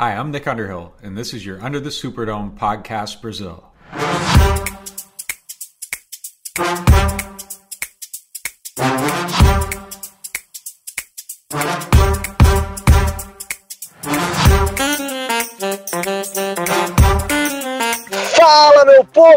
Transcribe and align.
Hi, 0.00 0.14
I'm 0.14 0.30
Nick 0.30 0.46
Underhill, 0.46 0.94
and 1.02 1.18
this 1.18 1.34
is 1.34 1.44
your 1.44 1.60
Under 1.60 1.80
the 1.80 1.90
Superdome 1.90 2.56
podcast 2.56 3.20
Brazil. 3.20 3.72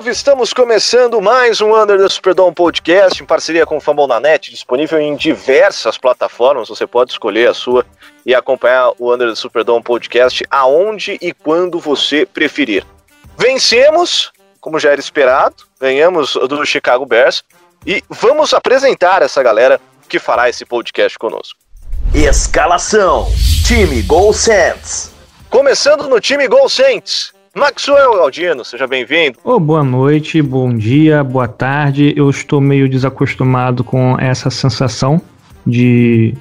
Povo! 0.02 0.10
Estamos 0.10 0.52
começando 0.52 1.22
mais 1.22 1.62
um 1.62 1.76
Under 1.76 2.00
the 2.00 2.10
Superdome 2.10 2.56
Podcast 2.56 3.22
em 3.22 3.26
parceria 3.26 3.66
com 3.66 3.78
o 3.78 3.82
Fambonanet, 3.82 4.50
disponível 4.50 5.00
em 5.00 5.16
diversas 5.16 5.98
plataformas. 5.98 6.70
Você 6.70 6.88
pode 6.88 7.12
escolher 7.12 7.50
a 7.50 7.54
sua 7.54 7.86
e 8.26 8.34
acompanhar 8.34 8.92
o 8.98 9.14
Under 9.14 9.30
the 9.30 9.36
Superdome 9.36 9.84
Podcast 9.84 10.44
aonde 10.50 11.20
e 11.22 11.32
quando 11.32 11.80
você 11.80 12.26
preferir. 12.26 12.84
Vencemos, 13.38 14.32
como 14.59 14.80
já 14.80 14.92
era 14.92 15.00
esperado, 15.00 15.56
ganhamos 15.80 16.34
do 16.34 16.66
Chicago 16.66 17.06
Bears 17.06 17.44
e 17.86 18.04
vamos 18.09 18.54
apresentar 18.54 19.22
essa 19.22 19.44
galera 19.44 19.80
que 20.09 20.18
fará 20.18 20.50
esse 20.50 20.66
podcast 20.66 21.18
conosco. 21.20 21.59
Escalação: 22.14 23.28
Time 23.68 24.02
Gol 24.02 24.34
Saints. 24.34 25.12
Começando 25.50 26.08
no 26.08 26.20
time 26.20 26.48
Gol 26.48 26.70
Saints, 26.70 27.34
Maxwell 27.54 28.14
Galdino, 28.16 28.64
seja 28.64 28.88
bem-vindo. 28.88 29.38
Oh, 29.44 29.59
boa 29.59 29.84
noite, 29.84 30.42
bom 30.42 30.73
dia, 30.73 31.22
boa 31.22 31.50
tarde. 31.50 32.14
Eu 32.16 32.30
estou 32.30 32.62
meio 32.62 32.88
desacostumado 32.88 33.84
com 33.84 34.18
essa 34.18 34.50
sensação 34.50 35.22
de, 35.68 36.34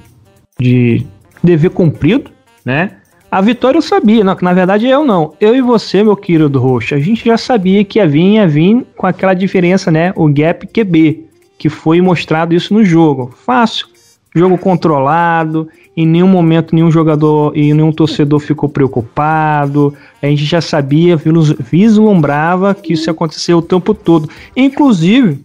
de 0.57 1.05
dever 1.43 1.71
cumprido, 1.71 2.31
né? 2.63 2.97
A 3.29 3.41
vitória 3.41 3.77
eu 3.77 3.81
sabia, 3.81 4.23
não, 4.23 4.37
na 4.41 4.53
verdade 4.53 4.87
eu 4.87 5.03
não. 5.03 5.33
Eu 5.39 5.53
e 5.53 5.61
você, 5.61 6.01
meu 6.01 6.15
querido 6.15 6.59
Roxo, 6.59 6.95
a 6.95 6.99
gente 6.99 7.25
já 7.25 7.37
sabia 7.37 7.83
que 7.83 7.99
ia 7.99 8.07
vir, 8.07 8.35
ia 8.35 8.47
vir 8.47 8.85
com 8.95 9.05
aquela 9.05 9.33
diferença, 9.33 9.91
né? 9.91 10.13
O 10.15 10.29
gap 10.29 10.65
QB, 10.65 11.25
que 11.57 11.67
foi 11.67 11.99
mostrado 11.99 12.53
isso 12.53 12.73
no 12.73 12.85
jogo. 12.85 13.35
Fácil, 13.45 13.87
jogo 14.33 14.57
controlado, 14.57 15.67
em 15.95 16.05
nenhum 16.05 16.27
momento 16.27 16.73
nenhum 16.73 16.91
jogador 16.91 17.55
e 17.55 17.73
nenhum 17.73 17.91
torcedor 17.91 18.39
ficou 18.39 18.69
preocupado. 18.69 19.93
A 20.21 20.27
gente 20.27 20.45
já 20.45 20.61
sabia, 20.61 21.17
vislumbrava 21.59 22.73
que 22.73 22.93
isso 22.93 23.09
ia 23.09 23.11
acontecer 23.11 23.53
o 23.53 23.61
tempo 23.61 23.93
todo. 23.93 24.29
Inclusive, 24.55 25.39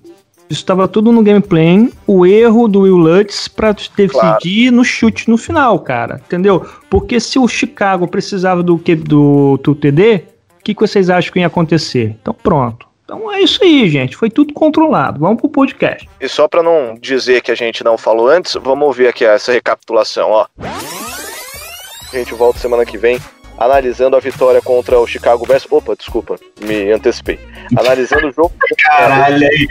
isso 0.48 0.60
estava 0.60 0.86
tudo 0.86 1.10
no 1.10 1.22
gameplay, 1.22 1.90
o 2.06 2.24
erro 2.24 2.68
do 2.68 2.80
Will 2.80 2.96
Lutz 2.96 3.48
para 3.48 3.72
decidir 3.72 4.08
claro. 4.08 4.76
no 4.76 4.84
chute 4.84 5.28
no 5.28 5.36
final, 5.36 5.78
cara. 5.80 6.20
Entendeu? 6.24 6.64
Porque 6.88 7.18
se 7.18 7.38
o 7.38 7.48
Chicago 7.48 8.06
precisava 8.06 8.62
do 8.62 8.78
que 8.78 8.94
do, 8.94 9.58
do 9.62 9.74
TD, 9.74 10.22
o 10.60 10.64
que, 10.64 10.74
que 10.74 10.80
vocês 10.80 11.10
acham 11.10 11.32
que 11.32 11.40
ia 11.40 11.46
acontecer? 11.48 12.16
Então 12.20 12.34
pronto. 12.34 12.85
Então 13.06 13.32
é 13.32 13.40
isso 13.40 13.62
aí, 13.62 13.88
gente. 13.88 14.16
Foi 14.16 14.28
tudo 14.28 14.52
controlado. 14.52 15.20
Vamos 15.20 15.40
pro 15.40 15.48
podcast. 15.48 16.08
E 16.20 16.28
só 16.28 16.48
para 16.48 16.60
não 16.60 16.96
dizer 17.00 17.40
que 17.40 17.52
a 17.52 17.54
gente 17.54 17.84
não 17.84 17.96
falou 17.96 18.28
antes, 18.28 18.54
vamos 18.54 18.84
ouvir 18.84 19.06
aqui 19.06 19.24
essa 19.24 19.52
recapitulação, 19.52 20.30
ó. 20.30 20.46
A 20.58 22.16
gente 22.16 22.34
volta 22.34 22.58
semana 22.58 22.84
que 22.84 22.98
vem 22.98 23.20
analisando 23.58 24.16
a 24.16 24.20
vitória 24.20 24.60
contra 24.60 24.98
o 24.98 25.06
Chicago 25.06 25.46
Bears. 25.46 25.66
Opa, 25.70 25.94
desculpa, 25.94 26.36
me 26.60 26.90
antecipei. 26.90 27.38
Analisando 27.78 28.26
o 28.26 28.32
jogo. 28.32 28.52
Caralho, 28.82 29.46
aí. 29.46 29.68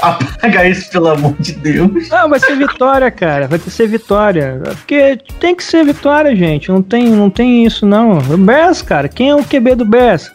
Apaga 0.00 0.68
isso, 0.68 0.88
pelo 0.90 1.08
amor 1.08 1.34
de 1.40 1.52
Deus. 1.54 2.08
Não, 2.08 2.28
vai 2.28 2.38
ser 2.38 2.56
vitória, 2.56 3.10
cara. 3.10 3.48
Vai 3.48 3.58
ter 3.58 3.70
ser 3.70 3.88
vitória. 3.88 4.62
Porque 4.64 5.18
tem 5.40 5.56
que 5.56 5.64
ser 5.64 5.84
vitória, 5.84 6.34
gente. 6.36 6.68
Não 6.68 6.82
tem, 6.82 7.06
não 7.06 7.30
tem 7.30 7.66
isso, 7.66 7.84
não. 7.84 8.18
O 8.18 8.38
Bears, 8.38 8.80
cara. 8.80 9.08
Quem 9.08 9.30
é 9.30 9.34
o 9.34 9.44
QB 9.44 9.74
do 9.74 9.84
Bears? 9.84 10.30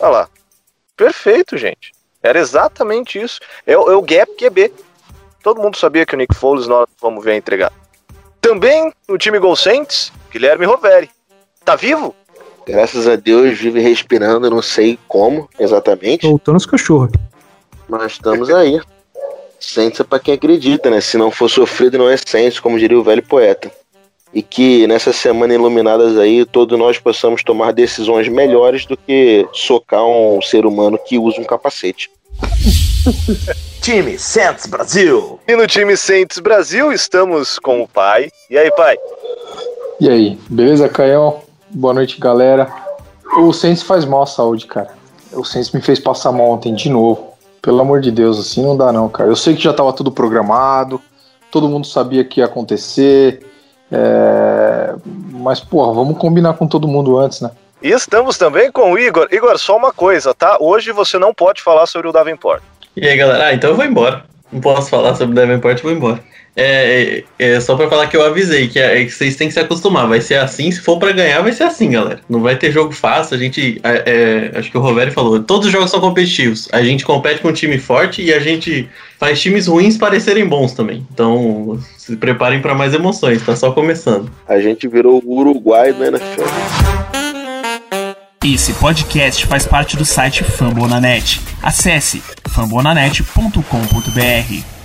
Olha 0.00 0.10
lá. 0.10 0.28
Perfeito, 0.96 1.56
gente. 1.56 1.92
Era 2.22 2.38
exatamente 2.38 3.20
isso. 3.20 3.40
É, 3.66 3.72
é 3.72 3.76
o 3.76 4.02
gap 4.02 4.30
QB. 4.36 4.72
Todo 5.42 5.60
mundo 5.60 5.76
sabia 5.76 6.04
que 6.04 6.14
o 6.14 6.18
Nick 6.18 6.34
Foles 6.34 6.66
nós 6.66 6.86
vamos 7.00 7.24
ver 7.24 7.36
entregar. 7.36 7.72
Também 8.40 8.92
no 9.08 9.16
time 9.16 9.38
Gol 9.38 9.56
Saints, 9.56 10.12
Guilherme 10.30 10.66
Roveri. 10.66 11.10
Tá 11.64 11.76
vivo? 11.76 12.14
Graças 12.66 13.08
a 13.08 13.16
Deus, 13.16 13.58
vive 13.58 13.80
respirando, 13.80 14.50
não 14.50 14.62
sei 14.62 14.98
como 15.08 15.48
exatamente. 15.58 16.26
Voltando 16.26 16.56
os 16.56 16.66
cachorros. 16.66 17.12
Mas 17.88 18.12
estamos 18.12 18.50
aí. 18.50 18.80
Saints 19.58 20.00
é 20.00 20.04
pra 20.04 20.18
quem 20.18 20.34
acredita, 20.34 20.88
né? 20.90 21.00
Se 21.00 21.18
não 21.18 21.30
for 21.30 21.48
sofrido, 21.48 21.98
não 21.98 22.08
é 22.08 22.16
Saints, 22.16 22.60
como 22.60 22.78
diria 22.78 22.98
o 22.98 23.02
velho 23.02 23.22
poeta. 23.22 23.70
E 24.32 24.42
que 24.42 24.86
nessa 24.86 25.12
semana 25.12 25.54
iluminadas 25.54 26.16
aí, 26.16 26.44
todos 26.44 26.78
nós 26.78 26.98
possamos 26.98 27.42
tomar 27.42 27.72
decisões 27.72 28.28
melhores 28.28 28.86
do 28.86 28.96
que 28.96 29.46
socar 29.52 30.04
um 30.04 30.40
ser 30.40 30.64
humano 30.64 30.98
que 31.04 31.18
usa 31.18 31.40
um 31.40 31.44
capacete. 31.44 32.10
time 33.82 34.18
Saints 34.18 34.66
Brasil. 34.66 35.40
E 35.48 35.56
no 35.56 35.66
time 35.66 35.96
Saints 35.96 36.38
Brasil 36.38 36.92
estamos 36.92 37.58
com 37.58 37.82
o 37.82 37.88
pai. 37.88 38.30
E 38.48 38.56
aí, 38.56 38.70
pai? 38.70 38.96
E 40.00 40.08
aí, 40.08 40.38
beleza, 40.48 40.88
Caio? 40.88 41.36
Boa 41.70 41.94
noite, 41.94 42.20
galera. 42.20 42.72
O 43.36 43.52
Saints 43.52 43.82
faz 43.82 44.04
mal 44.04 44.22
à 44.22 44.26
saúde, 44.26 44.66
cara. 44.66 44.90
O 45.32 45.44
Saints 45.44 45.72
me 45.72 45.80
fez 45.80 45.98
passar 45.98 46.32
mal 46.32 46.50
ontem 46.50 46.74
de 46.74 46.88
novo. 46.88 47.34
Pelo 47.62 47.80
amor 47.80 48.00
de 48.00 48.10
Deus, 48.10 48.38
assim 48.38 48.62
não 48.62 48.76
dá 48.76 48.92
não, 48.92 49.08
cara. 49.08 49.28
Eu 49.28 49.36
sei 49.36 49.54
que 49.54 49.62
já 49.62 49.72
tava 49.72 49.92
tudo 49.92 50.10
programado, 50.10 51.00
todo 51.50 51.68
mundo 51.68 51.86
sabia 51.86 52.24
que 52.24 52.40
ia 52.40 52.46
acontecer. 52.46 53.46
É... 53.90 54.94
Mas, 55.32 55.60
porra, 55.60 55.92
vamos 55.92 56.18
combinar 56.18 56.54
com 56.54 56.66
todo 56.66 56.88
mundo 56.88 57.18
antes, 57.18 57.40
né? 57.40 57.50
E 57.82 57.88
estamos 57.90 58.36
também 58.36 58.70
com 58.70 58.92
o 58.92 58.98
Igor. 58.98 59.26
Igor, 59.32 59.58
só 59.58 59.76
uma 59.76 59.92
coisa, 59.92 60.34
tá? 60.34 60.58
Hoje 60.60 60.92
você 60.92 61.18
não 61.18 61.32
pode 61.32 61.62
falar 61.62 61.86
sobre 61.86 62.08
o 62.08 62.12
Davenport. 62.12 62.62
E 62.96 63.06
aí, 63.06 63.16
galera? 63.16 63.46
Ah, 63.46 63.54
então 63.54 63.70
eu 63.70 63.76
vou 63.76 63.84
embora. 63.84 64.24
Não 64.52 64.60
posso 64.60 64.90
falar 64.90 65.14
sobre 65.14 65.32
o 65.32 65.34
Davenport, 65.34 65.82
vou 65.82 65.92
embora. 65.92 66.20
É, 66.56 67.22
é, 67.38 67.52
é 67.52 67.60
só 67.60 67.76
pra 67.76 67.88
falar 67.88 68.08
que 68.08 68.16
eu 68.16 68.24
avisei, 68.24 68.68
que, 68.68 68.78
é, 68.78 69.04
que, 69.04 69.10
vocês 69.10 69.36
têm 69.36 69.48
que 69.48 69.54
se 69.54 69.60
acostumar. 69.60 70.08
Vai 70.08 70.20
ser 70.20 70.36
assim, 70.36 70.70
se 70.70 70.80
for 70.80 70.98
para 70.98 71.12
ganhar, 71.12 71.42
vai 71.42 71.52
ser 71.52 71.64
assim, 71.64 71.90
galera. 71.90 72.20
Não 72.28 72.40
vai 72.40 72.56
ter 72.56 72.72
jogo 72.72 72.92
fácil. 72.92 73.36
A 73.36 73.38
gente. 73.38 73.80
É, 73.82 74.50
é, 74.54 74.58
acho 74.58 74.70
que 74.70 74.76
o 74.76 74.80
Roveri 74.80 75.10
falou, 75.10 75.40
todos 75.42 75.66
os 75.66 75.72
jogos 75.72 75.90
são 75.90 76.00
competitivos. 76.00 76.68
A 76.72 76.82
gente 76.82 77.04
compete 77.04 77.40
com 77.40 77.48
um 77.48 77.52
time 77.52 77.78
forte 77.78 78.22
e 78.22 78.32
a 78.32 78.40
gente 78.40 78.88
faz 79.18 79.40
times 79.40 79.66
ruins 79.66 79.96
parecerem 79.96 80.46
bons 80.46 80.72
também. 80.72 81.06
Então, 81.12 81.78
se 81.96 82.16
preparem 82.16 82.60
para 82.60 82.74
mais 82.74 82.94
emoções, 82.94 83.42
tá 83.42 83.54
só 83.54 83.72
começando. 83.72 84.30
A 84.48 84.60
gente 84.60 84.88
virou 84.88 85.22
o 85.24 85.38
Uruguai 85.38 85.92
do 85.92 86.04
NFL. 86.04 86.44
Esse 88.42 88.72
podcast 88.72 89.46
faz 89.46 89.66
parte 89.66 89.98
do 89.98 90.04
site 90.04 90.42
Fambonanet. 90.42 91.42
Acesse 91.62 92.22
fambonanet.com.br. 92.48 94.79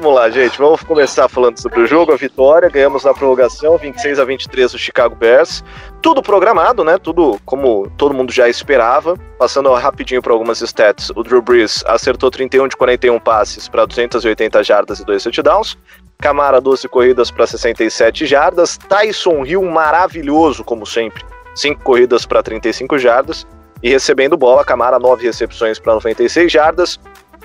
Vamos 0.00 0.16
lá, 0.16 0.30
gente. 0.30 0.56
Vamos 0.56 0.82
começar 0.82 1.28
falando 1.28 1.58
sobre 1.60 1.80
o 1.80 1.86
jogo, 1.86 2.10
a 2.10 2.16
vitória. 2.16 2.70
Ganhamos 2.70 3.04
na 3.04 3.12
prorrogação, 3.12 3.76
26 3.76 4.18
a 4.18 4.24
23 4.24 4.72
do 4.72 4.78
Chicago 4.78 5.14
Bears. 5.14 5.62
Tudo 6.00 6.22
programado, 6.22 6.82
né? 6.82 6.96
Tudo 6.96 7.38
como 7.44 7.86
todo 7.98 8.14
mundo 8.14 8.32
já 8.32 8.48
esperava. 8.48 9.14
Passando 9.38 9.70
rapidinho 9.74 10.22
para 10.22 10.32
algumas 10.32 10.62
stats, 10.62 11.10
o 11.14 11.22
Drew 11.22 11.42
Brees 11.42 11.84
acertou 11.86 12.30
31 12.30 12.68
de 12.68 12.78
41 12.78 13.20
passes 13.20 13.68
para 13.68 13.84
280 13.84 14.64
jardas 14.64 15.00
e 15.00 15.04
2 15.04 15.22
touchdowns. 15.22 15.76
Camara, 16.16 16.62
12 16.62 16.88
corridas 16.88 17.30
para 17.30 17.46
67 17.46 18.24
jardas. 18.24 18.78
Tyson 18.78 19.44
Hill, 19.44 19.62
maravilhoso, 19.64 20.64
como 20.64 20.86
sempre. 20.86 21.22
5 21.54 21.82
corridas 21.82 22.24
para 22.24 22.42
35 22.42 22.96
jardas. 22.98 23.46
E 23.82 23.90
recebendo 23.90 24.34
bola, 24.34 24.64
Camara, 24.64 24.98
9 24.98 25.26
recepções 25.26 25.78
para 25.78 25.92
96 25.92 26.50
jardas. 26.50 26.98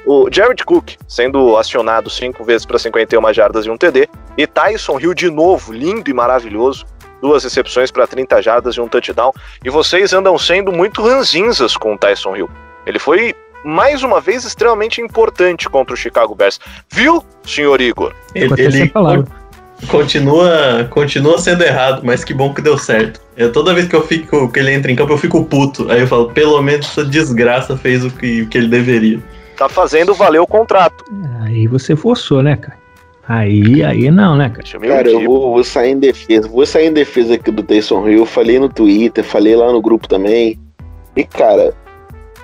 O 0.05 0.27
Jared 0.31 0.63
Cook 0.63 0.91
sendo 1.07 1.57
acionado 1.57 2.09
5 2.09 2.43
vezes 2.43 2.65
para 2.65 2.77
51 2.77 3.33
jardas 3.33 3.65
e 3.65 3.69
um 3.69 3.77
TD. 3.77 4.07
E 4.37 4.45
Tyson 4.45 4.99
Hill 4.99 5.13
de 5.13 5.29
novo, 5.29 5.73
lindo 5.73 6.09
e 6.09 6.13
maravilhoso. 6.13 6.85
Duas 7.21 7.43
recepções 7.43 7.89
para 7.89 8.05
30 8.05 8.41
jardas 8.41 8.75
e 8.75 8.81
um 8.81 8.87
touchdown. 8.87 9.31
E 9.63 9.69
vocês 9.69 10.13
andam 10.13 10.37
sendo 10.37 10.71
muito 10.71 11.01
ranzinzas 11.01 11.75
com 11.75 11.95
o 11.95 11.97
Tyson 11.97 12.35
Hill. 12.35 12.49
Ele 12.85 12.99
foi 12.99 13.33
mais 13.63 14.03
uma 14.03 14.21
vez 14.21 14.45
extremamente 14.45 15.01
importante 15.01 15.67
contra 15.67 15.95
o 15.95 15.97
Chicago 15.97 16.35
Bears. 16.35 16.59
Viu, 16.91 17.25
senhor 17.43 17.81
Igor? 17.81 18.13
Ele, 18.35 18.53
ele 18.61 18.93
continua, 19.87 20.87
continua 20.91 21.39
sendo 21.39 21.63
errado, 21.63 22.01
mas 22.03 22.23
que 22.23 22.31
bom 22.33 22.53
que 22.53 22.61
deu 22.61 22.77
certo. 22.77 23.19
Eu, 23.35 23.51
toda 23.51 23.73
vez 23.73 23.87
que 23.87 23.95
eu 23.95 24.05
fico 24.05 24.51
que 24.51 24.59
ele 24.59 24.71
entra 24.71 24.91
em 24.91 24.95
campo, 24.95 25.13
eu 25.13 25.17
fico 25.17 25.43
puto. 25.45 25.91
Aí 25.91 26.01
eu 26.01 26.07
falo, 26.07 26.29
pelo 26.29 26.61
menos 26.61 26.85
essa 26.85 27.03
desgraça 27.03 27.75
fez 27.75 28.05
o 28.05 28.11
que, 28.11 28.43
o 28.43 28.47
que 28.47 28.57
ele 28.57 28.67
deveria. 28.67 29.19
Tá 29.57 29.69
fazendo 29.69 30.13
valer 30.13 30.39
o 30.39 30.47
contrato. 30.47 31.05
Aí 31.41 31.67
você 31.67 31.95
forçou, 31.95 32.43
né, 32.43 32.55
cara? 32.55 32.77
Aí, 33.27 33.83
aí 33.83 34.11
não, 34.11 34.35
né, 34.35 34.49
cara? 34.49 34.87
Cara, 34.87 35.09
eu 35.09 35.23
vou, 35.23 35.53
vou, 35.53 35.63
sair 35.63 35.91
em 35.91 35.99
defesa. 35.99 36.47
Vou 36.47 36.65
sair 36.65 36.87
em 36.87 36.93
defesa 36.93 37.35
aqui 37.35 37.49
do 37.49 37.63
Taysom 37.63 38.07
Hill. 38.07 38.19
Eu 38.19 38.25
falei 38.25 38.59
no 38.59 38.69
Twitter, 38.69 39.23
falei 39.23 39.55
lá 39.55 39.71
no 39.71 39.81
grupo 39.81 40.07
também. 40.07 40.59
E, 41.15 41.23
cara, 41.23 41.73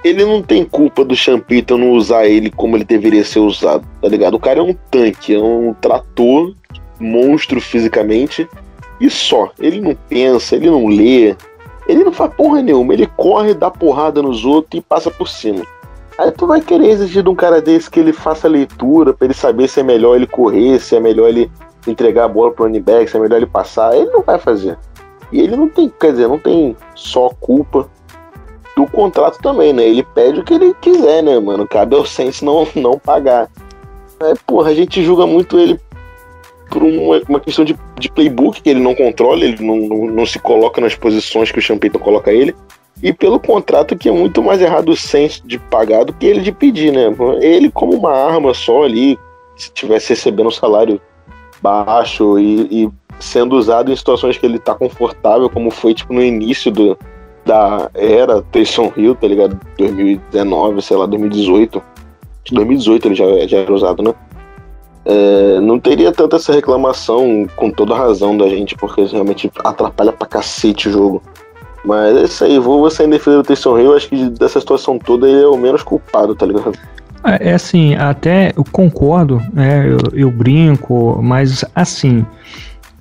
ele 0.03 0.25
não 0.25 0.41
tem 0.41 0.65
culpa 0.65 1.05
do 1.05 1.15
Champito 1.15 1.77
não 1.77 1.91
usar 1.91 2.25
ele 2.25 2.49
como 2.49 2.75
ele 2.75 2.83
deveria 2.83 3.23
ser 3.23 3.39
usado, 3.39 3.87
tá 4.01 4.07
ligado? 4.07 4.33
O 4.33 4.39
cara 4.39 4.59
é 4.59 4.63
um 4.63 4.73
tanque, 4.89 5.35
é 5.35 5.39
um 5.39 5.75
trator, 5.79 6.55
monstro 6.99 7.61
fisicamente, 7.61 8.47
e 8.99 9.09
só. 9.09 9.51
Ele 9.59 9.79
não 9.79 9.95
pensa, 10.09 10.55
ele 10.55 10.69
não 10.69 10.87
lê, 10.87 11.35
ele 11.87 12.03
não 12.03 12.11
faz 12.11 12.33
porra 12.33 12.61
nenhuma, 12.61 12.93
ele 12.93 13.05
corre, 13.15 13.53
dá 13.53 13.69
porrada 13.69 14.21
nos 14.21 14.43
outros 14.43 14.79
e 14.79 14.81
passa 14.81 15.11
por 15.11 15.27
cima. 15.27 15.63
Aí 16.21 16.31
tu 16.31 16.45
vai 16.45 16.61
querer 16.61 16.87
exigir 16.87 17.23
de 17.23 17.29
um 17.29 17.35
cara 17.35 17.59
desse 17.59 17.89
que 17.89 17.99
ele 17.99 18.13
faça 18.13 18.47
leitura 18.47 19.11
pra 19.11 19.25
ele 19.25 19.33
saber 19.33 19.67
se 19.67 19.79
é 19.79 19.83
melhor 19.83 20.15
ele 20.15 20.27
correr, 20.27 20.79
se 20.79 20.95
é 20.95 20.99
melhor 20.99 21.27
ele 21.27 21.51
entregar 21.87 22.25
a 22.25 22.27
bola 22.27 22.51
pro 22.51 22.65
running 22.65 22.79
back, 22.79 23.09
se 23.09 23.17
é 23.17 23.19
melhor 23.19 23.37
ele 23.37 23.47
passar. 23.47 23.95
Ele 23.95 24.11
não 24.11 24.21
vai 24.21 24.37
fazer. 24.37 24.77
E 25.31 25.41
ele 25.41 25.55
não 25.55 25.67
tem, 25.67 25.91
quer 25.99 26.11
dizer, 26.11 26.27
não 26.27 26.37
tem 26.37 26.77
só 26.93 27.29
culpa 27.39 27.89
do 28.77 28.85
contrato 28.85 29.39
também, 29.41 29.73
né? 29.73 29.83
Ele 29.83 30.03
pede 30.03 30.41
o 30.41 30.43
que 30.43 30.53
ele 30.53 30.75
quiser, 30.79 31.23
né, 31.23 31.39
mano? 31.39 31.67
Cabe 31.67 31.95
ao 31.95 32.05
Saints 32.05 32.43
não, 32.43 32.67
não 32.75 32.99
pagar. 32.99 33.49
É, 34.19 34.33
porra, 34.45 34.69
a 34.69 34.75
gente 34.75 35.03
julga 35.03 35.25
muito 35.25 35.57
ele 35.57 35.79
por 36.69 36.83
uma, 36.83 37.19
uma 37.27 37.39
questão 37.39 37.65
de, 37.65 37.75
de, 37.99 38.11
playbook 38.11 38.61
que 38.61 38.69
ele 38.69 38.79
não 38.79 38.93
controla, 38.93 39.43
ele 39.43 39.57
não, 39.59 39.75
não, 39.75 40.05
não, 40.05 40.25
se 40.27 40.37
coloca 40.37 40.79
nas 40.79 40.93
posições 40.93 41.51
que 41.51 41.57
o 41.57 41.61
Champeyton 41.61 41.97
coloca 41.97 42.31
ele. 42.31 42.55
E 43.01 43.11
pelo 43.11 43.39
contrato 43.39 43.95
que 43.95 44.09
é 44.09 44.11
muito 44.11 44.43
mais 44.43 44.61
errado 44.61 44.89
o 44.89 44.95
Saints 44.95 45.41
de 45.45 45.57
pagar 45.57 46.05
do 46.05 46.13
que 46.13 46.25
ele 46.25 46.41
de 46.41 46.51
pedir, 46.51 46.91
né? 46.91 47.13
Ele 47.41 47.71
como 47.71 47.95
uma 47.95 48.11
arma 48.11 48.53
só 48.53 48.83
ali, 48.83 49.17
se 49.55 49.67
estivesse 49.67 50.09
recebendo 50.09 50.47
um 50.47 50.51
salário 50.51 51.01
baixo 51.61 52.37
e, 52.39 52.83
e 52.83 52.91
sendo 53.19 53.55
usado 53.55 53.91
em 53.91 53.95
situações 53.95 54.37
que 54.37 54.45
ele 54.45 54.59
tá 54.59 54.75
confortável, 54.75 55.49
como 55.49 55.71
foi 55.71 55.93
tipo 55.93 56.13
no 56.13 56.21
início 56.21 56.71
do, 56.71 56.97
da 57.45 57.89
era 57.93 58.41
Taysom 58.41 58.91
Hill, 58.95 59.15
tá 59.15 59.27
ligado? 59.27 59.59
2019, 59.77 60.81
sei 60.81 60.97
lá, 60.97 61.05
2018. 61.05 61.81
2018 62.51 63.07
ele 63.07 63.15
já, 63.15 63.25
já 63.47 63.57
era 63.59 63.73
usado, 63.73 64.03
né? 64.03 64.13
É, 65.03 65.59
não 65.59 65.79
teria 65.79 66.11
tanta 66.11 66.35
essa 66.35 66.53
reclamação 66.53 67.47
com 67.55 67.71
toda 67.71 67.95
razão 67.95 68.37
da 68.37 68.47
gente, 68.47 68.75
porque 68.75 69.03
realmente 69.05 69.51
atrapalha 69.63 70.11
pra 70.11 70.27
cacete 70.27 70.89
o 70.89 70.91
jogo. 70.91 71.23
Mas 71.83 72.15
é 72.15 72.23
isso 72.23 72.43
aí, 72.43 72.59
vou 72.59 72.79
você 72.79 73.03
em 73.03 73.09
defesa 73.09 73.37
do 73.37 73.43
Taysom 73.43 73.79
Hill, 73.79 73.95
acho 73.95 74.09
que 74.09 74.29
dessa 74.29 74.59
situação 74.59 74.99
toda 74.99 75.27
ele 75.27 75.43
é 75.43 75.47
o 75.47 75.57
menos 75.57 75.81
culpado, 75.81 76.35
tá 76.35 76.45
ligado? 76.45 76.73
É, 77.23 77.49
é 77.49 77.53
assim, 77.53 77.95
até 77.95 78.51
eu 78.55 78.63
concordo, 78.71 79.41
né? 79.53 79.87
Eu, 79.87 79.99
eu 80.13 80.31
brinco, 80.31 81.19
mas 81.21 81.65
assim, 81.75 82.25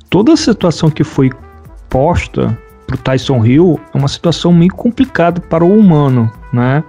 toda 0.08 0.32
a 0.32 0.36
situação 0.36 0.90
que 0.90 1.04
foi 1.04 1.30
posta 1.88 2.56
pro 2.86 2.96
Tyson 2.96 3.44
Hill 3.44 3.80
é 3.94 3.98
uma 3.98 4.08
situação 4.08 4.52
meio 4.52 4.72
complicada 4.74 5.40
para 5.40 5.64
o 5.64 5.78
humano, 5.78 6.30
né? 6.52 6.82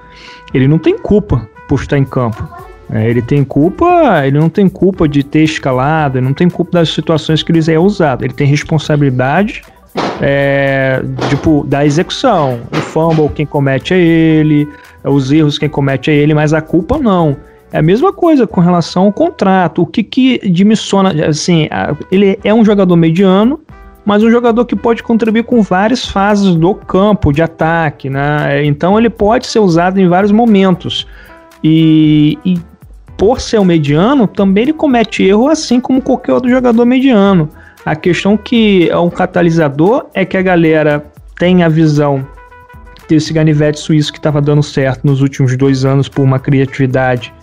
Ele 0.53 0.67
não 0.67 0.77
tem 0.77 0.97
culpa 0.97 1.47
por 1.67 1.79
estar 1.79 1.97
em 1.97 2.05
campo. 2.05 2.47
É, 2.93 3.09
ele 3.09 3.21
tem 3.21 3.43
culpa, 3.43 4.25
ele 4.25 4.37
não 4.37 4.49
tem 4.49 4.67
culpa 4.67 5.07
de 5.07 5.23
ter 5.23 5.43
escalado, 5.43 6.17
ele 6.17 6.25
não 6.25 6.33
tem 6.33 6.49
culpa 6.49 6.79
das 6.79 6.89
situações 6.89 7.41
que 7.41 7.51
ele 7.51 7.71
é 7.71 7.79
usado. 7.79 8.25
Ele 8.25 8.33
tem 8.33 8.45
responsabilidade 8.45 9.61
é, 10.21 11.01
tipo, 11.29 11.65
da 11.67 11.85
execução. 11.85 12.61
O 12.71 12.75
fumble 12.75 13.29
quem 13.29 13.45
comete 13.45 13.93
é 13.93 13.99
ele, 13.99 14.67
os 15.03 15.31
erros 15.31 15.57
quem 15.57 15.69
comete 15.69 16.11
é 16.11 16.13
ele, 16.13 16.33
mas 16.33 16.53
a 16.53 16.61
culpa 16.61 16.97
não. 16.97 17.35
É 17.73 17.79
a 17.79 17.81
mesma 17.81 18.11
coisa 18.11 18.45
com 18.45 18.59
relação 18.59 19.03
ao 19.03 19.13
contrato. 19.13 19.81
O 19.81 19.85
que 19.85 20.03
que 20.03 20.37
dimissiona, 20.49 21.27
assim, 21.27 21.69
ele 22.11 22.37
é 22.43 22.53
um 22.53 22.65
jogador 22.65 22.95
mediano, 22.97 23.61
mas 24.05 24.23
um 24.23 24.29
jogador 24.29 24.65
que 24.65 24.75
pode 24.75 25.01
contribuir 25.01 25.43
com 25.43 25.61
várias 25.61 26.05
fases 26.05 26.55
do 26.55 26.75
campo 26.75 27.31
de 27.31 27.41
ataque, 27.41 28.09
né? 28.09 28.65
Então 28.65 28.97
ele 28.97 29.09
pode 29.09 29.47
ser 29.47 29.59
usado 29.59 29.99
em 29.99 30.07
vários 30.07 30.31
momentos. 30.31 31.07
E, 31.63 32.37
e 32.43 32.59
por 33.15 33.39
ser 33.39 33.59
um 33.59 33.65
mediano, 33.65 34.27
também 34.27 34.63
ele 34.63 34.73
comete 34.73 35.23
erro 35.23 35.47
assim 35.47 35.79
como 35.79 36.01
qualquer 36.01 36.33
outro 36.33 36.49
jogador 36.49 36.85
mediano. 36.85 37.49
A 37.85 37.95
questão 37.95 38.37
que 38.37 38.89
é 38.89 38.97
um 38.97 39.09
catalisador 39.09 40.07
é 40.13 40.23
que 40.23 40.37
a 40.37 40.41
galera 40.41 41.03
tem 41.37 41.63
a 41.63 41.69
visão 41.69 42.25
desse 43.09 43.33
ganivete 43.33 43.79
suíço 43.79 44.11
que 44.11 44.19
estava 44.19 44.39
dando 44.39 44.61
certo 44.61 45.05
nos 45.05 45.21
últimos 45.21 45.57
dois 45.57 45.83
anos 45.83 46.07
por 46.07 46.21
uma 46.21 46.39
criatividade 46.39 47.33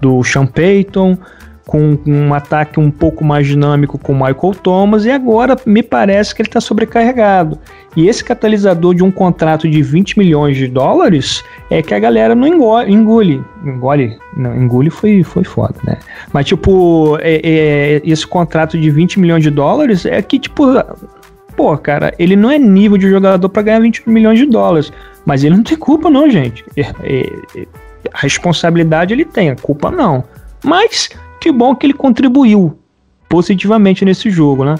do 0.00 0.22
Sean 0.22 0.46
Payton, 0.46 1.18
com 1.66 1.98
um 2.06 2.32
ataque 2.32 2.78
um 2.78 2.92
pouco 2.92 3.24
mais 3.24 3.46
dinâmico 3.46 3.98
com 3.98 4.12
Michael 4.12 4.54
Thomas, 4.62 5.04
e 5.04 5.10
agora 5.10 5.56
me 5.66 5.82
parece 5.82 6.32
que 6.32 6.40
ele 6.40 6.48
está 6.48 6.60
sobrecarregado. 6.60 7.58
E 7.96 8.08
esse 8.08 8.22
catalisador 8.22 8.94
de 8.94 9.02
um 9.02 9.10
contrato 9.10 9.68
de 9.68 9.82
20 9.82 10.16
milhões 10.16 10.56
de 10.56 10.68
dólares 10.68 11.42
é 11.68 11.82
que 11.82 11.92
a 11.92 11.98
galera 11.98 12.36
não 12.36 12.46
engole. 12.46 12.92
Engole. 12.92 13.42
engole 13.64 14.16
não, 14.36 14.54
engole 14.54 14.90
foi, 14.90 15.24
foi 15.24 15.42
foda, 15.42 15.74
né? 15.82 15.98
Mas, 16.32 16.46
tipo, 16.46 17.18
é, 17.20 17.40
é, 17.42 18.02
esse 18.04 18.26
contrato 18.26 18.78
de 18.78 18.88
20 18.88 19.18
milhões 19.18 19.42
de 19.42 19.50
dólares 19.50 20.06
é 20.06 20.22
que, 20.22 20.38
tipo, 20.38 20.66
pô, 21.56 21.76
cara, 21.78 22.14
ele 22.16 22.36
não 22.36 22.50
é 22.50 22.58
nível 22.58 22.96
de 22.96 23.10
jogador 23.10 23.48
para 23.48 23.62
ganhar 23.62 23.80
20 23.80 24.08
milhões 24.08 24.38
de 24.38 24.46
dólares. 24.46 24.92
Mas 25.24 25.42
ele 25.42 25.56
não 25.56 25.64
tem 25.64 25.76
culpa, 25.76 26.08
não, 26.08 26.30
gente. 26.30 26.64
É, 26.76 26.82
é, 27.02 27.32
é, 27.56 27.66
a 28.12 28.20
responsabilidade 28.20 29.12
ele 29.12 29.24
tem, 29.24 29.50
a 29.50 29.56
culpa 29.56 29.90
não. 29.90 30.22
Mas 30.62 31.10
que 31.46 31.52
bom 31.52 31.76
que 31.76 31.86
ele 31.86 31.92
contribuiu 31.92 32.76
positivamente 33.28 34.04
nesse 34.04 34.28
jogo, 34.30 34.64
né? 34.64 34.74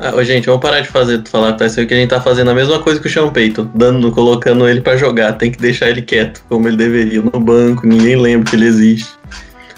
Ah, 0.00 0.20
gente, 0.24 0.46
vamos 0.46 0.60
parar 0.60 0.80
de 0.80 0.88
fazer, 0.88 1.22
falar 1.28 1.52
tá, 1.52 1.66
isso 1.66 1.86
que 1.86 1.94
a 1.94 1.96
gente 1.96 2.10
tá 2.10 2.20
fazendo 2.20 2.50
a 2.50 2.54
mesma 2.54 2.80
coisa 2.80 3.00
que 3.00 3.06
o 3.06 3.10
Sean 3.10 3.28
Payton, 3.28 3.70
dando, 3.72 4.10
colocando 4.10 4.68
ele 4.68 4.80
para 4.80 4.96
jogar, 4.96 5.34
tem 5.34 5.52
que 5.52 5.58
deixar 5.58 5.90
ele 5.90 6.02
quieto, 6.02 6.42
como 6.48 6.66
ele 6.66 6.76
deveria, 6.76 7.22
no 7.22 7.38
banco, 7.38 7.86
ninguém 7.86 8.16
lembra 8.16 8.50
que 8.50 8.56
ele 8.56 8.66
existe. 8.66 9.14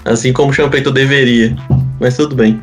Assim 0.03 0.33
como 0.33 0.51
o 0.51 0.55
Sean 0.55 0.71
Payton 0.71 0.93
deveria, 0.93 1.55
mas 2.01 2.17
tudo 2.17 2.35
bem. 2.35 2.59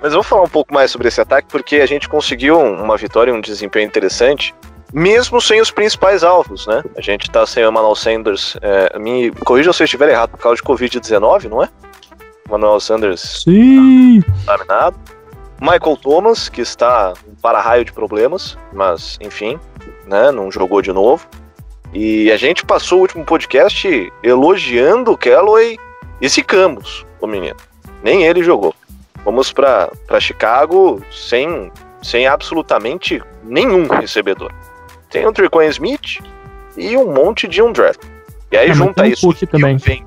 Mas 0.00 0.12
eu 0.12 0.18
vou 0.18 0.22
falar 0.22 0.42
um 0.42 0.48
pouco 0.48 0.72
mais 0.72 0.92
sobre 0.92 1.08
esse 1.08 1.20
ataque, 1.20 1.48
porque 1.50 1.76
a 1.76 1.86
gente 1.86 2.08
conseguiu 2.08 2.60
uma 2.60 2.96
vitória 2.96 3.32
e 3.32 3.34
um 3.34 3.40
desempenho 3.40 3.86
interessante, 3.86 4.54
mesmo 4.92 5.40
sem 5.40 5.60
os 5.60 5.72
principais 5.72 6.22
alvos, 6.22 6.68
né? 6.68 6.84
A 6.96 7.00
gente 7.00 7.28
tá 7.32 7.44
sem 7.44 7.64
o 7.64 7.68
Emmanuel 7.68 7.96
Sanders, 7.96 8.56
é, 8.62 8.96
me 8.96 9.32
corrija 9.44 9.72
se 9.72 9.82
eu 9.82 9.86
estiver 9.86 10.08
errado, 10.08 10.30
por 10.30 10.38
causa 10.38 10.54
de 10.54 10.62
Covid-19, 10.62 11.48
não 11.48 11.60
é? 11.60 11.68
Manuel 12.48 12.80
Sanders 12.80 13.42
Sim. 13.44 14.22
contaminado. 14.46 14.96
Michael 15.60 15.96
Thomas, 15.96 16.48
que 16.48 16.60
está 16.60 17.14
um 17.26 17.34
para-raio 17.36 17.84
de 17.84 17.92
problemas, 17.92 18.58
mas 18.72 19.16
enfim, 19.20 19.58
né, 20.06 20.30
não 20.30 20.50
jogou 20.50 20.82
de 20.82 20.92
novo. 20.92 21.26
E 21.92 22.30
a 22.32 22.36
gente 22.36 22.64
passou 22.66 22.98
o 22.98 23.00
último 23.02 23.24
podcast 23.24 24.12
elogiando 24.22 25.12
o 25.12 25.16
Callaway 25.16 25.78
e 26.20 26.28
secamos 26.28 27.06
o 27.20 27.26
menino. 27.26 27.56
Nem 28.02 28.24
ele 28.24 28.42
jogou. 28.42 28.74
Vamos 29.24 29.52
para 29.52 29.90
Chicago 30.20 31.00
sem, 31.10 31.70
sem 32.02 32.26
absolutamente 32.26 33.22
nenhum 33.44 33.86
recebedor. 33.86 34.52
Tem 35.08 35.24
o 35.26 35.32
Tricoin 35.32 35.68
Smith 35.68 36.18
e 36.76 36.96
um 36.96 37.12
monte 37.14 37.46
de 37.46 37.62
um 37.62 37.72
draft. 37.72 38.02
E 38.50 38.56
aí 38.56 38.70
É, 38.70 38.74
junta 38.74 39.06
isso. 39.06 39.32
Também. 39.46 39.76
vem- 39.76 40.04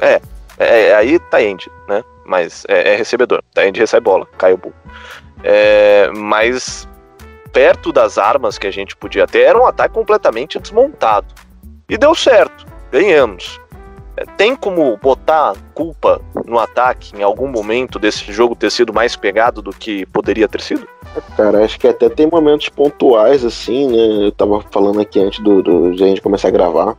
É, 0.00 0.20
é, 0.58 0.88
é, 0.88 0.94
aí 0.94 1.18
tá 1.18 1.42
end, 1.42 1.70
né? 1.88 2.02
Mas 2.24 2.64
é, 2.68 2.92
é 2.92 2.96
recebedor. 2.96 3.42
Tá 3.52 3.66
end 3.66 3.78
recebe 3.78 4.04
bola, 4.04 4.26
cai 4.38 4.52
o 4.52 4.56
bull. 4.56 4.72
É, 5.42 6.10
mas 6.14 6.88
perto 7.52 7.92
das 7.92 8.18
armas 8.18 8.58
que 8.58 8.66
a 8.66 8.70
gente 8.70 8.96
podia 8.96 9.26
ter, 9.26 9.42
era 9.42 9.58
um 9.58 9.66
ataque 9.66 9.94
completamente 9.94 10.58
desmontado. 10.58 11.26
E 11.88 11.96
deu 11.98 12.14
certo, 12.14 12.66
ganhamos. 12.90 13.60
É, 14.16 14.24
Tem 14.36 14.56
como 14.56 14.96
botar 14.96 15.54
culpa 15.74 16.20
no 16.46 16.58
ataque 16.58 17.12
em 17.16 17.22
algum 17.22 17.46
momento 17.48 17.98
desse 17.98 18.32
jogo 18.32 18.54
ter 18.56 18.70
sido 18.70 18.92
mais 18.92 19.16
pegado 19.16 19.60
do 19.60 19.70
que 19.70 20.06
poderia 20.06 20.48
ter 20.48 20.60
sido? 20.62 20.86
Cara, 21.36 21.64
acho 21.64 21.78
que 21.78 21.86
até 21.86 22.08
tem 22.08 22.26
momentos 22.26 22.68
pontuais, 22.68 23.44
assim, 23.44 23.86
né? 23.88 24.26
Eu 24.26 24.32
tava 24.32 24.62
falando 24.70 25.00
aqui 25.00 25.20
antes 25.20 25.40
do, 25.40 25.62
do- 25.62 25.92
de 25.94 26.02
a 26.02 26.06
gente 26.06 26.22
começar 26.22 26.48
a 26.48 26.52
gravar. 26.52 26.96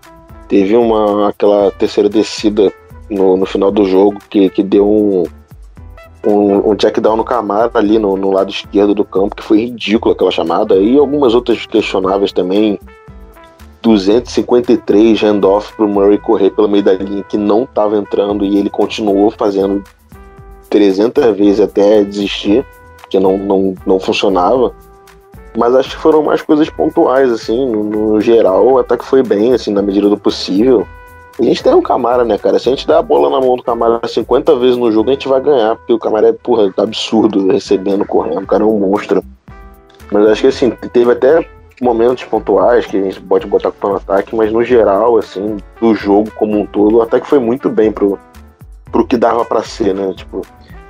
Teve 0.47 0.75
uma 0.75 1.29
aquela 1.29 1.71
terceira 1.71 2.07
descida 2.07 2.71
no, 3.09 3.37
no 3.37 3.45
final 3.45 3.71
do 3.71 3.85
jogo 3.85 4.19
que, 4.29 4.49
que 4.49 4.63
deu 4.63 4.89
um, 4.89 5.23
um, 6.25 6.71
um 6.71 6.75
check 6.75 6.99
down 6.99 7.17
no 7.17 7.23
Camara 7.23 7.71
ali 7.73 7.99
no, 7.99 8.17
no 8.17 8.31
lado 8.31 8.49
esquerdo 8.49 8.93
do 8.93 9.05
campo, 9.05 9.35
que 9.35 9.43
foi 9.43 9.61
ridículo 9.61 10.13
aquela 10.13 10.31
chamada. 10.31 10.75
E 10.75 10.97
algumas 10.97 11.33
outras 11.33 11.65
questionáveis 11.65 12.31
também. 12.31 12.79
253 13.81 15.21
handoff 15.21 15.71
pro 15.75 15.87
Murray 15.87 16.17
correr 16.17 16.49
pelo 16.49 16.67
meio 16.67 16.83
da 16.83 16.93
linha 16.93 17.21
que 17.21 17.37
não 17.37 17.67
tava 17.67 17.95
entrando 17.95 18.43
e 18.43 18.57
ele 18.57 18.69
continuou 18.69 19.29
fazendo 19.29 19.83
300 20.71 21.37
vezes 21.37 21.59
até 21.59 22.03
desistir, 22.03 22.65
que 23.11 23.19
não, 23.19 23.37
não, 23.37 23.75
não 23.85 23.99
funcionava. 23.99 24.73
Mas 25.55 25.75
acho 25.75 25.91
que 25.91 25.97
foram 25.97 26.23
mais 26.23 26.41
coisas 26.41 26.67
pontuais, 26.69 27.31
assim, 27.31 27.65
no, 27.69 27.83
no 27.83 28.21
geral, 28.21 28.65
o 28.65 28.79
ataque 28.79 29.05
foi 29.05 29.21
bem, 29.21 29.53
assim, 29.53 29.71
na 29.71 29.83
medida 29.83 30.09
do 30.09 30.17
possível. 30.17 30.85
A 31.39 31.43
gente 31.43 31.61
tem 31.61 31.73
um 31.73 31.81
Camara, 31.81 32.23
né, 32.23 32.37
cara? 32.37 32.57
Se 32.57 32.69
a 32.69 32.71
gente 32.71 32.87
der 32.87 32.95
a 32.95 33.01
bola 33.01 33.29
na 33.29 33.45
mão 33.45 33.57
do 33.57 33.63
Camara 33.63 33.99
50 34.07 34.57
vezes 34.57 34.77
no 34.77 34.91
jogo, 34.91 35.09
a 35.09 35.13
gente 35.13 35.27
vai 35.27 35.41
ganhar, 35.41 35.75
porque 35.75 35.91
o 35.91 35.99
Camara 35.99 36.29
é, 36.29 36.33
porra, 36.33 36.73
absurdo 36.77 37.51
recebendo, 37.51 38.05
correndo, 38.05 38.43
o 38.43 38.47
cara 38.47 38.63
é 38.63 38.65
um 38.65 38.79
monstro. 38.79 39.23
Mas 40.11 40.27
acho 40.27 40.41
que, 40.41 40.47
assim, 40.47 40.71
teve 40.93 41.11
até 41.11 41.45
momentos 41.81 42.23
pontuais 42.23 42.85
que 42.85 42.97
a 42.97 43.01
gente 43.01 43.19
pode 43.21 43.45
botar 43.47 43.71
o 43.81 43.95
ataque, 43.95 44.35
mas 44.35 44.51
no 44.51 44.63
geral, 44.63 45.17
assim, 45.17 45.57
do 45.81 45.93
jogo 45.93 46.31
como 46.35 46.59
um 46.59 46.65
todo, 46.65 46.97
o 46.97 47.01
ataque 47.01 47.27
foi 47.27 47.39
muito 47.39 47.69
bem 47.69 47.91
pro, 47.91 48.17
pro 48.91 49.05
que 49.05 49.17
dava 49.17 49.43
para 49.43 49.61
ser, 49.63 49.93
né? 49.93 50.13
Tipo. 50.15 50.41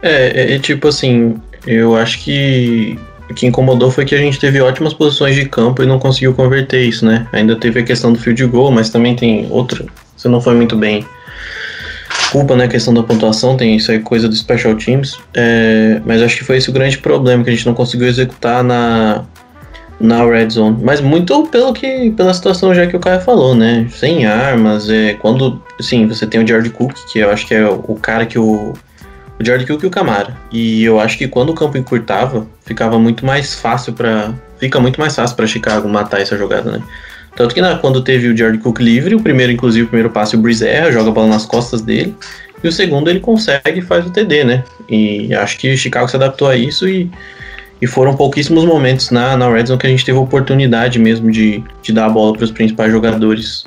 É, 0.02 0.28
é, 0.28 0.56
é, 0.56 0.60
tipo 0.60 0.88
assim, 0.88 1.42
eu 1.66 1.96
acho 1.96 2.24
que 2.24 3.00
o 3.30 3.34
que 3.34 3.48
incomodou 3.48 3.90
foi 3.90 4.06
que 4.06 4.14
a 4.14 4.20
gente 4.20 4.40
teve 4.40 4.62
ótimas 4.62 4.94
posições 4.94 5.36
de 5.36 5.50
campo 5.50 5.82
e 5.82 5.88
não 5.88 5.98
conseguiu 5.98 6.34
converter 6.36 6.84
isso, 6.84 7.06
né? 7.06 7.28
Ainda 7.32 7.56
teve 7.56 7.80
a 7.80 7.84
questão 7.84 8.14
do 8.14 8.20
field 8.20 8.46
goal, 8.46 8.72
mas 8.72 8.92
também 8.92 9.16
tem 9.16 9.48
outro. 9.50 9.90
Você 10.26 10.30
não 10.30 10.42
foi 10.42 10.56
muito 10.56 10.76
bem. 10.76 11.06
Culpa, 12.32 12.56
né? 12.56 12.66
A 12.66 12.68
questão 12.68 12.92
da 12.92 13.04
pontuação, 13.04 13.56
tem 13.56 13.76
isso 13.76 13.92
aí, 13.92 14.00
coisa 14.00 14.28
do 14.28 14.36
Special 14.36 14.74
Teams. 14.76 15.20
É, 15.36 16.02
mas 16.04 16.20
acho 16.20 16.38
que 16.38 16.44
foi 16.44 16.58
esse 16.58 16.68
o 16.68 16.74
grande 16.74 16.98
problema, 16.98 17.44
que 17.44 17.52
a 17.52 17.54
gente 17.54 17.68
não 17.68 17.76
conseguiu 17.76 18.08
executar 18.08 18.64
na, 18.64 19.24
na 20.00 20.26
Red 20.26 20.50
Zone. 20.50 20.80
Mas 20.82 21.00
muito 21.00 21.46
pelo 21.46 21.74
que, 21.74 22.10
pela 22.18 22.34
situação 22.34 22.74
já 22.74 22.88
que 22.88 22.98
o 22.98 23.00
cara 23.00 23.20
falou, 23.20 23.54
né? 23.54 23.86
Sem 23.92 24.26
armas, 24.26 24.90
é, 24.90 25.14
quando. 25.14 25.62
Sim, 25.80 26.08
você 26.08 26.26
tem 26.26 26.44
o 26.44 26.48
George 26.48 26.72
Cook, 26.72 26.96
que 27.14 27.20
eu 27.20 27.30
acho 27.30 27.46
que 27.46 27.54
é 27.54 27.70
o 27.70 27.96
cara 28.02 28.26
que 28.26 28.40
o 28.40 28.74
o 29.40 29.46
George 29.46 29.68
Cook 29.68 29.84
e 29.84 29.86
o 29.86 29.92
Camara. 29.92 30.36
E 30.52 30.84
eu 30.84 31.00
acho 31.00 31.20
que 31.20 31.28
quando 31.28 31.50
o 31.50 31.54
campo 31.54 31.78
encurtava, 31.78 32.48
ficava 32.66 32.98
muito 32.98 33.24
mais 33.24 33.54
fácil 33.54 33.94
para 33.94 34.34
fica 34.58 34.80
muito 34.80 35.00
mais 35.00 35.16
fácil 35.16 35.36
para 35.36 35.46
Chicago 35.46 35.88
matar 35.88 36.20
essa 36.20 36.36
jogada, 36.36 36.72
né? 36.72 36.82
Tanto 37.36 37.54
que 37.54 37.62
na, 37.62 37.78
quando 37.78 38.02
teve 38.02 38.28
o 38.28 38.38
George 38.38 38.60
Cook 38.60 38.80
livre, 38.80 39.16
o 39.16 39.20
primeiro, 39.22 39.52
inclusive, 39.52 39.86
o 39.86 39.88
primeiro 39.88 40.10
passe 40.10 40.36
o 40.36 40.40
Breeze 40.40 40.66
erra, 40.66 40.92
joga 40.92 41.10
a 41.10 41.14
bola 41.14 41.28
nas 41.28 41.46
costas 41.46 41.82
dele, 41.82 42.16
e 42.64 42.68
o 42.68 42.72
segundo 42.72 43.10
ele 43.10 43.20
consegue 43.20 43.80
e 43.80 43.82
faz 43.82 44.06
o 44.06 44.10
TD, 44.10 44.44
né? 44.44 44.64
E 44.90 45.34
acho 45.36 45.58
que 45.58 45.76
Chicago 45.76 46.08
se 46.08 46.16
adaptou 46.16 46.48
a 46.48 46.56
isso 46.56 46.88
e, 46.88 47.12
e 47.82 47.86
foram 47.86 48.16
pouquíssimos 48.16 48.64
momentos 48.64 49.12
na, 49.12 49.36
na 49.36 49.50
Red 49.50 49.66
Zone 49.66 49.80
que 49.80 49.88
a 49.88 49.90
gente 49.90 50.06
teve 50.06 50.18
oportunidade 50.18 50.98
mesmo 50.98 51.30
de, 51.30 51.64
de 51.82 51.92
dar 51.92 52.06
a 52.06 52.10
bola 52.10 52.34
para 52.34 52.46
os 52.46 52.52
principais 52.52 52.92
jogadores 52.92 53.66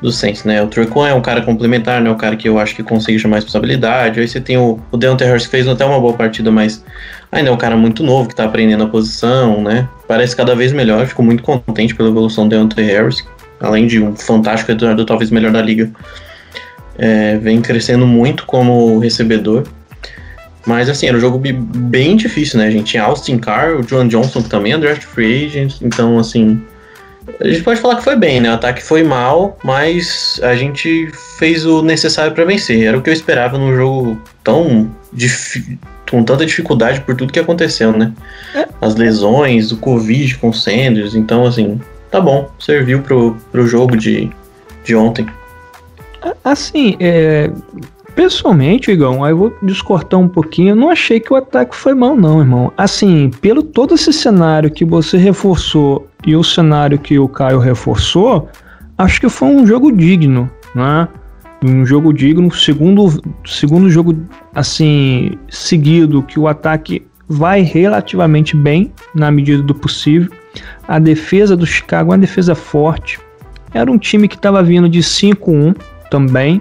do 0.00 0.10
Saints, 0.10 0.44
né? 0.44 0.62
O 0.62 0.66
Tricon 0.66 1.06
é 1.06 1.14
um 1.14 1.20
cara 1.20 1.42
complementar, 1.42 2.00
né? 2.00 2.10
O 2.10 2.16
cara 2.16 2.36
que 2.36 2.48
eu 2.48 2.58
acho 2.58 2.74
que 2.74 2.82
consegue 2.82 3.18
chamar 3.18 3.36
responsabilidade. 3.36 4.20
Aí 4.20 4.26
você 4.26 4.40
tem 4.40 4.56
o, 4.56 4.78
o 4.90 4.96
Deontay 4.96 5.26
Harris 5.26 5.44
que 5.44 5.50
fez 5.50 5.68
até 5.68 5.84
uma 5.84 6.00
boa 6.00 6.14
partida, 6.14 6.50
mas 6.50 6.84
ainda 7.32 7.50
é 7.50 7.52
um 7.52 7.56
cara 7.56 7.76
muito 7.76 8.02
novo 8.02 8.28
que 8.28 8.34
tá 8.34 8.44
aprendendo 8.44 8.84
a 8.84 8.88
posição, 8.88 9.62
né? 9.62 9.88
Parece 10.08 10.34
cada 10.34 10.54
vez 10.54 10.72
melhor. 10.72 11.06
Fico 11.06 11.22
muito 11.22 11.42
contente 11.42 11.94
pela 11.94 12.08
evolução 12.08 12.48
do 12.48 12.50
Deontay 12.50 12.86
Harris, 12.86 13.24
além 13.60 13.86
de 13.86 14.02
um 14.02 14.16
fantástico 14.16 14.72
retornador, 14.72 15.04
talvez 15.06 15.30
melhor 15.30 15.52
da 15.52 15.62
liga. 15.62 15.90
É, 16.98 17.38
vem 17.38 17.60
crescendo 17.60 18.06
muito 18.06 18.44
como 18.46 18.98
recebedor. 18.98 19.64
Mas 20.66 20.88
assim, 20.88 21.06
era 21.06 21.16
um 21.16 21.20
jogo 21.20 21.38
bem 21.38 22.16
difícil, 22.16 22.58
né? 22.58 22.66
A 22.66 22.70
gente 22.70 22.90
tinha 22.90 23.02
Austin 23.04 23.38
Carr, 23.38 23.76
o 23.78 23.82
John 23.82 24.06
Johnson 24.08 24.42
que 24.42 24.48
também 24.48 24.72
é 24.72 24.78
draft 24.78 25.02
free 25.02 25.46
agent, 25.46 25.80
então 25.80 26.18
assim, 26.18 26.62
a 27.40 27.48
gente 27.48 27.62
pode 27.62 27.80
falar 27.80 27.96
que 27.96 28.04
foi 28.04 28.16
bem, 28.16 28.40
né? 28.40 28.50
O 28.50 28.54
ataque 28.54 28.82
foi 28.82 29.02
mal, 29.02 29.58
mas 29.64 30.38
a 30.42 30.54
gente 30.54 31.10
fez 31.38 31.64
o 31.64 31.82
necessário 31.82 32.32
para 32.32 32.44
vencer. 32.44 32.84
Era 32.84 32.98
o 32.98 33.02
que 33.02 33.08
eu 33.08 33.14
esperava 33.14 33.56
num 33.56 33.74
jogo 33.74 34.20
tão 34.44 34.90
com 36.10 36.22
tanta 36.22 36.44
dificuldade 36.44 37.00
por 37.00 37.14
tudo 37.16 37.32
que 37.32 37.38
aconteceu, 37.38 37.92
né? 37.92 38.12
É. 38.54 38.68
As 38.80 38.96
lesões, 38.96 39.72
o 39.72 39.76
Covid 39.76 40.38
com 40.38 40.50
o 40.50 40.54
Sanders, 40.54 41.14
então 41.14 41.46
assim, 41.46 41.80
tá 42.10 42.20
bom, 42.20 42.50
serviu 42.58 43.00
pro, 43.00 43.36
pro 43.52 43.66
jogo 43.66 43.96
de, 43.96 44.30
de 44.84 44.94
ontem. 44.94 45.26
Assim, 46.44 46.96
é, 47.00 47.50
Pessoalmente, 48.14 48.90
Igão, 48.90 49.24
aí 49.24 49.32
eu 49.32 49.36
vou 49.36 49.56
discortar 49.62 50.18
um 50.18 50.28
pouquinho. 50.28 50.70
Eu 50.70 50.76
não 50.76 50.90
achei 50.90 51.20
que 51.20 51.32
o 51.32 51.36
ataque 51.36 51.74
foi 51.74 51.94
mal, 51.94 52.16
não, 52.16 52.40
irmão. 52.40 52.72
Assim, 52.76 53.30
pelo 53.40 53.62
todo 53.62 53.94
esse 53.94 54.12
cenário 54.12 54.70
que 54.70 54.84
você 54.84 55.16
reforçou 55.16 56.06
e 56.26 56.36
o 56.36 56.42
cenário 56.42 56.98
que 56.98 57.18
o 57.18 57.28
Caio 57.28 57.58
reforçou, 57.58 58.48
acho 58.98 59.20
que 59.20 59.28
foi 59.28 59.48
um 59.48 59.66
jogo 59.66 59.90
digno, 59.90 60.50
né? 60.74 61.08
Um 61.62 61.84
jogo 61.84 62.12
digno, 62.12 62.50
segundo, 62.50 63.20
segundo 63.44 63.90
jogo 63.90 64.16
assim 64.54 65.32
seguido 65.48 66.22
que 66.22 66.38
o 66.38 66.48
ataque 66.48 67.06
vai 67.28 67.60
relativamente 67.60 68.56
bem 68.56 68.92
na 69.14 69.30
medida 69.30 69.62
do 69.62 69.74
possível. 69.74 70.30
A 70.88 70.98
defesa 70.98 71.56
do 71.56 71.66
Chicago 71.66 72.10
é 72.10 72.14
uma 72.14 72.18
defesa 72.18 72.54
forte. 72.54 73.20
Era 73.72 73.90
um 73.90 73.98
time 73.98 74.26
que 74.26 74.34
estava 74.34 74.62
vindo 74.62 74.88
de 74.88 75.00
5-1 75.00 75.76
também. 76.10 76.60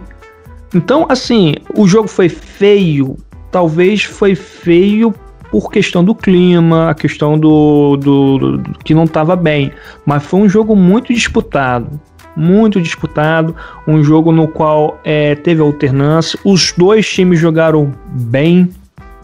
Então, 0.74 1.08
assim, 1.10 1.56
o 1.76 1.88
jogo 1.88 2.08
foi 2.08 2.30
feio. 2.30 3.18
Talvez 3.52 4.04
foi 4.04 4.36
feio 4.36 5.14
por 5.50 5.72
questão 5.72 6.04
do 6.04 6.14
clima, 6.14 6.92
a 6.92 6.94
questão 6.94 7.40
do, 7.40 7.98
do, 7.98 8.38
do, 8.38 8.58
do 8.60 8.80
que 8.84 8.94
não 8.94 9.06
estava 9.06 9.36
bem. 9.36 9.72
Mas 10.06 10.24
foi 10.24 10.42
um 10.42 10.50
jogo 10.50 10.76
muito 10.76 11.12
disputado. 11.12 12.00
Muito 12.36 12.82
disputado. 12.82 13.56
Um 13.88 14.04
jogo 14.04 14.32
no 14.32 14.48
qual 14.48 15.00
é, 15.04 15.36
teve 15.36 15.62
alternância. 15.62 16.40
Os 16.44 16.74
dois 16.78 17.08
times 17.08 17.40
jogaram 17.40 17.92
bem. 18.08 18.70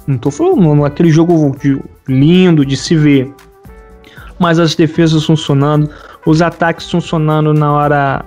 Não 0.07 0.15
estou 0.15 0.31
falando 0.31 0.85
aquele 0.85 1.09
jogo 1.09 1.55
lindo 2.07 2.65
de 2.65 2.77
se 2.77 2.95
ver. 2.95 3.33
Mas 4.37 4.59
as 4.59 4.75
defesas 4.75 5.25
funcionando, 5.25 5.89
os 6.25 6.41
ataques 6.41 6.89
funcionando 6.91 7.53
na 7.53 7.71
hora 7.71 8.25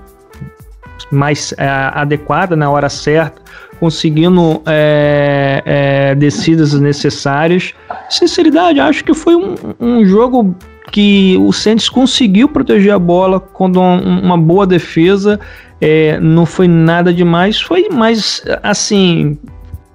mais 1.11 1.55
é, 1.57 1.69
adequada, 1.69 2.57
na 2.57 2.71
hora 2.71 2.89
certa, 2.89 3.41
conseguindo 3.79 4.61
é, 4.67 5.63
é, 5.65 6.15
descidas 6.15 6.75
necessárias. 6.75 7.75
Sinceridade, 8.11 8.81
acho 8.81 9.05
que 9.05 9.15
foi 9.15 9.37
um, 9.37 9.55
um 9.79 10.05
jogo 10.05 10.55
que 10.91 11.37
o 11.41 11.53
Santos 11.53 11.89
conseguiu 11.89 12.49
proteger 12.49 12.93
a 12.93 12.99
bola 12.99 13.41
com 13.41 13.67
uma 13.67 14.37
boa 14.37 14.67
defesa. 14.67 15.39
É, 15.81 16.19
não 16.21 16.45
foi 16.45 16.67
nada 16.67 17.13
demais, 17.13 17.61
foi 17.61 17.89
mais 17.89 18.43
assim, 18.63 19.39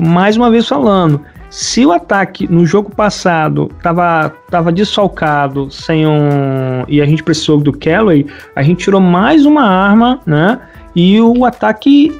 mais 0.01 0.37
uma 0.37 0.49
vez 0.49 0.67
falando. 0.67 1.19
Se 1.49 1.85
o 1.85 1.91
ataque 1.91 2.51
no 2.51 2.65
jogo 2.65 2.95
passado 2.95 3.69
estava 3.77 4.33
tava 4.49 4.71
desfalcado 4.71 5.69
sem 5.69 6.07
um. 6.07 6.83
e 6.87 6.99
a 6.99 7.05
gente 7.05 7.21
precisou 7.21 7.59
do 7.59 7.71
Kelly, 7.71 8.25
a 8.55 8.63
gente 8.63 8.83
tirou 8.83 8.99
mais 8.99 9.45
uma 9.45 9.63
arma, 9.63 10.19
né? 10.25 10.59
E 10.95 11.21
o 11.21 11.45
ataque 11.45 12.11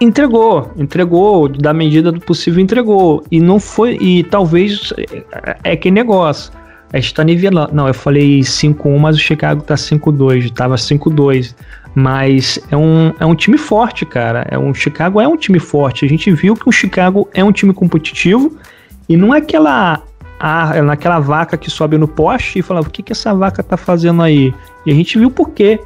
entregou, 0.00 0.72
entregou, 0.76 1.48
da 1.48 1.72
medida 1.72 2.10
do 2.10 2.20
possível 2.20 2.60
entregou. 2.60 3.22
E 3.30 3.38
não 3.38 3.60
foi, 3.60 3.96
e 4.00 4.24
talvez 4.24 4.92
é, 4.96 5.56
é 5.62 5.76
que 5.76 5.90
negócio. 5.90 6.52
A 6.92 6.98
gente 6.98 7.14
tá 7.14 7.24
nivelando. 7.24 7.74
Não, 7.74 7.88
eu 7.88 7.94
falei 7.94 8.40
5-1, 8.40 8.98
mas 8.98 9.16
o 9.16 9.18
Chicago 9.18 9.62
tá 9.62 9.74
5-2, 9.74 10.50
tava 10.52 10.74
5-2. 10.74 11.54
Mas 11.94 12.58
é 12.70 12.76
um, 12.76 13.12
é 13.18 13.26
um 13.26 13.34
time 13.34 13.58
forte, 13.58 14.04
cara. 14.04 14.46
É 14.50 14.58
um 14.58 14.72
Chicago 14.72 15.20
é 15.20 15.28
um 15.28 15.36
time 15.36 15.58
forte. 15.58 16.04
A 16.04 16.08
gente 16.08 16.30
viu 16.30 16.54
que 16.54 16.68
o 16.68 16.72
Chicago 16.72 17.28
é 17.34 17.42
um 17.44 17.52
time 17.52 17.72
competitivo 17.72 18.56
e 19.08 19.16
não 19.16 19.34
é 19.34 19.38
aquela 19.38 20.02
a, 20.40 20.82
naquela 20.82 21.20
vaca 21.20 21.56
que 21.56 21.70
sobe 21.70 21.96
no 21.96 22.08
poste 22.08 22.58
e 22.58 22.62
fala, 22.62 22.80
o 22.80 22.90
que 22.90 23.02
que 23.02 23.12
essa 23.12 23.32
vaca 23.32 23.62
tá 23.62 23.76
fazendo 23.76 24.22
aí? 24.22 24.52
E 24.84 24.90
a 24.90 24.94
gente 24.94 25.18
viu 25.18 25.30
por 25.30 25.50
quê, 25.50 25.78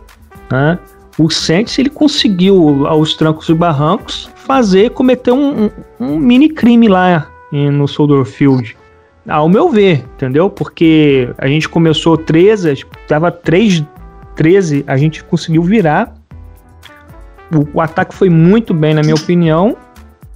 né? 0.51 0.79
o 1.19 1.31
Saints 1.31 1.79
ele 1.79 1.89
conseguiu, 1.89 2.87
aos 2.87 3.15
trancos 3.15 3.49
e 3.49 3.55
barrancos, 3.55 4.31
fazer, 4.35 4.91
cometer 4.91 5.33
um, 5.33 5.65
um, 5.65 5.71
um 5.99 6.19
mini 6.19 6.49
crime 6.49 6.89
lá 6.89 7.29
no 7.51 7.89
Soldier 7.89 8.25
Field. 8.25 8.77
Ao 9.29 9.49
meu 9.49 9.71
ver, 9.71 10.05
entendeu? 10.15 10.49
Porque 10.49 11.29
a 11.39 11.49
gente 11.49 11.69
começou 11.69 12.17
13, 12.17 12.85
tava 13.09 13.31
3, 13.31 13.85
13, 14.37 14.85
a 14.87 14.97
gente 14.97 15.25
conseguiu 15.25 15.63
virar. 15.63 16.15
O, 17.53 17.79
o 17.79 17.81
ataque 17.81 18.15
foi 18.15 18.31
muito 18.31 18.73
bem, 18.73 18.95
na 18.95 19.03
minha 19.03 19.15
opinião. 19.15 19.77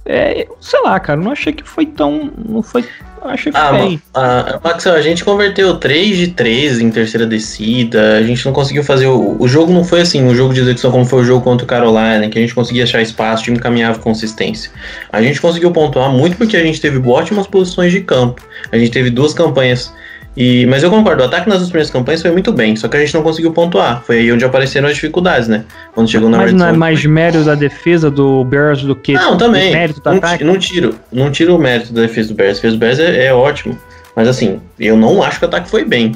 É, 0.05 0.47
sei 0.59 0.81
lá, 0.81 0.99
cara, 0.99 1.19
não 1.19 1.31
achei 1.31 1.53
que 1.53 1.63
foi 1.63 1.85
tão. 1.85 2.31
Não 2.37 2.61
foi 2.61 2.83
Achei 3.21 3.51
que 3.51 3.57
ah, 3.57 3.71
bem. 3.71 4.01
Ah, 4.13 4.59
a 4.95 5.01
gente 5.01 5.23
converteu 5.23 5.77
3 5.77 6.17
de 6.17 6.27
13 6.29 6.83
em 6.83 6.89
terceira 6.89 7.25
descida. 7.25 8.17
A 8.17 8.23
gente 8.23 8.43
não 8.45 8.51
conseguiu 8.51 8.83
fazer. 8.83 9.07
O, 9.07 9.37
o 9.39 9.47
jogo 9.47 9.71
não 9.71 9.83
foi 9.83 10.01
assim, 10.01 10.23
um 10.23 10.33
jogo 10.33 10.53
de 10.53 10.61
execução 10.61 10.91
como 10.91 11.05
foi 11.05 11.21
o 11.21 11.23
jogo 11.23 11.43
contra 11.43 11.63
o 11.63 11.67
Carolina, 11.67 12.27
que 12.29 12.37
a 12.37 12.41
gente 12.41 12.55
conseguia 12.55 12.83
achar 12.83 13.01
espaço, 13.01 13.43
o 13.43 13.45
time 13.45 13.59
caminhava 13.59 13.99
com 13.99 14.05
consistência. 14.05 14.71
A 15.11 15.21
gente 15.21 15.39
conseguiu 15.39 15.71
pontuar 15.71 16.11
muito 16.11 16.35
porque 16.35 16.57
a 16.57 16.63
gente 16.63 16.81
teve 16.81 16.97
ótimas 17.07 17.45
posições 17.45 17.91
de 17.91 18.01
campo. 18.01 18.41
A 18.71 18.77
gente 18.77 18.91
teve 18.91 19.09
duas 19.09 19.33
campanhas 19.33 19.93
e, 20.35 20.65
mas 20.65 20.81
eu 20.81 20.89
concordo, 20.89 21.23
o 21.23 21.25
ataque 21.25 21.49
nas 21.49 21.57
duas 21.57 21.69
primeiras 21.69 21.91
campanhas 21.91 22.21
foi 22.21 22.31
muito 22.31 22.53
bem, 22.53 22.75
só 22.75 22.87
que 22.87 22.95
a 22.95 22.99
gente 23.01 23.13
não 23.13 23.21
conseguiu 23.21 23.51
pontuar. 23.51 24.01
Foi 24.05 24.19
aí 24.19 24.31
onde 24.31 24.45
apareceram 24.45 24.87
as 24.87 24.95
dificuldades, 24.95 25.49
né? 25.49 25.65
Quando 25.93 26.09
chegou 26.09 26.29
na 26.29 26.37
Mas 26.37 26.53
não 26.53 26.67
é 26.67 26.71
mais 26.71 27.03
mérito 27.05 27.43
da 27.43 27.53
defesa 27.53 28.09
do 28.09 28.43
Bears 28.45 28.81
do 28.81 28.95
que 28.95 29.13
não, 29.13 29.37
também. 29.37 29.73
mérito 29.73 29.99
do 29.99 30.09
não, 30.09 30.17
ataque? 30.17 30.43
Não 30.43 30.57
tiro, 30.57 30.95
não 31.11 31.29
tiro 31.29 31.55
o 31.55 31.59
mérito 31.59 31.91
da 31.91 32.03
defesa 32.03 32.29
do 32.29 32.35
Bears. 32.35 32.51
A 32.51 32.55
defesa 32.55 32.75
do 32.75 32.79
Bears 32.79 32.99
é, 32.99 33.25
é 33.25 33.33
ótimo. 33.33 33.77
Mas 34.15 34.27
assim, 34.27 34.61
eu 34.79 34.95
não 34.95 35.21
acho 35.21 35.37
que 35.37 35.45
o 35.45 35.47
ataque 35.47 35.69
foi 35.69 35.83
bem. 35.83 36.13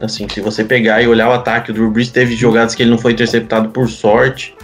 Assim, 0.00 0.28
se 0.28 0.40
você 0.42 0.62
pegar 0.62 1.00
e 1.00 1.08
olhar 1.08 1.30
o 1.30 1.32
ataque, 1.32 1.70
o 1.70 1.74
Drew 1.74 1.90
Brees 1.90 2.10
teve 2.10 2.36
jogadas 2.36 2.74
que 2.74 2.82
ele 2.82 2.90
não 2.90 2.98
foi 2.98 3.12
interceptado 3.12 3.70
por 3.70 3.88
sorte. 3.88 4.54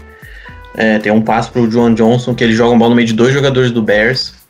É, 0.75 0.99
tem 0.99 1.11
um 1.11 1.23
passo 1.23 1.51
pro 1.51 1.67
John 1.67 1.95
Johnson 1.95 2.35
que 2.35 2.45
ele 2.45 2.53
joga 2.53 2.73
uma 2.73 2.79
bola 2.79 2.91
no 2.91 2.97
meio 2.97 3.09
de 3.09 3.15
dois 3.15 3.33
jogadores 3.33 3.71
do 3.71 3.83
Bears 3.83 4.42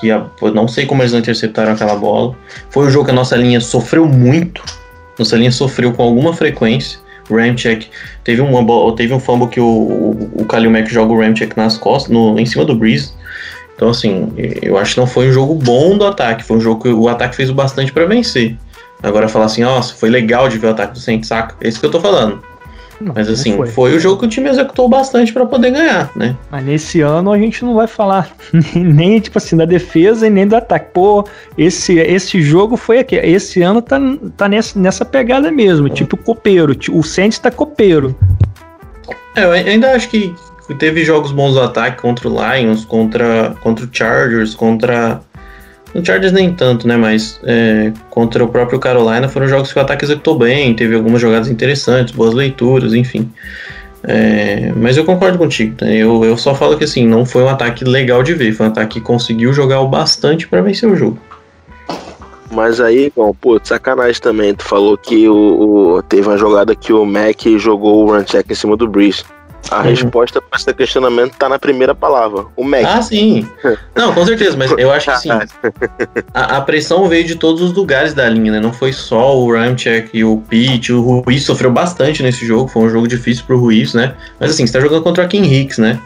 que 0.00 0.08
eu 0.08 0.54
não 0.54 0.68
sei 0.68 0.86
como 0.86 1.02
eles 1.02 1.12
não 1.12 1.20
interceptaram 1.20 1.72
aquela 1.72 1.96
bola. 1.96 2.34
Foi 2.70 2.86
um 2.86 2.90
jogo 2.90 3.06
que 3.06 3.10
a 3.10 3.14
nossa 3.14 3.36
linha 3.36 3.60
sofreu 3.60 4.06
muito, 4.06 4.62
Nossa 5.18 5.36
linha 5.36 5.50
sofreu 5.50 5.92
com 5.92 6.02
alguma 6.02 6.32
frequência. 6.32 6.98
O 7.28 7.36
Ramcheck 7.36 7.88
teve 8.24 8.40
um, 8.40 8.94
teve 8.94 9.12
um 9.12 9.20
fumble 9.20 9.48
que 9.48 9.60
o, 9.60 9.66
o, 9.66 10.30
o 10.42 10.44
Kalil 10.46 10.70
Mack 10.70 10.90
joga 10.90 11.12
o 11.12 11.20
Ramcheck 11.20 11.56
nas 11.56 11.76
costas, 11.76 12.10
no, 12.10 12.38
em 12.38 12.46
cima 12.46 12.64
do 12.64 12.74
Breeze. 12.74 13.12
Então, 13.74 13.90
assim, 13.90 14.32
eu 14.62 14.76
acho 14.76 14.94
que 14.94 15.00
não 15.00 15.06
foi 15.06 15.28
um 15.28 15.32
jogo 15.32 15.54
bom 15.54 15.96
do 15.96 16.06
ataque. 16.06 16.42
Foi 16.42 16.56
um 16.56 16.60
jogo 16.60 16.82
que 16.82 16.88
o 16.88 17.08
ataque 17.08 17.36
fez 17.36 17.50
o 17.50 17.54
bastante 17.54 17.92
para 17.92 18.06
vencer. 18.06 18.56
Agora 19.02 19.28
falar 19.28 19.44
assim, 19.44 19.62
nossa, 19.62 19.94
foi 19.94 20.08
legal 20.10 20.48
de 20.48 20.58
ver 20.58 20.68
o 20.68 20.70
ataque 20.70 20.94
do 20.94 20.98
Saints, 20.98 21.28
saca? 21.28 21.54
É 21.60 21.68
isso 21.68 21.78
que 21.78 21.86
eu 21.86 21.90
tô 21.90 22.00
falando. 22.00 22.42
Não, 23.00 23.12
Mas 23.14 23.28
assim, 23.28 23.56
foi. 23.56 23.68
foi. 23.68 23.96
o 23.96 24.00
jogo 24.00 24.20
que 24.20 24.26
o 24.26 24.28
time 24.28 24.48
executou 24.48 24.88
bastante 24.88 25.32
para 25.32 25.46
poder 25.46 25.70
ganhar, 25.70 26.10
né? 26.16 26.36
Mas 26.50 26.64
nesse 26.64 27.00
ano 27.00 27.32
a 27.32 27.38
gente 27.38 27.64
não 27.64 27.74
vai 27.74 27.86
falar 27.86 28.30
nem, 28.74 29.20
tipo 29.20 29.38
assim, 29.38 29.56
da 29.56 29.64
defesa 29.64 30.26
e 30.26 30.30
nem 30.30 30.46
do 30.46 30.56
ataque. 30.56 30.90
Pô, 30.92 31.24
esse, 31.56 31.98
esse 31.98 32.42
jogo 32.42 32.76
foi 32.76 32.98
aqui. 32.98 33.16
Esse 33.16 33.62
ano 33.62 33.80
tá, 33.80 33.98
tá 34.36 34.48
nessa, 34.48 34.78
nessa 34.78 35.04
pegada 35.04 35.50
mesmo, 35.50 35.88
tipo 35.88 36.16
copeiro. 36.16 36.76
O 36.90 37.02
Saints 37.02 37.38
tá 37.38 37.50
copeiro. 37.50 38.16
É, 39.36 39.44
eu 39.44 39.52
ainda 39.52 39.92
acho 39.92 40.08
que 40.08 40.34
teve 40.78 41.04
jogos 41.04 41.30
bons 41.30 41.54
do 41.54 41.60
ataque 41.60 42.02
contra 42.02 42.28
o 42.28 42.32
Lions, 42.32 42.84
contra, 42.84 43.54
contra 43.60 43.84
o 43.84 43.88
Chargers, 43.90 44.54
contra 44.54 45.20
no 45.94 46.04
Chargers 46.04 46.32
nem 46.32 46.52
tanto, 46.52 46.86
né? 46.86 46.96
Mas 46.96 47.40
é, 47.44 47.92
contra 48.10 48.44
o 48.44 48.48
próprio 48.48 48.78
Carolina 48.78 49.28
foram 49.28 49.48
jogos 49.48 49.72
que 49.72 49.78
o 49.78 49.82
ataque 49.82 50.04
executou 50.04 50.38
bem, 50.38 50.74
teve 50.74 50.94
algumas 50.94 51.20
jogadas 51.20 51.48
interessantes, 51.48 52.14
boas 52.14 52.34
leituras, 52.34 52.94
enfim. 52.94 53.30
É, 54.04 54.72
mas 54.76 54.96
eu 54.96 55.04
concordo 55.04 55.36
contigo, 55.36 55.74
né? 55.80 55.96
eu, 55.96 56.24
eu 56.24 56.36
só 56.36 56.54
falo 56.54 56.78
que 56.78 56.84
assim, 56.84 57.04
não 57.04 57.26
foi 57.26 57.42
um 57.42 57.48
ataque 57.48 57.84
legal 57.84 58.22
de 58.22 58.32
ver, 58.32 58.52
foi 58.52 58.66
um 58.66 58.68
ataque 58.68 59.00
que 59.00 59.00
conseguiu 59.00 59.52
jogar 59.52 59.80
o 59.80 59.88
bastante 59.88 60.46
para 60.46 60.62
vencer 60.62 60.88
o 60.88 60.94
jogo. 60.94 61.18
Mas 62.50 62.80
aí, 62.80 63.12
bom, 63.14 63.34
pô, 63.34 63.60
sacanagem 63.62 64.20
também. 64.20 64.54
Tu 64.54 64.64
falou 64.64 64.96
que 64.96 65.28
o, 65.28 65.96
o, 65.96 66.02
teve 66.02 66.26
uma 66.26 66.38
jogada 66.38 66.74
que 66.74 66.92
o 66.92 67.04
Mac 67.04 67.42
jogou 67.58 68.04
o 68.04 68.10
run 68.10 68.24
check 68.24 68.50
em 68.50 68.54
cima 68.54 68.76
do 68.76 68.88
Breeze. 68.88 69.24
A 69.70 69.78
uhum. 69.78 69.82
resposta 69.82 70.40
para 70.40 70.58
esse 70.58 70.72
questionamento 70.74 71.32
está 71.32 71.48
na 71.48 71.58
primeira 71.58 71.94
palavra, 71.94 72.46
o 72.56 72.64
Mac. 72.64 72.84
Ah, 72.84 73.02
sim. 73.02 73.48
Não, 73.94 74.14
com 74.14 74.24
certeza, 74.24 74.56
mas 74.56 74.70
eu 74.72 74.90
acho 74.90 75.10
que 75.12 75.18
sim. 75.18 75.28
A, 76.32 76.56
a, 76.56 76.60
pressão 76.60 77.08
veio 77.08 77.24
de 77.24 77.36
todos 77.36 77.60
os 77.60 77.72
lugares 77.72 78.14
da 78.14 78.28
linha, 78.28 78.52
né? 78.52 78.60
Não 78.60 78.72
foi 78.72 78.92
só 78.92 79.36
o 79.36 79.52
Ramchek 79.52 80.10
e 80.12 80.24
o 80.24 80.42
Pete. 80.48 80.92
O 80.92 81.20
Ruiz 81.20 81.42
sofreu 81.42 81.70
bastante 81.70 82.22
nesse 82.22 82.46
jogo, 82.46 82.68
foi 82.68 82.82
um 82.82 82.90
jogo 82.90 83.08
difícil 83.08 83.44
pro 83.44 83.58
Ruiz, 83.58 83.94
né? 83.94 84.14
Mas 84.38 84.50
assim, 84.50 84.66
você 84.66 84.72
tá 84.72 84.80
jogando 84.80 85.02
contra 85.02 85.24
o 85.24 85.28
Kim 85.28 85.42
Hicks, 85.42 85.78
né? 85.78 85.98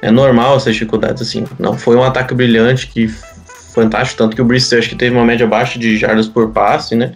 É 0.00 0.10
normal 0.10 0.56
essas 0.56 0.74
dificuldades, 0.74 1.22
assim. 1.22 1.44
Não 1.58 1.76
foi 1.76 1.96
um 1.96 2.02
ataque 2.02 2.34
brilhante 2.34 2.86
que 2.86 3.08
fantástico, 3.72 4.18
tanto 4.18 4.36
que 4.36 4.42
o 4.42 4.44
Brice 4.44 4.76
acho 4.76 4.88
que 4.88 4.96
teve 4.96 5.16
uma 5.16 5.24
média 5.24 5.46
baixa 5.46 5.78
de 5.78 5.96
jardas 5.96 6.28
por 6.28 6.50
passe, 6.50 6.94
né? 6.94 7.12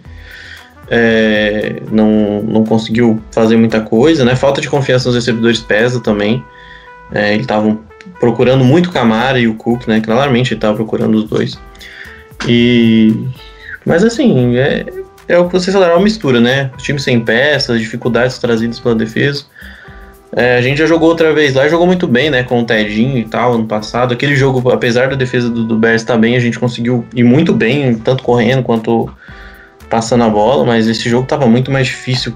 É, 0.89 1.81
não, 1.91 2.41
não 2.43 2.63
conseguiu 2.63 3.21
fazer 3.31 3.57
muita 3.57 3.81
coisa, 3.81 4.23
né? 4.23 4.35
Falta 4.35 4.61
de 4.61 4.69
confiança 4.69 5.09
nos 5.09 5.15
recebedores 5.15 5.59
pesa 5.59 5.99
também. 5.99 6.43
É, 7.11 7.29
eles 7.33 7.41
estavam 7.41 7.79
procurando 8.19 8.63
muito 8.63 8.89
o 8.89 8.91
Camara 8.91 9.39
e 9.39 9.47
o 9.47 9.55
Cook, 9.55 9.87
né? 9.87 10.01
Claramente 10.01 10.53
ele 10.53 10.57
estava 10.57 10.75
procurando 10.75 11.15
os 11.15 11.25
dois. 11.25 11.59
E 12.47 13.13
mas 13.85 14.03
assim, 14.03 14.57
é, 14.57 14.85
é 15.27 15.37
o 15.37 15.47
que 15.47 15.53
vocês 15.53 15.73
falaram, 15.73 15.93
é 15.93 15.95
uma 15.95 16.03
mistura, 16.03 16.41
né? 16.41 16.71
O 16.73 16.77
time 16.77 16.99
sem 16.99 17.19
peças, 17.21 17.79
dificuldades 17.79 18.37
trazidas 18.37 18.79
pela 18.79 18.95
defesa. 18.95 19.45
É, 20.35 20.57
a 20.57 20.61
gente 20.61 20.77
já 20.77 20.85
jogou 20.85 21.07
outra 21.07 21.33
vez 21.33 21.53
lá, 21.53 21.67
jogou 21.69 21.87
muito 21.87 22.05
bem, 22.05 22.29
né? 22.29 22.43
Com 22.43 22.61
o 22.61 22.65
Tedinho 22.65 23.17
e 23.17 23.25
tal, 23.25 23.53
ano 23.53 23.65
passado. 23.65 24.13
Aquele 24.13 24.35
jogo, 24.35 24.69
apesar 24.69 25.07
da 25.07 25.15
defesa 25.15 25.49
do, 25.49 25.63
do 25.63 25.77
Bears 25.77 26.01
estar 26.01 26.17
bem, 26.17 26.35
a 26.35 26.39
gente 26.39 26.59
conseguiu 26.59 27.05
ir 27.15 27.23
muito 27.23 27.53
bem, 27.53 27.95
tanto 27.95 28.23
correndo 28.23 28.61
quanto 28.61 29.09
passando 29.89 30.23
a 30.23 30.29
bola, 30.29 30.65
mas 30.65 30.87
esse 30.87 31.09
jogo 31.09 31.23
estava 31.23 31.45
muito 31.45 31.71
mais 31.71 31.87
difícil 31.87 32.33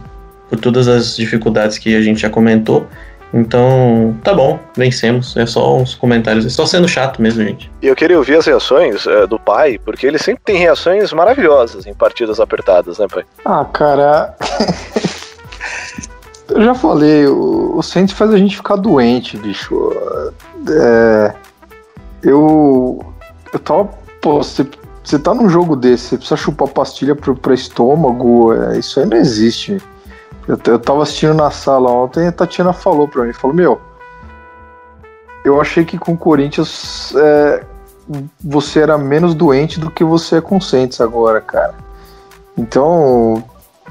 por 0.50 0.60
todas 0.60 0.88
as 0.88 1.16
dificuldades 1.16 1.78
que 1.78 1.96
a 1.96 2.02
gente 2.02 2.22
já 2.22 2.30
comentou. 2.30 2.88
Então, 3.34 4.18
tá 4.24 4.34
bom, 4.34 4.60
vencemos. 4.76 5.38
É 5.38 5.46
só 5.46 5.78
uns 5.78 5.96
comentários, 5.96 6.46
é 6.46 6.50
só 6.50 6.66
sendo 6.66 6.88
chato 6.88 7.22
mesmo, 7.22 7.44
gente. 7.44 7.72
E 7.82 7.88
eu 7.88 7.96
queria 7.96 8.18
ouvir 8.18 8.36
as 8.36 8.46
reações 8.46 9.08
é, 9.08 9.26
do 9.26 9.40
pai, 9.40 9.80
porque 9.84 10.06
ele 10.06 10.18
sempre 10.18 10.42
tem 10.44 10.58
reações 10.58 11.14
maravilhosas 11.14 11.88
em 11.88 11.94
partidas 11.94 12.40
apertadas, 12.40 13.00
né, 13.00 13.08
pai? 13.08 13.24
Ah, 13.46 13.64
cara. 13.66 14.36
eu 16.50 16.62
já 16.64 16.76
falei, 16.76 17.26
o, 17.28 17.78
o 17.78 17.82
Saints 17.82 18.14
faz 18.14 18.34
a 18.34 18.38
gente 18.38 18.58
ficar 18.58 18.76
doente, 18.76 19.38
bicho. 19.38 19.94
É, 20.70 21.34
eu. 22.24 23.14
Eu 23.54 23.60
tava. 23.60 23.90
Pô, 24.22 24.38
você 24.38 24.66
você 25.04 25.18
tá 25.18 25.34
num 25.34 25.50
jogo 25.50 25.76
desse, 25.76 26.10
você 26.10 26.18
precisa 26.18 26.38
chupar 26.38 26.68
pastilha 26.68 27.16
pro, 27.16 27.36
pro 27.36 27.54
estômago, 27.54 28.54
é, 28.54 28.78
isso 28.78 29.00
aí 29.00 29.06
não 29.06 29.18
existe. 29.18 29.82
Eu, 30.48 30.60
eu 30.68 30.80
tava 30.80 31.04
assistindo 31.04 31.34
na 31.34 31.50
sala 31.50 31.90
ontem 31.90 32.26
e 32.26 32.28
a 32.28 32.32
Tatiana 32.32 32.74
falou 32.74 33.08
pra 33.08 33.24
mim, 33.24 33.34
falou, 33.34 33.56
meu, 33.56 33.82
eu 35.44 35.60
achei 35.60 35.84
que 35.84 35.98
com 35.98 36.14
o 36.14 36.18
Corinthians 36.18 37.14
é, 37.16 37.64
você 38.40 38.80
era 38.80 38.98
menos 38.98 39.34
doente 39.34 39.80
do 39.80 39.90
que 39.90 40.04
você 40.04 40.38
é 40.38 40.42
com 40.42 40.58
o 40.58 40.62
Saints 40.62 41.02
agora, 41.02 41.42
cara. 41.42 41.74
Então, 42.58 43.44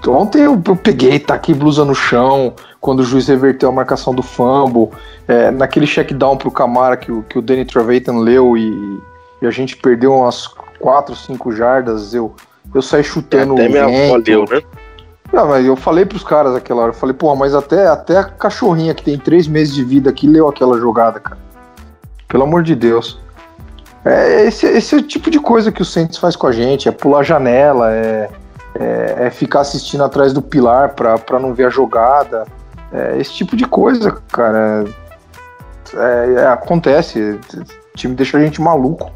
ontem 0.07 0.43
eu, 0.43 0.61
eu 0.65 0.77
peguei, 0.77 1.19
taquei 1.19 1.55
blusa 1.55 1.85
no 1.85 1.95
chão, 1.95 2.55
quando 2.81 3.01
o 3.01 3.05
juiz 3.05 3.27
reverteu 3.27 3.69
a 3.69 3.73
marcação 3.73 4.15
do 4.15 4.23
fumble, 4.23 4.91
é, 5.27 5.51
naquele 5.51 5.87
check 5.87 6.13
down 6.13 6.37
pro 6.37 6.51
Camara 6.51 6.97
que, 6.97 7.11
que 7.23 7.39
o 7.39 7.43
Danny 7.43 7.65
Trevathan 7.65 8.19
leu 8.19 8.57
e, 8.57 9.01
e 9.43 9.47
a 9.47 9.51
gente 9.51 9.77
perdeu 9.77 10.15
umas 10.15 10.47
4, 10.81 11.15
5 11.15 11.53
jardas, 11.53 12.15
eu, 12.15 12.35
eu 12.75 12.83
saí 12.83 13.05
chutando 13.05 13.55
até 13.55 13.69
o 13.69 13.71
minha 13.71 13.87
vento. 13.87 14.23
Deu, 14.23 14.45
né? 14.51 14.63
Não, 15.33 15.47
mas 15.47 15.65
eu 15.65 15.77
falei 15.77 16.05
pros 16.05 16.25
caras 16.25 16.57
aquela 16.57 16.83
hora, 16.83 16.91
eu 16.91 16.97
falei, 16.97 17.15
pô, 17.15 17.35
mas 17.37 17.55
até, 17.55 17.87
até 17.87 18.17
a 18.17 18.25
cachorrinha 18.25 18.95
que 18.95 19.05
tem 19.05 19.17
3 19.17 19.47
meses 19.47 19.75
de 19.75 19.85
vida 19.85 20.11
aqui 20.11 20.27
leu 20.27 20.49
aquela 20.49 20.79
jogada, 20.79 21.21
cara. 21.21 21.39
Pelo 22.27 22.45
amor 22.45 22.63
de 22.63 22.75
Deus. 22.75 23.21
É, 24.05 24.47
esse, 24.47 24.67
esse 24.67 24.95
é 24.95 24.99
o 24.99 25.03
tipo 25.03 25.31
de 25.31 25.39
coisa 25.39 25.71
que 25.71 25.83
o 25.83 25.85
Santos 25.85 26.19
faz 26.19 26.35
com 26.35 26.47
a 26.47 26.53
gente, 26.53 26.89
é 26.89 26.93
pular 26.93 27.23
janela, 27.23 27.93
é, 27.93 28.31
é, 28.79 29.27
é 29.27 29.31
ficar 29.31 29.61
assistindo 29.61 30.03
atrás 30.03 30.33
do 30.33 30.41
pilar 30.41 30.95
pra, 30.95 31.19
pra 31.19 31.39
não 31.39 31.53
ver 31.53 31.67
a 31.67 31.71
jogada. 31.71 32.47
É, 32.93 33.19
esse 33.19 33.33
tipo 33.33 33.57
de 33.57 33.67
coisa, 33.67 34.11
cara. 34.33 34.85
É, 35.95 36.41
é, 36.41 36.47
acontece. 36.47 37.39
O 37.95 37.97
time 37.97 38.15
deixa 38.15 38.39
a 38.39 38.41
gente 38.41 38.61
maluco. 38.61 39.11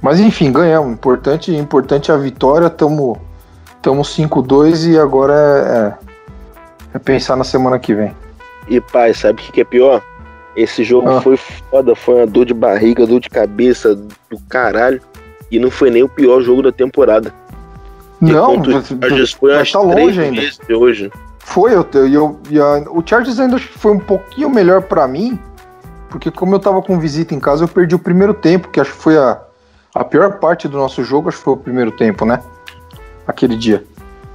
Mas 0.00 0.20
enfim, 0.20 0.52
ganhamos. 0.52 0.92
Importante, 0.92 1.54
importante 1.54 2.12
a 2.12 2.16
vitória. 2.16 2.66
Estamos 2.66 3.18
tamo 3.82 4.02
5-2 4.02 4.92
e 4.92 4.98
agora 4.98 5.34
é, 5.34 6.94
é, 6.94 6.96
é, 6.96 6.98
pensar 6.98 7.36
na 7.36 7.44
semana 7.44 7.78
que 7.78 7.94
vem. 7.94 8.14
E 8.68 8.80
pai, 8.80 9.14
sabe 9.14 9.40
o 9.40 9.44
que, 9.44 9.52
que 9.52 9.60
é 9.60 9.64
pior? 9.64 10.02
Esse 10.56 10.82
jogo 10.82 11.08
ah. 11.08 11.20
foi 11.20 11.36
foda, 11.36 11.94
foi 11.94 12.16
uma 12.16 12.26
dor 12.26 12.44
de 12.44 12.54
barriga, 12.54 13.06
dor 13.06 13.20
de 13.20 13.30
cabeça 13.30 13.94
do 13.94 14.38
caralho. 14.48 15.00
E 15.50 15.58
não 15.58 15.70
foi 15.70 15.90
nem 15.90 16.02
o 16.02 16.08
pior 16.08 16.42
jogo 16.42 16.62
da 16.62 16.72
temporada. 16.72 17.32
Não, 18.20 18.56
mas, 18.56 19.32
foi 19.32 19.56
mas 19.56 19.72
tá 19.72 19.80
longe 19.80 20.20
ainda. 20.20 20.42
Hoje. 20.76 21.10
Foi, 21.38 21.72
eu, 21.74 21.86
eu, 21.94 22.38
eu, 22.50 22.92
o 22.92 23.02
Chargers 23.06 23.40
ainda 23.40 23.58
foi 23.58 23.92
um 23.92 23.98
pouquinho 23.98 24.50
melhor 24.50 24.82
para 24.82 25.08
mim, 25.08 25.38
porque 26.10 26.30
como 26.30 26.54
eu 26.54 26.58
tava 26.58 26.82
com 26.82 26.98
visita 26.98 27.34
em 27.34 27.40
casa, 27.40 27.64
eu 27.64 27.68
perdi 27.68 27.94
o 27.94 27.98
primeiro 27.98 28.34
tempo, 28.34 28.68
que 28.68 28.78
acho 28.78 28.92
que 28.92 28.98
foi 28.98 29.16
a, 29.16 29.40
a 29.98 30.04
pior 30.04 30.38
parte 30.38 30.68
do 30.68 30.78
nosso 30.78 31.02
jogo 31.02 31.28
acho 31.28 31.38
que 31.38 31.44
foi 31.44 31.54
o 31.54 31.56
primeiro 31.56 31.90
tempo, 31.90 32.24
né? 32.24 32.40
Aquele 33.26 33.56
dia. 33.56 33.84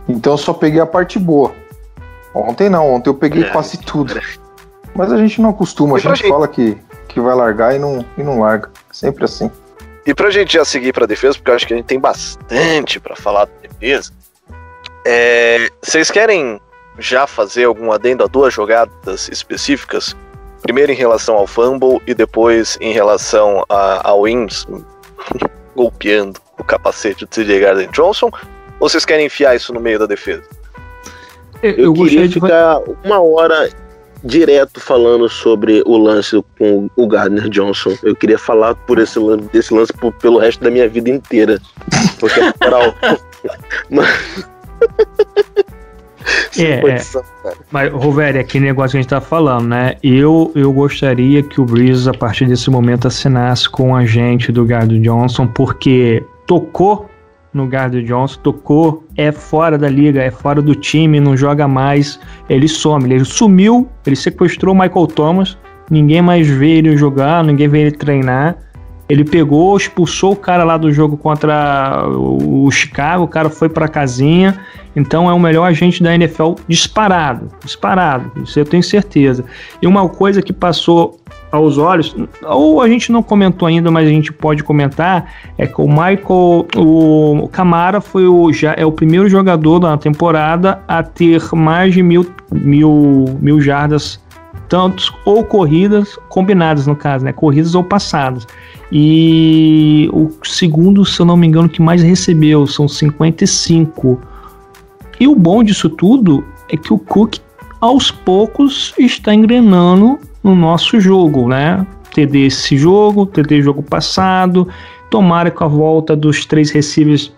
Então 0.09 0.33
eu 0.33 0.37
só 0.37 0.53
peguei 0.53 0.81
a 0.81 0.85
parte 0.85 1.17
boa. 1.17 1.53
Ontem 2.33 2.69
não, 2.69 2.93
ontem 2.93 3.09
eu 3.09 3.13
peguei 3.13 3.43
é, 3.43 3.49
quase 3.49 3.77
tudo. 3.77 4.19
Mas 4.93 5.11
a 5.13 5.17
gente 5.17 5.41
não 5.41 5.51
acostuma, 5.51 5.95
a 5.95 5.99
gente, 5.99 6.17
gente 6.17 6.29
fala 6.29 6.49
que, 6.49 6.77
que 7.07 7.21
vai 7.21 7.33
largar 7.33 7.73
e 7.73 7.79
não, 7.79 8.05
e 8.17 8.23
não 8.23 8.41
larga. 8.41 8.69
Sempre 8.91 9.23
assim. 9.23 9.49
E 10.05 10.13
pra 10.13 10.29
gente 10.29 10.53
já 10.53 10.65
seguir 10.65 10.91
pra 10.91 11.05
defesa, 11.05 11.37
porque 11.37 11.49
eu 11.49 11.55
acho 11.55 11.65
que 11.65 11.73
a 11.73 11.77
gente 11.77 11.85
tem 11.85 11.99
bastante 11.99 12.99
para 12.99 13.15
falar 13.15 13.45
da 13.45 13.53
defesa. 13.61 14.11
É, 15.05 15.69
vocês 15.81 16.11
querem 16.11 16.59
já 16.99 17.25
fazer 17.25 17.63
algum 17.63 17.89
adendo 17.93 18.21
a 18.21 18.27
duas 18.27 18.53
jogadas 18.53 19.29
específicas? 19.29 20.13
Primeiro 20.61 20.91
em 20.91 20.95
relação 20.95 21.35
ao 21.35 21.47
fumble 21.47 22.01
e 22.05 22.13
depois 22.13 22.77
em 22.81 22.91
relação 22.91 23.63
ao 23.69 24.23
wins 24.23 24.65
golpeando 25.75 26.39
o 26.59 26.63
capacete 26.63 27.25
do 27.25 27.29
CJ 27.29 27.59
Garden 27.59 27.89
Johnson? 27.91 28.29
Ou 28.79 28.89
vocês 28.89 29.05
querem 29.05 29.25
enfiar 29.25 29.55
isso 29.55 29.73
no 29.73 29.79
meio 29.79 29.99
da 29.99 30.05
defesa? 30.05 30.43
Eu, 31.61 31.75
eu 31.75 31.93
queria 31.93 32.27
de... 32.27 32.33
ficar 32.33 32.79
uma 33.03 33.21
hora 33.21 33.69
direto 34.23 34.79
falando 34.79 35.27
sobre 35.27 35.83
o 35.85 35.97
lance 35.97 36.41
com 36.57 36.89
o 36.95 37.07
Gardner 37.07 37.49
Johnson. 37.49 37.97
Eu 38.03 38.15
queria 38.15 38.37
falar 38.37 38.75
por 38.75 38.99
esse 38.99 39.19
lance, 39.19 39.47
desse 39.51 39.73
lance 39.73 39.91
por, 39.93 40.13
pelo 40.13 40.39
resto 40.39 40.63
da 40.63 40.71
minha 40.71 40.87
vida 40.87 41.09
inteira. 41.09 41.61
Porque 42.19 42.39
é 42.39 42.53
moral. 42.61 42.95
Mas... 43.89 44.47
É, 46.57 46.87
é. 46.87 47.01
Mas, 47.71 47.91
Roveri, 47.91 48.37
aquele 48.37 48.65
negócio 48.65 48.91
que 48.91 48.97
a 48.97 49.01
gente 49.01 49.09
tá 49.09 49.19
falando, 49.19 49.67
né? 49.67 49.95
Eu, 50.03 50.51
eu 50.53 50.71
gostaria 50.71 51.41
que 51.41 51.59
o 51.59 51.65
Breeze, 51.65 52.07
a 52.07 52.13
partir 52.13 52.45
desse 52.45 52.69
momento, 52.69 53.07
assinasse 53.07 53.67
com 53.67 53.91
o 53.91 53.95
agente 53.95 54.51
do 54.51 54.63
Gardner 54.63 55.01
Johnson, 55.01 55.47
porque 55.47 56.23
tocou 56.45 57.09
no 57.53 57.67
Gardner 57.67 58.03
Johnson, 58.03 58.39
tocou, 58.41 59.03
é 59.15 59.31
fora 59.31 59.77
da 59.77 59.89
liga, 59.89 60.21
é 60.21 60.31
fora 60.31 60.61
do 60.61 60.75
time, 60.75 61.19
não 61.19 61.37
joga 61.37 61.67
mais, 61.67 62.19
ele 62.49 62.67
some, 62.67 63.11
ele 63.11 63.25
sumiu, 63.25 63.87
ele 64.05 64.15
sequestrou 64.15 64.73
o 64.73 64.77
Michael 64.77 65.07
Thomas, 65.07 65.57
ninguém 65.89 66.21
mais 66.21 66.47
vê 66.47 66.77
ele 66.77 66.97
jogar, 66.97 67.43
ninguém 67.43 67.67
vê 67.67 67.81
ele 67.81 67.91
treinar. 67.91 68.57
Ele 69.09 69.23
pegou, 69.23 69.75
expulsou 69.75 70.31
o 70.31 70.35
cara 70.35 70.63
lá 70.63 70.77
do 70.77 70.91
jogo 70.91 71.17
contra 71.17 72.07
o 72.07 72.69
Chicago, 72.71 73.25
o 73.25 73.27
cara 73.27 73.49
foi 73.49 73.67
pra 73.69 73.87
casinha. 73.87 74.59
Então 74.95 75.29
é 75.29 75.33
o 75.33 75.39
melhor 75.39 75.65
agente 75.65 76.01
da 76.03 76.13
NFL 76.13 76.53
disparado, 76.67 77.49
disparado, 77.63 78.31
isso 78.43 78.59
eu 78.59 78.65
tenho 78.65 78.83
certeza. 78.83 79.43
E 79.81 79.87
uma 79.87 80.07
coisa 80.07 80.41
que 80.41 80.53
passou 80.53 81.19
aos 81.51 81.77
olhos, 81.77 82.15
ou 82.43 82.81
a 82.81 82.87
gente 82.87 83.11
não 83.11 83.21
comentou 83.21 83.67
ainda, 83.67 83.91
mas 83.91 84.07
a 84.07 84.11
gente 84.11 84.33
pode 84.33 84.63
comentar, 84.63 85.31
é 85.55 85.67
que 85.67 85.79
o 85.79 85.87
Michael, 85.87 86.67
o 86.75 87.47
Camara 87.51 88.01
foi 88.01 88.27
o, 88.27 88.51
já, 88.51 88.73
é 88.75 88.85
o 88.85 88.91
primeiro 88.91 89.29
jogador 89.29 89.79
da 89.79 89.95
temporada 89.95 90.81
a 90.87 91.03
ter 91.03 91.41
mais 91.53 91.93
de 91.93 92.01
mil, 92.01 92.25
mil, 92.51 93.37
mil 93.39 93.61
jardas, 93.61 94.19
tantos 94.73 95.13
ou 95.23 95.43
corridas, 95.43 96.17
combinadas 96.29 96.87
no 96.87 96.95
caso, 96.95 97.23
né? 97.23 97.31
Corridas 97.31 97.75
ou 97.75 97.83
passadas. 97.83 98.47
E 98.91 100.09
o 100.11 100.31
segundo, 100.43 101.05
se 101.05 101.19
eu 101.19 101.27
não 101.27 101.37
me 101.37 101.45
engano, 101.45 101.69
que 101.69 101.79
mais 101.79 102.01
recebeu 102.01 102.65
são 102.65 102.87
55. 102.87 104.19
E 105.19 105.27
o 105.27 105.35
bom 105.35 105.63
disso 105.63 105.91
tudo 105.91 106.43
é 106.69 106.75
que 106.75 106.91
o 106.91 106.97
Cook 106.97 107.37
aos 107.79 108.09
poucos 108.09 108.95
está 108.97 109.31
engrenando 109.31 110.17
no 110.43 110.55
nosso 110.55 110.99
jogo, 110.99 111.47
né? 111.47 111.85
TD 112.11 112.47
esse 112.47 112.75
jogo, 112.75 113.27
TD 113.27 113.61
jogo 113.61 113.83
passado. 113.83 114.67
Tomara 115.07 115.51
com 115.51 115.65
a 115.65 115.67
volta 115.67 116.15
dos 116.15 116.47
três 116.47 116.71
receivers 116.71 117.31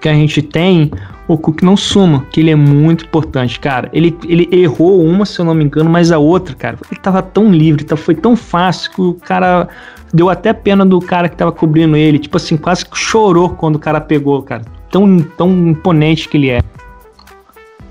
que 0.00 0.08
a 0.08 0.14
gente 0.14 0.40
tem, 0.40 0.90
o 1.28 1.36
Cook 1.36 1.62
não 1.62 1.76
suma, 1.76 2.24
que 2.32 2.40
ele 2.40 2.50
é 2.50 2.54
muito 2.56 3.04
importante, 3.04 3.60
cara. 3.60 3.88
Ele, 3.92 4.16
ele 4.26 4.48
errou 4.50 5.04
uma, 5.04 5.26
se 5.26 5.38
eu 5.38 5.44
não 5.44 5.54
me 5.54 5.62
engano, 5.64 5.88
mas 5.90 6.10
a 6.10 6.18
outra, 6.18 6.54
cara, 6.54 6.78
ele 6.90 6.98
tava 7.00 7.20
tão 7.22 7.52
livre, 7.52 7.84
tá, 7.84 7.96
foi 7.96 8.14
tão 8.14 8.34
fácil 8.34 8.90
que 8.90 9.00
o 9.02 9.12
cara 9.14 9.68
deu 10.12 10.30
até 10.30 10.54
pena 10.54 10.86
do 10.86 10.98
cara 11.00 11.28
que 11.28 11.36
tava 11.36 11.52
cobrindo 11.52 11.96
ele, 11.96 12.18
tipo 12.18 12.36
assim, 12.38 12.56
quase 12.56 12.84
que 12.86 12.96
chorou 12.96 13.50
quando 13.50 13.76
o 13.76 13.78
cara 13.78 14.00
pegou, 14.00 14.42
cara. 14.42 14.62
Tão, 14.90 15.18
tão 15.18 15.50
imponente 15.68 16.28
que 16.30 16.38
ele 16.38 16.48
é. 16.48 16.62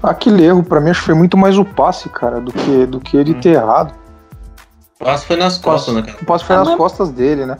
Aquele 0.01 0.43
erro, 0.43 0.63
pra 0.63 0.79
mim, 0.79 0.89
acho 0.89 0.99
que 1.01 1.05
foi 1.07 1.15
muito 1.15 1.37
mais 1.37 1.57
o 1.57 1.65
passe, 1.65 2.09
cara, 2.09 2.39
do 2.39 2.51
que, 2.51 2.85
do 2.85 2.99
que 2.99 3.17
ele 3.17 3.33
ter 3.35 3.49
errado. 3.55 3.93
O 4.99 5.05
passe 5.05 5.25
foi 5.27 5.35
nas 5.35 5.57
costas, 5.59 5.93
né, 5.93 6.01
cara? 6.01 6.17
O 6.21 6.25
passe 6.25 6.43
foi 6.43 6.55
Ah, 6.55 6.59
nas 6.59 6.67
mas- 6.69 6.77
costas 6.77 7.11
dele, 7.11 7.45
né? 7.45 7.57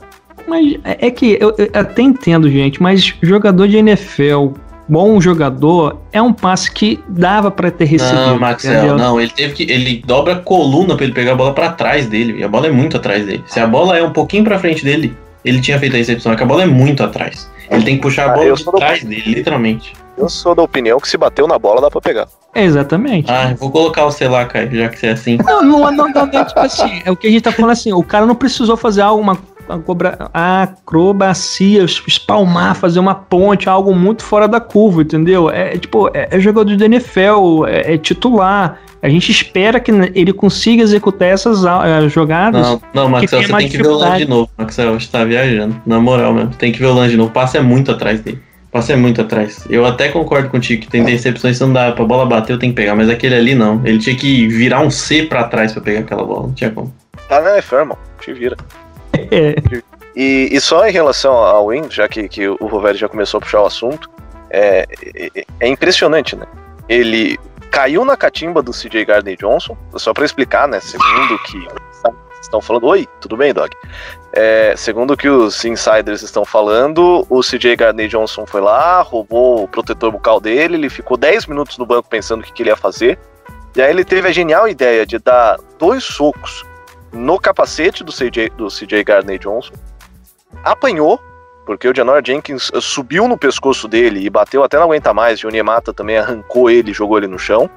Mas 0.48 0.76
é 0.84 1.06
é 1.06 1.10
que 1.10 1.36
eu, 1.40 1.54
eu 1.58 1.68
até 1.74 2.00
entendo, 2.02 2.48
gente, 2.50 2.82
mas 2.82 3.14
jogador 3.22 3.68
de 3.68 3.76
NFL, 3.76 4.52
bom 4.88 5.20
jogador, 5.20 5.98
é 6.12 6.20
um 6.22 6.32
passe 6.32 6.70
que 6.72 6.98
dava 7.08 7.50
pra 7.50 7.70
ter 7.70 7.84
recebido. 7.84 8.26
Não, 8.26 8.38
Maxwell, 8.38 8.74
entendeu? 8.76 8.96
não, 8.98 9.20
ele 9.20 9.30
teve 9.30 9.52
que. 9.54 9.62
Ele 9.70 10.02
dobra 10.06 10.34
a 10.34 10.38
coluna 10.38 10.96
pra 10.96 11.04
ele 11.04 11.12
pegar 11.14 11.32
a 11.32 11.36
bola 11.36 11.52
pra 11.52 11.70
trás 11.72 12.06
dele. 12.06 12.38
E 12.38 12.44
a 12.44 12.48
bola 12.48 12.66
é 12.66 12.70
muito 12.70 12.96
atrás 12.96 13.24
dele. 13.26 13.44
Se 13.46 13.60
a 13.60 13.66
bola 13.66 13.96
é 13.98 14.02
um 14.02 14.12
pouquinho 14.12 14.44
pra 14.44 14.58
frente 14.58 14.84
dele, 14.84 15.16
ele 15.44 15.60
tinha 15.60 15.78
feito 15.78 15.94
a 15.94 15.98
recepção, 15.98 16.32
é 16.32 16.36
que 16.36 16.42
a 16.42 16.46
bola 16.46 16.62
é 16.62 16.66
muito 16.66 17.02
atrás. 17.02 17.50
Ele 17.70 17.84
tem 17.84 17.96
que 17.96 18.02
puxar 18.02 18.28
a 18.28 18.30
Ah, 18.30 18.34
bola 18.34 18.46
eu 18.46 18.54
de 18.54 18.62
sou 18.62 18.72
do- 18.72 18.78
trás 18.78 19.04
dele, 19.04 19.22
literalmente. 19.34 19.92
Eu 20.16 20.28
sou 20.28 20.54
da 20.54 20.62
opinião 20.62 20.98
que 20.98 21.08
se 21.08 21.16
bateu 21.16 21.46
na 21.46 21.58
bola 21.58 21.80
dá 21.82 21.90
pra 21.90 22.00
pegar. 22.00 22.26
Exatamente. 22.54 23.30
Ah, 23.30 23.50
eu 23.52 23.56
vou 23.56 23.70
colocar 23.70 24.04
o 24.06 24.10
sei 24.10 24.26
lá, 24.26 24.44
Caio, 24.46 24.74
já 24.74 24.88
que 24.88 24.98
você 24.98 25.06
é 25.08 25.10
assim. 25.12 25.38
Não, 25.44 25.62
não, 25.62 25.78
não, 25.92 26.08
não, 26.08 26.26
não, 26.26 26.44
tipo 26.44 26.58
assim, 26.58 27.02
é 27.04 27.10
o 27.10 27.14
que 27.14 27.28
a 27.28 27.30
gente 27.30 27.42
tá 27.42 27.52
falando 27.52 27.70
assim, 27.72 27.92
o 27.92 28.02
cara 28.02 28.26
não 28.26 28.34
precisou 28.34 28.76
fazer 28.76 29.02
alguma 29.02 29.38
acrobacia, 30.32 31.84
espalmar, 31.84 32.74
fazer 32.74 32.98
uma 32.98 33.14
ponte, 33.14 33.68
algo 33.68 33.94
muito 33.94 34.24
fora 34.24 34.48
da 34.48 34.60
curva, 34.60 35.02
entendeu? 35.02 35.50
É 35.50 35.68
é, 35.68 35.78
tipo, 35.78 36.08
é, 36.14 36.28
é 36.30 36.40
jogador 36.40 36.74
de 36.74 36.84
NFL, 36.84 37.66
é, 37.66 37.94
é 37.94 37.98
titular. 37.98 38.80
A 39.02 39.08
gente 39.08 39.30
espera 39.30 39.78
que 39.78 39.90
ele 39.90 40.32
consiga 40.32 40.82
executar 40.82 41.28
essas 41.28 41.64
ah, 41.64 42.08
jogadas. 42.08 42.60
Não, 42.60 42.82
não, 42.92 43.08
Maxwell, 43.08 43.42
tem 43.42 43.50
você 43.50 43.56
tem 43.56 43.68
que 43.68 43.76
ver 43.76 43.86
o 43.86 43.92
lance 43.92 44.02
dificuldade. 44.02 44.24
de 44.24 44.30
novo. 44.30 44.50
Maxwell, 44.56 45.00
você 45.00 45.08
tá 45.08 45.24
viajando. 45.24 45.80
Na 45.86 46.00
moral 46.00 46.34
mesmo, 46.34 46.50
tem 46.50 46.72
que 46.72 46.80
ver 46.80 46.86
o 46.86 46.94
lance 46.94 47.10
de 47.10 47.16
novo. 47.16 47.30
O 47.30 47.32
passe 47.32 47.56
é 47.56 47.60
muito 47.60 47.92
atrás 47.92 48.20
dele. 48.20 48.42
O 48.68 48.72
passe 48.72 48.92
é 48.92 48.96
muito 48.96 49.20
atrás. 49.20 49.64
Eu 49.70 49.86
até 49.86 50.08
concordo 50.08 50.48
contigo 50.48 50.82
que 50.82 50.88
tem 50.88 51.04
recepções 51.04 51.58
que 51.58 51.64
não 51.64 51.72
dá 51.72 51.92
pra 51.92 52.04
bola 52.04 52.26
bater, 52.26 52.52
eu 52.52 52.58
tenho 52.58 52.72
que 52.72 52.76
pegar. 52.76 52.96
Mas 52.96 53.08
aquele 53.08 53.36
ali 53.36 53.54
não. 53.54 53.80
Ele 53.84 53.98
tinha 53.98 54.16
que 54.16 54.48
virar 54.48 54.80
um 54.80 54.90
C 54.90 55.22
pra 55.22 55.44
trás 55.44 55.72
pra 55.72 55.80
pegar 55.80 56.00
aquela 56.00 56.24
bola. 56.24 56.48
Não 56.48 56.52
tinha 56.52 56.70
como. 56.70 56.92
Tá 57.28 57.40
na 57.40 57.54
NFL, 57.54 57.76
irmão. 57.76 57.98
Te 58.20 58.32
vira. 58.32 58.56
E, 60.16 60.48
e 60.50 60.60
só 60.60 60.86
em 60.86 60.90
relação 60.90 61.32
ao 61.32 61.68
Win, 61.68 61.88
já 61.90 62.08
que, 62.08 62.28
que 62.28 62.48
o 62.48 62.66
Roveri 62.66 62.98
já 62.98 63.08
começou 63.08 63.38
a 63.38 63.40
puxar 63.40 63.62
o 63.62 63.66
assunto, 63.66 64.10
é, 64.50 64.84
é, 65.14 65.44
é 65.60 65.68
impressionante, 65.68 66.34
né? 66.34 66.44
Ele 66.88 67.38
caiu 67.70 68.04
na 68.04 68.16
catimba 68.16 68.62
do 68.62 68.72
CJ 68.72 69.04
Gardner 69.04 69.36
Johnson, 69.36 69.76
só 69.94 70.12
pra 70.12 70.24
explicar, 70.24 70.66
né? 70.66 70.80
Segundo 70.80 71.38
que 71.44 71.68
estão 72.40 72.60
falando. 72.60 72.86
Oi, 72.86 73.06
tudo 73.20 73.36
bem, 73.36 73.52
Dog? 73.52 73.70
É, 74.32 74.74
segundo 74.76 75.16
que 75.16 75.28
os 75.28 75.64
insiders 75.64 76.22
estão 76.22 76.44
falando, 76.44 77.26
o 77.28 77.40
CJ 77.40 77.76
Gardner 77.76 78.08
Johnson 78.08 78.46
foi 78.46 78.60
lá, 78.60 79.00
roubou 79.02 79.64
o 79.64 79.68
protetor 79.68 80.10
bucal 80.10 80.40
dele, 80.40 80.74
ele 80.74 80.90
ficou 80.90 81.16
10 81.16 81.46
minutos 81.46 81.78
no 81.78 81.86
banco 81.86 82.08
pensando 82.08 82.40
o 82.40 82.44
que, 82.44 82.52
que 82.52 82.62
ele 82.62 82.70
ia 82.70 82.76
fazer. 82.76 83.18
E 83.76 83.82
aí 83.82 83.90
ele 83.90 84.04
teve 84.04 84.26
a 84.26 84.32
genial 84.32 84.66
ideia 84.66 85.06
de 85.06 85.18
dar 85.18 85.58
dois 85.78 86.02
socos 86.02 86.64
no 87.12 87.38
capacete 87.38 88.04
do 88.04 88.12
CJ, 88.12 88.50
do 88.56 88.68
CJ 88.68 89.04
Gardner 89.04 89.38
Johnson, 89.38 89.72
apanhou, 90.64 91.20
porque 91.66 91.88
o 91.88 91.94
Janor 91.94 92.22
Jenkins 92.24 92.70
eh, 92.74 92.80
subiu 92.80 93.28
no 93.28 93.36
pescoço 93.36 93.86
dele 93.86 94.24
e 94.24 94.30
bateu 94.30 94.62
até 94.62 94.76
não 94.76 94.84
aguenta 94.84 95.12
mais, 95.12 95.40
e 95.40 95.46
o 95.46 95.50
Niemata 95.50 95.92
também 95.92 96.18
arrancou 96.18 96.70
ele 96.70 96.90
e 96.90 96.94
jogou 96.94 97.18
ele 97.18 97.26
no 97.26 97.38
chão, 97.38 97.68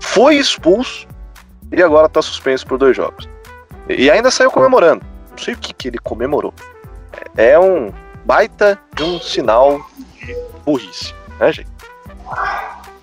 foi 0.00 0.36
expulso 0.36 1.06
e 1.72 1.82
agora 1.82 2.08
tá 2.08 2.22
suspenso 2.22 2.66
por 2.66 2.78
dois 2.78 2.96
jogos. 2.96 3.28
E 3.88 4.04
e 4.04 4.10
ainda 4.10 4.30
saiu 4.30 4.50
comemorando. 4.50 5.04
Não 5.30 5.38
sei 5.38 5.54
o 5.54 5.58
que, 5.58 5.72
que 5.72 5.88
ele 5.88 5.98
comemorou. 5.98 6.52
É 7.36 7.50
é 7.50 7.58
um 7.58 7.92
baita 8.24 8.78
de 8.94 9.02
um 9.02 9.20
sinal 9.20 9.80
de 10.18 10.36
burrice, 10.64 11.14
né, 11.38 11.52
gente? 11.52 11.70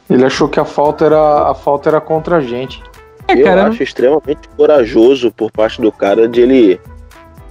Ele 0.09 0.25
achou 0.25 0.49
que 0.49 0.59
a 0.59 0.65
falta 0.65 1.05
era, 1.05 1.49
a 1.49 1.55
falta 1.55 1.89
era 1.89 2.01
contra 2.01 2.37
a 2.37 2.41
gente. 2.41 2.83
É, 3.27 3.33
Eu 3.33 3.43
cara, 3.43 3.67
acho 3.67 3.83
extremamente 3.83 4.47
corajoso 4.55 5.31
por 5.31 5.51
parte 5.51 5.81
do 5.81 5.91
cara 5.91 6.27
de 6.27 6.41
ele 6.41 6.79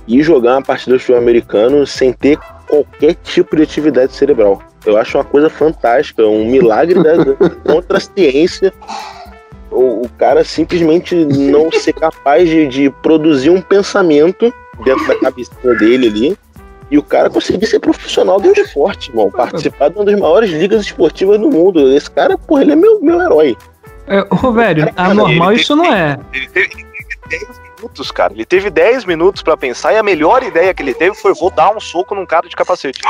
ir 0.06 0.22
jogar 0.22 0.56
uma 0.56 0.62
partida 0.62 0.96
do 0.96 1.16
americano 1.16 1.86
sem 1.86 2.12
ter 2.12 2.38
qualquer 2.68 3.14
tipo 3.22 3.56
de 3.56 3.62
atividade 3.62 4.12
cerebral. 4.12 4.62
Eu 4.84 4.96
acho 4.96 5.16
uma 5.16 5.24
coisa 5.24 5.48
fantástica, 5.48 6.26
um 6.26 6.44
milagre 6.44 7.02
da, 7.02 7.12
contra 7.64 7.98
a 7.98 8.00
ciência. 8.00 8.72
O, 9.70 10.02
o 10.02 10.08
cara 10.18 10.44
simplesmente 10.44 11.14
não 11.14 11.70
ser 11.70 11.92
capaz 11.92 12.48
de, 12.48 12.66
de 12.66 12.90
produzir 12.90 13.50
um 13.50 13.60
pensamento 13.60 14.52
dentro 14.84 15.06
da 15.06 15.18
cabecinha 15.18 15.74
dele 15.74 16.08
ali. 16.08 16.38
E 16.90 16.98
o 16.98 17.02
cara 17.02 17.30
conseguir 17.30 17.64
ser 17.64 17.78
profissional 17.78 18.38
do 18.38 18.52
esporte, 18.52 19.08
irmão. 19.08 19.30
Participar 19.30 19.88
de 19.88 19.96
uma 19.96 20.04
das 20.04 20.18
maiores 20.18 20.50
ligas 20.50 20.82
esportivas 20.82 21.40
do 21.40 21.48
mundo. 21.48 21.90
Esse 21.90 22.10
cara, 22.10 22.36
porra, 22.36 22.62
ele 22.62 22.72
é 22.72 22.76
meu, 22.76 23.00
meu 23.00 23.22
herói. 23.22 23.56
É, 24.06 24.26
Rovério, 24.30 24.92
Cara, 24.94 25.10
anormal 25.10 25.52
isso 25.52 25.76
não 25.76 25.92
é. 25.92 26.18
Ele 26.32 26.48
teve, 26.48 26.70
ele 26.74 27.04
teve 27.28 27.44
10 27.46 27.60
minutos, 27.76 28.10
cara. 28.10 28.32
Ele 28.32 28.44
teve 28.44 28.70
10 28.70 29.04
minutos 29.04 29.42
pra 29.42 29.56
pensar 29.56 29.92
e 29.92 29.96
a 29.96 30.02
melhor 30.02 30.42
ideia 30.42 30.72
que 30.74 30.82
ele 30.82 30.94
teve 30.94 31.14
foi: 31.14 31.34
vou 31.34 31.50
dar 31.50 31.74
um 31.74 31.80
soco 31.80 32.14
num 32.14 32.26
cara 32.26 32.48
de 32.48 32.56
capacete. 32.56 33.00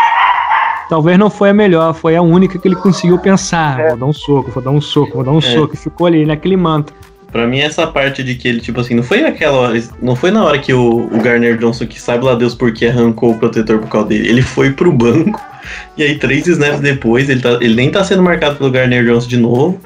Talvez 0.88 1.18
não 1.18 1.31
foi 1.31 1.50
a 1.50 1.55
melhor, 1.55 1.94
foi 1.94 2.16
a 2.16 2.22
única 2.22 2.59
que 2.59 2.68
ele 2.68 2.76
conseguiu 2.76 3.18
pensar. 3.18 3.81
É. 3.81 3.88
Vou 3.90 3.98
dar 3.98 4.07
um 4.07 4.12
soco, 4.12 4.50
vou 4.50 4.62
dar 4.62 4.70
um 4.70 4.81
soco, 4.81 5.14
vou 5.14 5.24
dar 5.24 5.31
um 5.31 5.40
soco. 5.40 5.74
E 5.74 5.76
ficou 5.76 6.07
ali 6.07 6.26
naquele 6.26 6.57
manto. 6.57 6.92
Pra 7.31 7.46
mim, 7.46 7.61
essa 7.61 7.87
parte 7.87 8.22
de 8.22 8.35
que 8.35 8.46
ele, 8.46 8.61
tipo 8.61 8.78
assim, 8.78 8.94
não 8.94 9.02
foi 9.02 9.24
aquela 9.24 9.57
hora. 9.57 9.83
Não 10.02 10.14
foi 10.14 10.31
na 10.31 10.44
hora 10.44 10.59
que 10.59 10.74
o, 10.74 11.07
o 11.07 11.22
Garner 11.22 11.57
Johnson, 11.57 11.87
que 11.87 11.98
sabe 11.98 12.26
lá 12.26 12.35
Deus 12.35 12.55
por 12.55 12.74
que 12.74 12.87
arrancou 12.87 13.31
o 13.31 13.38
protetor 13.38 13.78
bucal 13.78 14.05
dele. 14.05 14.28
Ele 14.28 14.42
foi 14.42 14.70
pro 14.70 14.92
banco. 14.92 15.40
E 15.96 16.02
aí, 16.02 16.18
três 16.18 16.46
snaps 16.46 16.81
depois, 16.81 17.28
ele, 17.28 17.40
tá, 17.40 17.50
ele 17.61 17.74
nem 17.74 17.88
tá 17.88 18.02
sendo 18.02 18.22
marcado 18.22 18.57
pelo 18.57 18.70
Garner 18.70 19.05
Johnson 19.05 19.28
de 19.28 19.37
novo. 19.37 19.81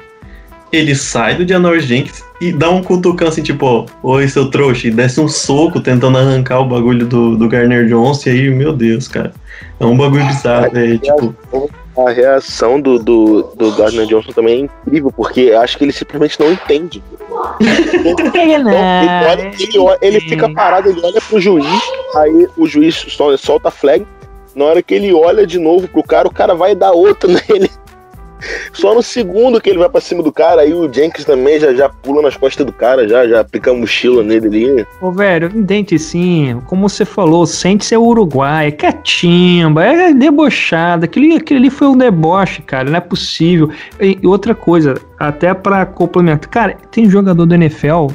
Ele 0.71 0.93
sai 0.95 1.35
do 1.35 1.47
Janor 1.47 1.79
Jenkins 1.79 2.23
e 2.41 2.51
dá 2.51 2.69
um 2.69 2.83
cutucão 2.83 3.27
assim, 3.29 3.41
tipo, 3.41 3.65
ó, 3.65 3.85
oi, 4.03 4.27
seu 4.27 4.49
trouxa, 4.51 4.87
e 4.87 4.91
desce 4.91 5.19
um 5.21 5.27
soco 5.27 5.79
tentando 5.79 6.17
arrancar 6.17 6.59
o 6.59 6.65
bagulho 6.65 7.05
do, 7.05 7.37
do 7.37 7.47
Garner 7.47 7.85
Johnson. 7.87 8.29
E 8.29 8.31
aí, 8.33 8.49
meu 8.49 8.73
Deus, 8.73 9.07
cara. 9.07 9.31
É 9.79 9.85
um 9.85 9.95
bagulho 9.97 10.25
bizarro, 10.25 10.69
velho. 10.71 10.99
Tipo, 10.99 11.35
A 11.97 12.11
reação 12.11 12.79
do, 12.81 12.99
do, 12.99 13.43
do 13.55 13.71
Gardner 13.75 14.05
Johnson 14.05 14.31
também 14.31 14.53
é 14.55 14.59
incrível, 14.85 15.11
porque 15.11 15.41
eu 15.41 15.61
acho 15.61 15.77
que 15.77 15.83
ele 15.85 15.91
simplesmente 15.93 16.39
não 16.39 16.51
entende. 16.51 17.01
Então, 18.05 18.31
ele, 18.35 18.69
olha, 19.27 19.51
ele, 19.59 19.79
olha- 19.79 19.97
ele 20.01 20.19
fica 20.21 20.49
parado, 20.53 20.89
ele 20.89 21.01
olha 21.03 21.21
pro 21.27 21.39
juiz, 21.39 21.65
aí 22.15 22.47
o 22.57 22.67
juiz 22.67 22.95
sol- 22.95 23.37
solta 23.37 23.69
a 23.69 23.71
flag. 23.71 24.05
Na 24.55 24.65
hora 24.65 24.81
que 24.81 24.93
ele 24.93 25.13
olha 25.13 25.45
de 25.45 25.59
novo 25.59 25.87
pro 25.87 26.03
cara, 26.03 26.27
o 26.27 26.31
cara 26.33 26.53
vai 26.55 26.75
dar 26.75 26.91
outro 26.91 27.29
nele. 27.49 27.69
Só 28.73 28.93
no 28.93 29.01
segundo 29.01 29.59
que 29.59 29.69
ele 29.69 29.79
vai 29.79 29.89
pra 29.89 30.01
cima 30.01 30.21
do 30.21 30.31
cara, 30.31 30.61
aí 30.61 30.73
o 30.73 30.91
Jenkins 30.91 31.25
também 31.25 31.59
já, 31.59 31.73
já 31.73 31.89
pula 31.89 32.21
nas 32.21 32.37
costas 32.37 32.65
do 32.65 32.71
cara, 32.71 33.07
já, 33.07 33.27
já 33.27 33.43
pica 33.43 33.71
a 33.71 33.73
mochila 33.73 34.23
nele 34.23 34.47
ali. 34.47 34.87
Ô, 35.01 35.11
velho, 35.11 35.49
dente 35.49 35.97
sim, 35.97 36.61
como 36.65 36.87
você 36.87 37.05
falou, 37.05 37.45
sente-se 37.45 37.95
é 37.95 37.99
Uruguai, 37.99 38.67
é 38.67 38.71
catimba, 38.71 39.83
é 39.83 40.13
debochado. 40.13 41.05
Aquele, 41.05 41.35
aquele 41.35 41.59
ali 41.59 41.69
foi 41.69 41.87
um 41.87 41.97
deboche, 41.97 42.61
cara, 42.61 42.89
não 42.89 42.97
é 42.97 43.01
possível. 43.01 43.69
E 43.99 44.19
outra 44.25 44.53
coisa, 44.53 44.95
até 45.19 45.53
pra 45.53 45.85
complementar, 45.85 46.49
cara, 46.49 46.77
tem 46.91 47.09
jogador 47.09 47.45
do 47.45 47.55
NFL. 47.55 48.07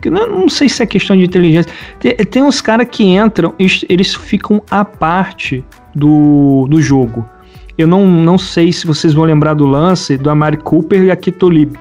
que 0.00 0.10
Não, 0.10 0.28
não 0.28 0.48
sei 0.48 0.68
se 0.68 0.82
é 0.82 0.86
questão 0.86 1.16
de 1.16 1.24
inteligência. 1.24 1.72
Tem, 1.98 2.14
tem 2.16 2.42
uns 2.42 2.60
caras 2.60 2.86
que 2.90 3.04
entram, 3.04 3.54
eles, 3.58 3.84
eles 3.88 4.14
ficam 4.14 4.62
à 4.70 4.84
parte 4.84 5.64
do, 5.94 6.66
do 6.68 6.80
jogo. 6.80 7.28
Eu 7.76 7.86
não, 7.86 8.06
não 8.06 8.38
sei 8.38 8.72
se 8.72 8.86
vocês 8.86 9.12
vão 9.12 9.24
lembrar 9.24 9.54
do 9.54 9.66
lance 9.66 10.16
do 10.16 10.30
Amari 10.30 10.56
Cooper 10.56 11.02
e 11.02 11.10
a 11.10 11.16
Kitolib. 11.16 11.76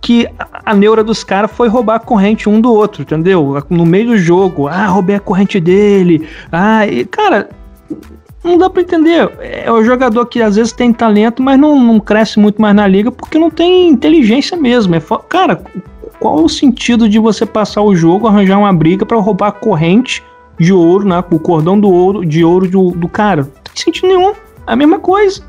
Que 0.00 0.28
a, 0.38 0.74
neura 0.74 1.02
dos 1.02 1.24
caras 1.24 1.50
foi 1.50 1.68
roubar 1.68 1.96
a 1.96 1.98
corrente 1.98 2.48
um 2.48 2.60
do 2.60 2.72
outro, 2.72 3.02
entendeu? 3.02 3.62
No 3.70 3.86
meio 3.86 4.08
do 4.08 4.18
jogo. 4.18 4.68
Ah, 4.68 4.86
roubei 4.86 5.16
a 5.16 5.20
corrente 5.20 5.58
dele. 5.58 6.28
Ah, 6.52 6.86
e, 6.86 7.04
cara, 7.06 7.48
não 8.42 8.58
dá 8.58 8.68
pra 8.68 8.82
entender. 8.82 9.30
É 9.40 9.72
o 9.72 9.82
jogador 9.82 10.26
que 10.26 10.42
às 10.42 10.56
vezes 10.56 10.72
tem 10.72 10.92
talento, 10.92 11.42
mas 11.42 11.58
não, 11.58 11.80
não 11.80 11.98
cresce 11.98 12.38
muito 12.38 12.60
mais 12.60 12.74
na 12.74 12.86
liga 12.86 13.10
porque 13.10 13.38
não 13.38 13.50
tem 13.50 13.88
inteligência 13.88 14.56
mesmo. 14.56 14.94
É 14.94 15.02
cara, 15.26 15.62
qual 16.18 16.42
o 16.42 16.48
sentido 16.48 17.08
de 17.08 17.18
você 17.18 17.46
passar 17.46 17.82
o 17.82 17.94
jogo, 17.94 18.26
arranjar 18.26 18.58
uma 18.58 18.72
briga 18.72 19.06
pra 19.06 19.18
roubar 19.18 19.48
a 19.48 19.52
corrente 19.52 20.22
de 20.58 20.72
ouro, 20.72 21.08
né? 21.08 21.24
O 21.30 21.38
cordão 21.38 21.78
do 21.80 21.90
ouro, 21.90 22.24
de 22.24 22.44
ouro 22.44 22.68
do, 22.68 22.90
do 22.90 23.08
cara? 23.08 23.42
Não 23.42 23.50
tem 23.64 23.84
sentido 23.84 24.08
nenhum. 24.08 24.34
A 24.66 24.74
mesma 24.76 24.98
coisa. 24.98 25.42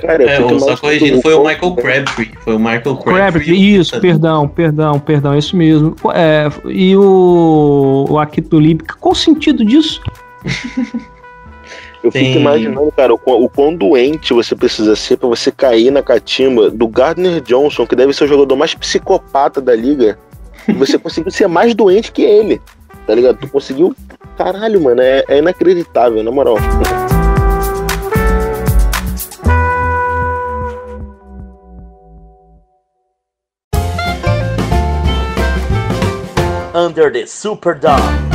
Cara, 0.00 0.22
eu 0.22 0.28
É, 0.28 0.40
o 0.54 0.58
só 0.60 0.76
corrigindo, 0.76 1.22
foi 1.22 1.34
o 1.34 1.44
Michael 1.44 1.74
Crabtree. 1.76 2.30
Foi 2.42 2.54
o 2.56 2.58
Michael 2.58 2.82
Crabtree. 2.96 3.14
Crabtree, 3.14 3.76
isso, 3.76 4.00
perdão, 4.00 4.48
perdão, 4.48 4.98
perdão, 5.00 5.36
isso 5.38 5.56
mesmo. 5.56 5.94
É, 6.14 6.46
e 6.66 6.96
o, 6.96 8.06
o 8.10 8.18
Akito 8.18 8.58
Lib, 8.58 8.82
qual 9.00 9.12
o 9.12 9.16
sentido 9.16 9.64
disso? 9.64 10.00
Eu 12.02 12.10
Tem- 12.10 12.26
fico 12.26 12.38
imaginando, 12.40 12.92
cara, 12.94 13.14
o, 13.14 13.18
quão- 13.18 13.42
o 13.42 13.48
quão 13.48 13.74
doente 13.74 14.34
você 14.34 14.54
precisa 14.54 14.94
ser 14.94 15.16
pra 15.16 15.28
você 15.28 15.50
cair 15.50 15.90
na 15.90 16.02
catimba 16.02 16.70
do 16.70 16.86
Gardner 16.86 17.40
Johnson, 17.40 17.86
que 17.86 17.96
deve 17.96 18.12
ser 18.12 18.24
o 18.24 18.28
jogador 18.28 18.56
mais 18.56 18.74
psicopata 18.74 19.58
da 19.60 19.74
liga. 19.74 20.18
E 20.68 20.72
você 20.72 20.98
conseguiu 20.98 21.30
ser 21.30 21.46
mais 21.46 21.74
doente 21.74 22.12
que 22.12 22.20
ele. 22.22 22.60
Tá 23.06 23.14
ligado? 23.14 23.38
Tu 23.38 23.48
conseguiu. 23.48 23.94
Caralho, 24.36 24.82
mano, 24.82 25.00
é, 25.00 25.24
é 25.28 25.38
inacreditável, 25.38 26.22
na 26.22 26.30
moral. 26.30 26.56
Under 36.74 37.08
the 37.08 37.22
Superdome. 37.22 38.33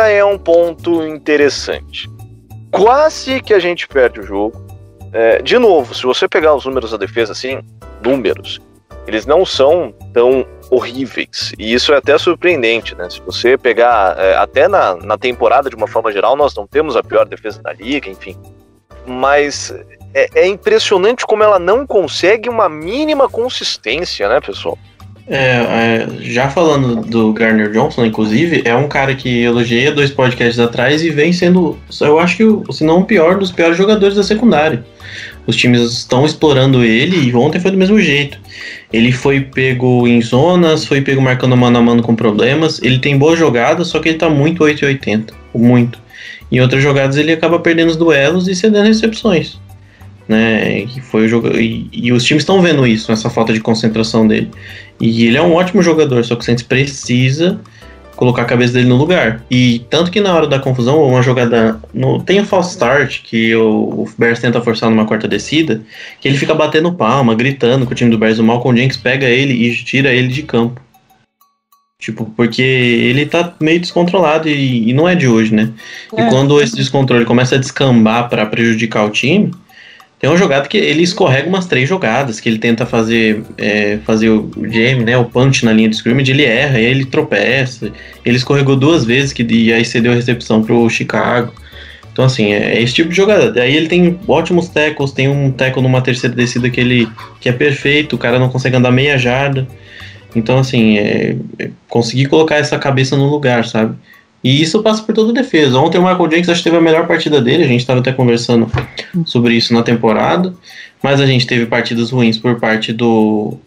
Defesa 0.00 0.08
é 0.08 0.24
um 0.24 0.38
ponto 0.38 1.06
interessante. 1.06 2.08
Quase 2.70 3.40
que 3.40 3.52
a 3.52 3.58
gente 3.58 3.86
perde 3.86 4.20
o 4.20 4.22
jogo. 4.22 4.64
É, 5.12 5.42
de 5.42 5.58
novo, 5.58 5.94
se 5.94 6.04
você 6.04 6.28
pegar 6.28 6.54
os 6.54 6.64
números 6.64 6.92
da 6.92 6.96
defesa, 6.96 7.32
assim, 7.32 7.60
números, 8.00 8.60
eles 9.06 9.26
não 9.26 9.44
são 9.44 9.92
tão 10.14 10.46
horríveis. 10.70 11.52
E 11.58 11.74
isso 11.74 11.92
é 11.92 11.96
até 11.96 12.16
surpreendente, 12.16 12.94
né? 12.94 13.10
Se 13.10 13.20
você 13.20 13.58
pegar, 13.58 14.16
é, 14.18 14.36
até 14.36 14.68
na, 14.68 14.94
na 14.94 15.18
temporada 15.18 15.68
de 15.68 15.74
uma 15.74 15.88
forma 15.88 16.12
geral, 16.12 16.36
nós 16.36 16.54
não 16.54 16.66
temos 16.66 16.96
a 16.96 17.02
pior 17.02 17.26
defesa 17.26 17.60
da 17.60 17.72
liga, 17.72 18.08
enfim. 18.08 18.36
Mas 19.04 19.74
é, 20.14 20.28
é 20.34 20.46
impressionante 20.46 21.26
como 21.26 21.42
ela 21.42 21.58
não 21.58 21.84
consegue 21.84 22.48
uma 22.48 22.68
mínima 22.68 23.28
consistência, 23.28 24.28
né, 24.28 24.40
pessoal? 24.40 24.78
É, 25.32 25.36
é, 25.38 26.08
já 26.22 26.48
falando 26.48 27.02
do 27.08 27.32
Garner 27.32 27.70
Johnson, 27.70 28.04
inclusive, 28.04 28.62
é 28.64 28.74
um 28.74 28.88
cara 28.88 29.14
que 29.14 29.42
elogiei 29.42 29.88
dois 29.92 30.10
podcasts 30.10 30.58
atrás 30.58 31.04
e 31.04 31.10
vem 31.10 31.32
sendo, 31.32 31.78
eu 32.00 32.18
acho 32.18 32.36
que, 32.36 32.72
se 32.72 32.82
não 32.82 32.98
o 32.98 33.04
pior, 33.04 33.38
dos 33.38 33.52
piores 33.52 33.76
jogadores 33.76 34.16
da 34.16 34.24
secundária. 34.24 34.84
Os 35.46 35.54
times 35.54 35.82
estão 35.82 36.26
explorando 36.26 36.82
ele 36.82 37.28
e 37.28 37.34
ontem 37.34 37.60
foi 37.60 37.70
do 37.70 37.76
mesmo 37.76 38.00
jeito. 38.00 38.38
Ele 38.92 39.12
foi 39.12 39.40
pego 39.40 40.06
em 40.08 40.20
zonas, 40.20 40.84
foi 40.84 41.00
pego 41.00 41.22
marcando 41.22 41.56
mano 41.56 41.78
a 41.78 41.82
mano 41.82 42.02
com 42.02 42.14
problemas. 42.14 42.82
Ele 42.82 42.98
tem 42.98 43.16
boas 43.16 43.38
jogadas, 43.38 43.86
só 43.86 44.00
que 44.00 44.08
ele 44.08 44.18
tá 44.18 44.28
muito 44.28 44.64
880. 44.64 45.32
Muito. 45.54 45.98
Em 46.50 46.60
outras 46.60 46.82
jogadas 46.82 47.16
ele 47.16 47.32
acaba 47.32 47.60
perdendo 47.60 47.90
os 47.90 47.96
duelos 47.96 48.48
e 48.48 48.54
cedendo 48.54 48.86
recepções. 48.86 49.60
Né? 50.30 50.86
Que 50.86 51.00
foi 51.00 51.24
o 51.24 51.28
jogo... 51.28 51.48
e, 51.58 51.88
e 51.92 52.12
os 52.12 52.22
times 52.22 52.42
estão 52.42 52.62
vendo 52.62 52.86
isso, 52.86 53.10
essa 53.10 53.28
falta 53.28 53.52
de 53.52 53.58
concentração 53.58 54.28
dele. 54.28 54.48
E 55.00 55.26
ele 55.26 55.36
é 55.36 55.42
um 55.42 55.54
ótimo 55.54 55.82
jogador, 55.82 56.24
só 56.24 56.36
que 56.36 56.42
o 56.42 56.44
Saints 56.44 56.62
precisa 56.62 57.58
colocar 58.14 58.42
a 58.42 58.44
cabeça 58.44 58.74
dele 58.74 58.88
no 58.88 58.96
lugar. 58.96 59.42
E 59.50 59.80
tanto 59.90 60.08
que 60.08 60.20
na 60.20 60.32
hora 60.32 60.46
da 60.46 60.60
confusão, 60.60 61.02
uma 61.02 61.20
jogada. 61.20 61.80
No, 61.92 62.22
tem 62.22 62.38
o 62.38 62.44
false 62.44 62.70
start, 62.70 63.22
que 63.24 63.56
o, 63.56 64.04
o 64.04 64.08
Bears 64.16 64.38
tenta 64.38 64.60
forçar 64.60 64.88
numa 64.88 65.04
quarta 65.04 65.26
descida, 65.26 65.82
que 66.20 66.28
ele 66.28 66.38
fica 66.38 66.54
batendo 66.54 66.92
palma, 66.92 67.34
gritando 67.34 67.84
com 67.84 67.90
o 67.90 67.94
time 67.94 68.10
do 68.10 68.18
Bears. 68.18 68.38
O 68.38 68.44
Malcolm 68.44 68.78
Jenkins 68.78 68.98
pega 68.98 69.26
ele 69.26 69.54
e 69.54 69.74
tira 69.74 70.12
ele 70.12 70.28
de 70.28 70.44
campo. 70.44 70.80
Tipo, 71.98 72.24
porque 72.36 72.62
ele 72.62 73.26
tá 73.26 73.52
meio 73.60 73.80
descontrolado 73.80 74.48
e, 74.48 74.88
e 74.88 74.92
não 74.92 75.08
é 75.08 75.14
de 75.14 75.26
hoje, 75.26 75.52
né? 75.52 75.70
E 76.16 76.20
É. 76.20 76.28
quando 76.28 76.60
esse 76.60 76.76
descontrole 76.76 77.24
começa 77.24 77.56
a 77.56 77.58
descambar 77.58 78.28
para 78.28 78.46
prejudicar 78.46 79.04
o 79.04 79.10
time, 79.10 79.50
tem 80.20 80.28
uma 80.28 80.36
jogada 80.36 80.68
que 80.68 80.76
ele 80.76 81.02
escorrega 81.02 81.48
umas 81.48 81.64
três 81.64 81.88
jogadas, 81.88 82.38
que 82.40 82.48
ele 82.48 82.58
tenta 82.58 82.84
fazer, 82.84 83.42
é, 83.56 83.98
fazer 84.04 84.28
o 84.28 84.50
jam, 84.70 85.00
né, 85.00 85.16
o 85.16 85.24
punch 85.24 85.64
na 85.64 85.72
linha 85.72 85.88
de 85.88 85.96
scrimmage, 85.96 86.30
ele 86.30 86.44
erra, 86.44 86.76
aí 86.76 86.84
ele 86.84 87.06
tropeça. 87.06 87.90
Ele 88.22 88.36
escorregou 88.36 88.76
duas 88.76 89.02
vezes, 89.02 89.32
que 89.32 89.42
e 89.42 89.72
aí 89.72 89.82
cedeu 89.82 90.12
a 90.12 90.14
recepção 90.14 90.62
pro 90.62 90.90
Chicago. 90.90 91.50
Então, 92.12 92.22
assim, 92.22 92.52
é 92.52 92.82
esse 92.82 92.92
tipo 92.92 93.08
de 93.08 93.16
jogada. 93.16 93.62
Aí 93.62 93.74
ele 93.74 93.88
tem 93.88 94.20
ótimos 94.28 94.68
tackles, 94.68 95.12
tem 95.12 95.26
um 95.26 95.50
tackle 95.50 95.82
numa 95.82 96.02
terceira 96.02 96.36
descida 96.36 96.68
que 96.68 96.78
ele 96.78 97.08
que 97.40 97.48
é 97.48 97.52
perfeito, 97.52 98.14
o 98.14 98.18
cara 98.18 98.38
não 98.38 98.50
consegue 98.50 98.76
andar 98.76 98.92
meia 98.92 99.16
jarda. 99.16 99.66
Então, 100.36 100.58
assim, 100.58 100.98
é, 100.98 101.34
é 101.58 101.70
conseguir 101.88 102.26
colocar 102.26 102.56
essa 102.56 102.78
cabeça 102.78 103.16
no 103.16 103.24
lugar, 103.26 103.64
sabe? 103.64 103.96
E 104.42 104.62
isso 104.62 104.82
passa 104.82 105.02
por 105.02 105.14
toda 105.14 105.30
a 105.30 105.34
defesa. 105.34 105.78
Ontem 105.78 105.98
o 105.98 106.02
Michael 106.02 106.30
Jenkins 106.30 106.48
acho 106.48 106.60
que 106.60 106.64
teve 106.64 106.76
a 106.76 106.80
melhor 106.80 107.06
partida 107.06 107.40
dele, 107.40 107.64
a 107.64 107.68
gente 107.68 107.80
estava 107.80 108.00
até 108.00 108.12
conversando 108.12 108.66
sobre 109.26 109.54
isso 109.54 109.74
na 109.74 109.82
temporada, 109.82 110.54
mas 111.02 111.20
a 111.20 111.26
gente 111.26 111.46
teve 111.46 111.66
partidas 111.66 112.10
ruins 112.10 112.38
por 112.38 112.58
parte 112.58 112.92
do 112.92 113.58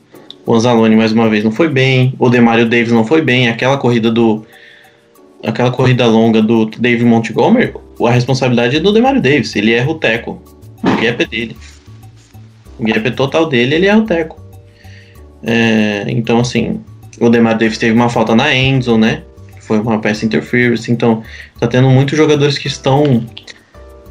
Anzalone 0.48 0.96
mais 0.96 1.12
uma 1.12 1.30
vez 1.30 1.44
não 1.44 1.52
foi 1.52 1.70
bem, 1.70 2.14
o 2.18 2.30
Demario 2.30 2.68
Davis 2.68 2.92
não 2.92 3.06
foi 3.06 3.22
bem, 3.22 3.50
aquela 3.50 3.78
corrida 3.78 4.12
do 4.12 4.46
aquela 5.46 5.72
corrida 5.72 6.06
longa 6.06 6.42
do 6.42 6.66
Dave 6.66 7.04
Montgomery, 7.04 7.74
a 8.02 8.10
responsabilidade 8.10 8.78
é 8.78 8.80
do 8.80 8.92
Demario 8.92 9.22
Davis, 9.22 9.56
ele 9.56 9.74
erra 9.74 9.92
o 9.92 9.96
teco, 9.96 10.42
o 10.82 11.02
gap 11.02 11.22
é 11.22 11.26
dele. 11.26 11.58
O 12.80 12.84
gap 12.84 13.08
é 13.08 13.12
total 13.12 13.46
dele, 13.48 13.76
ele 13.76 13.86
erra 13.86 14.00
o 14.00 14.06
teco. 14.06 14.42
É, 15.44 16.06
então 16.08 16.40
assim, 16.40 16.82
o 17.20 17.30
Demario 17.30 17.60
Davis 17.60 17.78
teve 17.78 17.94
uma 17.94 18.10
falta 18.10 18.36
na 18.36 18.54
Enzo, 18.56 18.98
né? 18.98 19.22
Foi 19.66 19.80
uma 19.80 20.00
peça 20.00 20.26
interference, 20.26 20.92
então 20.92 21.24
tá 21.60 21.68
tendo 21.68 21.90
muitos 21.90 22.18
jogadores 22.18 22.58
que 22.58 22.68
estão 22.68 23.26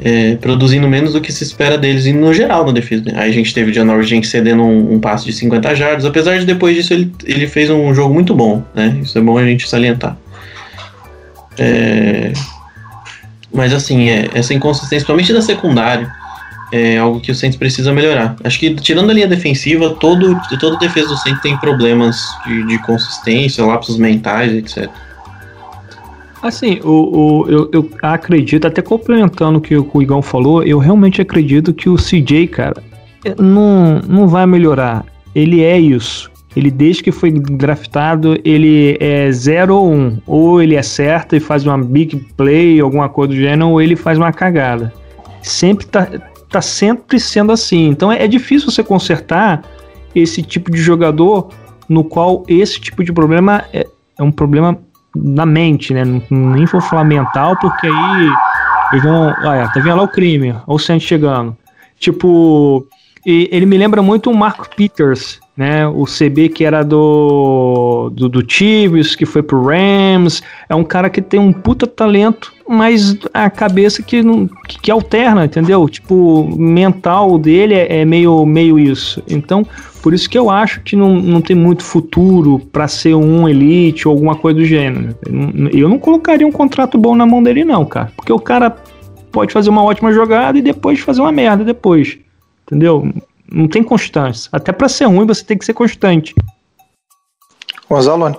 é, 0.01 0.37
produzindo 0.37 0.89
menos 0.89 1.13
do 1.13 1.21
que 1.21 1.33
se 1.33 1.45
espera 1.45 1.79
deles, 1.79 2.07
e 2.07 2.13
no 2.13 2.33
geral 2.35 2.67
na 2.67 2.73
defesa. 2.73 3.05
Aí 3.15 3.31
a 3.31 3.33
gente 3.33 3.53
teve 3.55 3.71
o 3.71 3.75
Janoris 3.75 4.09
Jenkins 4.09 4.31
cedendo 4.31 4.63
um, 4.63 4.95
um 4.95 5.01
passe 5.01 5.25
de 5.25 5.33
50 5.33 5.75
jardas, 5.75 6.05
apesar 6.05 6.39
de 6.39 6.45
depois 6.45 6.75
disso 6.75 6.93
ele, 6.93 7.13
ele 7.25 7.47
fez 7.47 7.71
um 7.71 7.95
jogo 7.95 8.13
muito 8.13 8.35
bom, 8.35 8.65
né? 8.75 8.99
Isso 9.03 9.17
é 9.17 9.21
bom 9.21 9.39
a 9.39 9.45
gente 9.45 9.69
salientar. 9.69 10.17
É, 11.59 12.33
mas 13.53 13.73
assim, 13.73 14.09
é, 14.09 14.29
essa 14.35 14.55
inconsistência, 14.55 15.05
principalmente 15.05 15.33
da 15.33 15.43
secundária, 15.43 16.11
é 16.73 16.97
algo 16.97 17.21
que 17.21 17.31
o 17.31 17.35
Saints 17.35 17.59
precisa 17.59 17.93
melhorar. 17.93 18.35
Acho 18.43 18.59
que 18.59 18.75
tirando 18.75 19.11
a 19.11 19.13
linha 19.13 19.29
defensiva, 19.29 19.91
todo, 19.91 20.41
toda 20.59 20.79
defesa 20.79 21.09
do 21.09 21.17
Saints 21.19 21.43
tem 21.43 21.57
problemas 21.59 22.19
de, 22.47 22.67
de 22.67 22.79
consistência, 22.79 23.63
lapsos 23.65 23.99
mentais, 23.99 24.53
etc. 24.55 24.91
Assim, 26.43 26.81
o, 26.83 26.89
o, 26.91 27.49
eu, 27.49 27.71
eu 27.73 27.89
acredito, 28.03 28.67
até 28.67 28.83
complementando 28.83 29.59
o 29.59 29.61
que 29.61 29.77
o 29.77 30.03
Igão 30.03 30.21
falou, 30.21 30.65
eu 30.65 30.79
realmente 30.79 31.23
acredito 31.23 31.73
que 31.73 31.89
o 31.89 31.95
CJ, 31.95 32.49
cara, 32.49 32.83
não, 33.39 34.01
não 34.01 34.27
vai 34.27 34.45
melhorar. 34.45 35.07
ele 35.35 35.63
é 35.63 35.79
isso. 35.79 36.33
Ele, 36.55 36.71
desde 36.71 37.03
que 37.03 37.13
foi 37.13 37.31
draftado, 37.31 38.39
ele 38.45 38.97
é 39.01 39.31
0 39.31 39.75
ou 39.75 39.91
1. 39.91 39.95
Um. 39.95 40.19
Ou 40.27 40.61
ele 40.61 40.77
acerta 40.77 41.37
e 41.37 41.41
faz 41.41 41.65
uma 41.65 41.79
big 41.79 42.17
play, 42.37 42.79
alguma 42.79 43.09
coisa 43.09 43.33
do 43.33 43.39
gênero, 43.39 43.71
ou 43.71 43.81
ele 43.81 43.97
faz 43.97 44.19
uma 44.19 44.33
cagada. 44.33 44.93
Sempre 45.41 45.87
tá, 45.87 46.07
tá 46.51 46.61
sempre 46.61 47.19
sendo 47.19 47.53
assim. 47.53 47.89
Então 47.89 48.13
é, 48.13 48.25
é 48.25 48.29
difícil 48.29 48.71
você 48.71 48.83
consertar 48.83 49.63
esse 50.15 50.43
tipo 50.43 50.71
de 50.71 50.77
jogador 50.77 51.49
no 51.89 52.05
qual 52.05 52.45
esse 52.47 52.79
tipo 52.79 53.03
de 53.03 53.13
problema 53.13 53.65
é, 53.73 53.87
é 54.19 54.23
um 54.23 54.31
problema 54.31 54.79
na 55.15 55.47
mente, 55.47 55.93
né? 55.93 56.05
Nem 56.31 56.65
vou 56.65 56.81
falar 56.81 57.05
mental, 57.05 57.57
porque 57.61 57.87
aí 57.87 58.31
eles 58.93 59.05
vão. 59.05 59.35
Olha, 59.43 59.69
tá 59.69 59.81
vendo 59.81 59.97
lá 59.97 60.03
o 60.03 60.09
crime, 60.09 60.55
olha 60.67 60.77
o 60.77 60.79
chegando. 61.01 61.57
Tipo, 61.99 62.87
ele 63.25 63.67
me 63.67 63.79
lembra 63.79 64.03
muito 64.03 64.31
o 64.31 64.35
Marco 64.35 64.69
Peters, 64.75 65.41
né? 65.57 65.87
O 65.87 66.05
CB 66.05 66.49
que 66.49 66.65
era 66.65 66.83
do, 66.83 68.11
do, 68.13 68.29
do 68.29 68.45
Chiefs, 68.47 69.15
que 69.15 69.25
foi 69.25 69.43
pro 69.43 69.65
Rams. 69.65 70.43
É 70.69 70.75
um 70.75 70.83
cara 70.83 71.09
que 71.09 71.23
tem 71.23 71.39
um 71.39 71.53
puta 71.53 71.87
talento, 71.87 72.53
mas 72.69 73.17
a 73.33 73.49
cabeça 73.49 74.03
que, 74.03 74.23
não, 74.23 74.49
que, 74.67 74.81
que 74.81 74.91
alterna, 74.91 75.45
entendeu? 75.45 75.89
Tipo, 75.89 76.45
mental 76.59 77.39
dele 77.39 77.75
é, 77.75 78.01
é, 78.01 78.05
meio, 78.05 78.45
meio 78.45 78.79
isso. 78.79 79.23
Então, 79.29 79.65
por 80.03 80.13
isso 80.13 80.29
que 80.29 80.37
eu 80.37 80.51
acho 80.51 80.81
que 80.81 80.97
não, 80.97 81.15
não 81.15 81.41
tem 81.41 81.55
muito 81.55 81.85
futuro 81.85 82.59
para 82.59 82.89
ser 82.89 83.15
um 83.15 83.49
elite 83.49 84.09
ou 84.09 84.13
alguma 84.13 84.35
coisa 84.35 84.59
do 84.59 84.65
gênero. 84.65 85.17
Eu 85.73 85.89
não 85.89 85.97
colocaria 85.97 86.47
um 86.47 86.51
contrato 86.51 86.99
bom 86.99 87.15
na 87.15 87.25
mão 87.25 87.41
dele, 87.41 87.65
não, 87.65 87.85
cara. 87.85 88.13
Porque 88.17 88.33
o 88.33 88.41
cara 88.41 88.71
pode 89.31 89.53
fazer 89.53 89.71
uma 89.71 89.85
ótima 89.85 90.13
jogada 90.13 90.59
e 90.59 90.63
depois 90.63 90.99
fazer 90.99 91.21
uma 91.21 91.31
merda 91.31 91.63
depois. 91.63 92.19
Entendeu? 92.67 93.13
Não 93.51 93.69
tem 93.69 93.81
constância. 93.81 94.49
Até 94.53 94.73
para 94.73 94.89
ser 94.89 95.05
ruim, 95.05 95.25
você 95.25 95.45
tem 95.45 95.57
que 95.57 95.65
ser 95.65 95.73
constante. 95.73 96.35
O 97.89 97.95
Anzalone. 97.95 98.37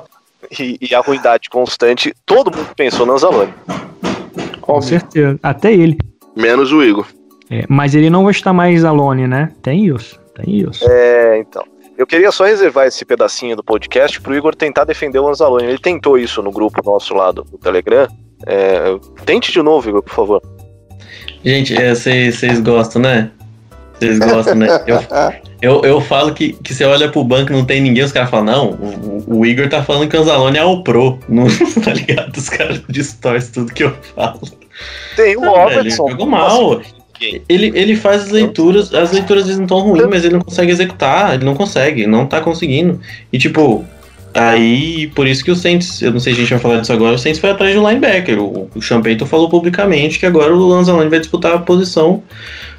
E, 0.60 0.78
e, 0.82 0.94
a 0.94 1.00
ruindade 1.00 1.50
constante, 1.50 2.14
todo 2.26 2.56
mundo 2.56 2.76
pensou 2.76 3.06
no 3.06 3.14
Anzalone. 3.14 3.54
Com 4.60 4.82
certeza. 4.82 5.40
Até 5.42 5.74
ele. 5.74 5.98
Menos 6.36 6.74
o 6.74 6.84
Igor. 6.84 7.08
É, 7.54 7.66
mas 7.70 7.94
ele 7.94 8.10
não 8.10 8.24
vai 8.24 8.32
estar 8.32 8.52
mais 8.52 8.84
Alone, 8.84 9.28
né? 9.28 9.52
Tem 9.62 9.86
isso. 9.86 10.20
Tem 10.36 10.56
isso. 10.56 10.84
É, 10.90 11.38
então. 11.38 11.64
Eu 11.96 12.08
queria 12.08 12.32
só 12.32 12.46
reservar 12.46 12.88
esse 12.88 13.06
pedacinho 13.06 13.56
do 13.56 13.64
podcast 13.64 14.20
pro 14.20 14.36
Igor 14.36 14.56
tentar 14.56 14.84
defender 14.84 15.20
o 15.20 15.28
Anzalone. 15.28 15.66
Ele 15.66 15.78
tentou 15.78 16.18
isso 16.18 16.42
no 16.42 16.52
grupo 16.52 16.82
nosso 16.84 17.14
lá 17.14 17.32
do, 17.32 17.44
do 17.44 17.60
Telegram. 17.60 18.08
É, 18.48 18.98
tente 19.24 19.52
de 19.52 19.62
novo, 19.62 19.88
Igor, 19.88 20.02
por 20.02 20.14
favor. 20.14 20.42
Gente, 21.46 21.76
vocês 21.76 22.42
é, 22.44 22.56
gostam, 22.62 23.00
né? 23.04 23.30
Vocês 24.00 24.18
gostam, 24.18 24.56
né? 24.56 24.68
Eu, 24.88 25.00
eu, 25.62 25.82
eu 25.84 26.02
falo 26.02 26.34
que, 26.34 26.54
que 26.54 26.74
você 26.74 26.84
olha 26.84 27.10
pro 27.10 27.24
banco 27.24 27.52
e 27.52 27.56
não 27.56 27.64
tem 27.64 27.80
ninguém, 27.80 28.04
os 28.04 28.12
caras 28.12 28.32
falam, 28.32 28.46
não, 28.46 28.72
o, 28.72 29.38
o, 29.38 29.46
Igor 29.46 29.70
tá 29.70 29.84
falando 29.84 30.10
que 30.10 30.18
o 30.18 30.22
Anzalone 30.22 30.58
é 30.58 30.64
o 30.64 30.82
pro. 30.82 31.20
Não, 31.30 31.46
tá 31.84 31.94
ligado? 31.94 32.36
Os 32.36 32.50
caras 32.50 32.82
distorcem 32.90 33.54
tudo 33.54 33.72
que 33.72 33.84
eu 33.84 33.96
falo. 34.16 34.42
Tem 35.16 35.38
o 35.38 35.42
Robertson. 35.42 35.80
Ele 35.80 35.92
jogou 35.92 36.26
mal. 36.26 36.82
Ele, 37.48 37.72
ele 37.76 37.96
faz 37.96 38.24
as 38.24 38.30
leituras, 38.30 38.94
as 38.94 39.12
leituras 39.12 39.44
às 39.44 39.48
vezes 39.48 39.60
não 39.60 39.68
tão 39.68 39.80
ruins, 39.80 40.08
mas 40.10 40.24
ele 40.24 40.34
não 40.34 40.42
consegue 40.42 40.72
executar, 40.72 41.36
ele 41.36 41.46
não 41.46 41.56
consegue, 41.56 42.08
não 42.08 42.26
tá 42.26 42.42
conseguindo. 42.42 43.00
E 43.32 43.38
tipo, 43.38 43.86
aí 44.34 45.08
por 45.16 45.28
isso 45.28 45.44
que 45.44 45.52
o 45.52 45.56
Saints, 45.56 46.02
eu 46.02 46.12
não 46.12 46.20
sei 46.20 46.34
se 46.34 46.40
a 46.40 46.44
gente 46.44 46.52
vai 46.52 46.60
falar 46.60 46.80
disso 46.80 46.94
agora, 46.94 47.16
o 47.16 47.20
Saints 47.20 47.40
foi 47.40 47.52
atrás 47.52 47.76
do 47.76 47.88
linebacker. 47.88 48.40
O, 48.40 48.70
o 48.76 48.82
Champeyton 48.82 49.26
falou 49.26 49.50
publicamente 49.50 50.20
que 50.20 50.26
agora 50.26 50.54
o 50.54 50.68
Lanzalone 50.68 51.10
vai 51.10 51.20
disputar 51.20 51.54
a 51.54 51.60
posição 51.60 52.24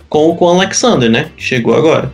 com, 0.08 0.34
com 0.36 0.44
o 0.44 0.48
Alexander, 0.48 1.10
né? 1.10 1.30
Chegou 1.36 1.74
agora. 1.74 2.12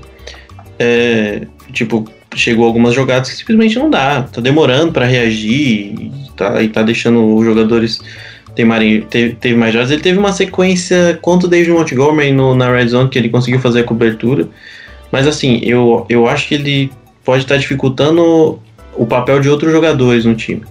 É, 0.78 1.42
tipo, 1.72 2.10
chegou 2.34 2.66
algumas 2.66 2.94
jogadas 2.94 3.30
que 3.30 3.36
simplesmente 3.36 3.78
não 3.78 3.90
dá. 3.90 4.22
Tá 4.22 4.40
demorando 4.40 4.92
para 4.92 5.04
reagir 5.04 5.94
e 5.98 6.12
tá, 6.36 6.62
e 6.62 6.68
tá 6.68 6.82
deixando 6.82 7.34
os 7.34 7.44
jogadores 7.44 8.00
temarem. 8.60 9.02
Teve, 9.02 9.34
teve 9.34 9.56
mais 9.56 9.72
jogadas. 9.72 9.90
Ele 9.90 10.02
teve 10.02 10.18
uma 10.18 10.32
sequência 10.32 11.18
contra 11.22 11.46
o 11.46 11.50
David 11.50 11.70
Montgomery 11.70 12.32
no, 12.32 12.54
na 12.54 12.70
Red 12.70 12.88
Zone 12.88 13.08
que 13.08 13.18
ele 13.18 13.28
conseguiu 13.28 13.58
fazer 13.60 13.80
a 13.80 13.84
cobertura. 13.84 14.48
Mas 15.10 15.26
assim, 15.26 15.60
eu, 15.62 16.04
eu 16.08 16.28
acho 16.28 16.46
que 16.46 16.54
ele 16.54 16.90
pode 17.24 17.44
estar 17.44 17.54
tá 17.54 17.60
dificultando 17.60 18.60
o 18.94 19.06
papel 19.06 19.40
de 19.40 19.48
outros 19.48 19.72
jogadores 19.72 20.24
no 20.24 20.34
time. 20.34 20.62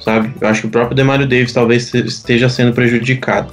Sabe? 0.00 0.32
Eu 0.40 0.48
acho 0.48 0.62
que 0.62 0.66
o 0.66 0.70
próprio 0.70 0.96
Demario 0.96 1.26
Davis 1.26 1.52
talvez 1.52 1.92
esteja 1.94 2.48
sendo 2.48 2.72
prejudicado. 2.72 3.52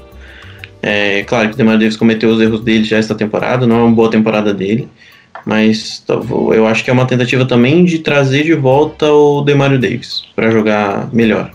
É 0.81 1.23
claro 1.23 1.49
que 1.49 1.53
o 1.53 1.57
Demario 1.57 1.79
Davis 1.79 1.95
cometeu 1.95 2.29
os 2.29 2.41
erros 2.41 2.61
dele 2.61 2.83
já 2.83 2.97
esta 2.97 3.15
temporada, 3.15 3.65
não 3.65 3.77
é 3.77 3.83
uma 3.83 3.95
boa 3.95 4.11
temporada 4.11 4.53
dele, 4.53 4.89
mas 5.45 6.03
eu 6.53 6.67
acho 6.67 6.83
que 6.83 6.89
é 6.89 6.93
uma 6.93 7.05
tentativa 7.05 7.45
também 7.45 7.85
de 7.85 7.99
trazer 7.99 8.43
de 8.43 8.53
volta 8.53 9.09
o 9.09 9.41
Demario 9.41 9.79
Davis 9.79 10.25
para 10.35 10.51
jogar 10.51 11.09
melhor. 11.13 11.51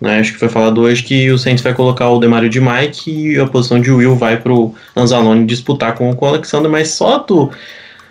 Né? 0.00 0.18
Acho 0.18 0.32
que 0.32 0.38
foi 0.38 0.48
falado 0.48 0.80
hoje 0.80 1.02
que 1.02 1.30
o 1.30 1.38
Saints 1.38 1.62
vai 1.62 1.74
colocar 1.74 2.08
o 2.08 2.18
Demario 2.18 2.48
de 2.48 2.60
Mike 2.60 3.10
e 3.10 3.38
a 3.38 3.46
posição 3.46 3.80
de 3.80 3.90
Will 3.90 4.16
vai 4.16 4.38
para 4.38 4.52
o 4.52 4.74
Anzalone 4.96 5.44
disputar 5.44 5.94
com, 5.94 6.14
com 6.14 6.24
o 6.24 6.28
Alexander, 6.28 6.70
mas 6.70 6.88
só 6.88 7.18
do, 7.18 7.50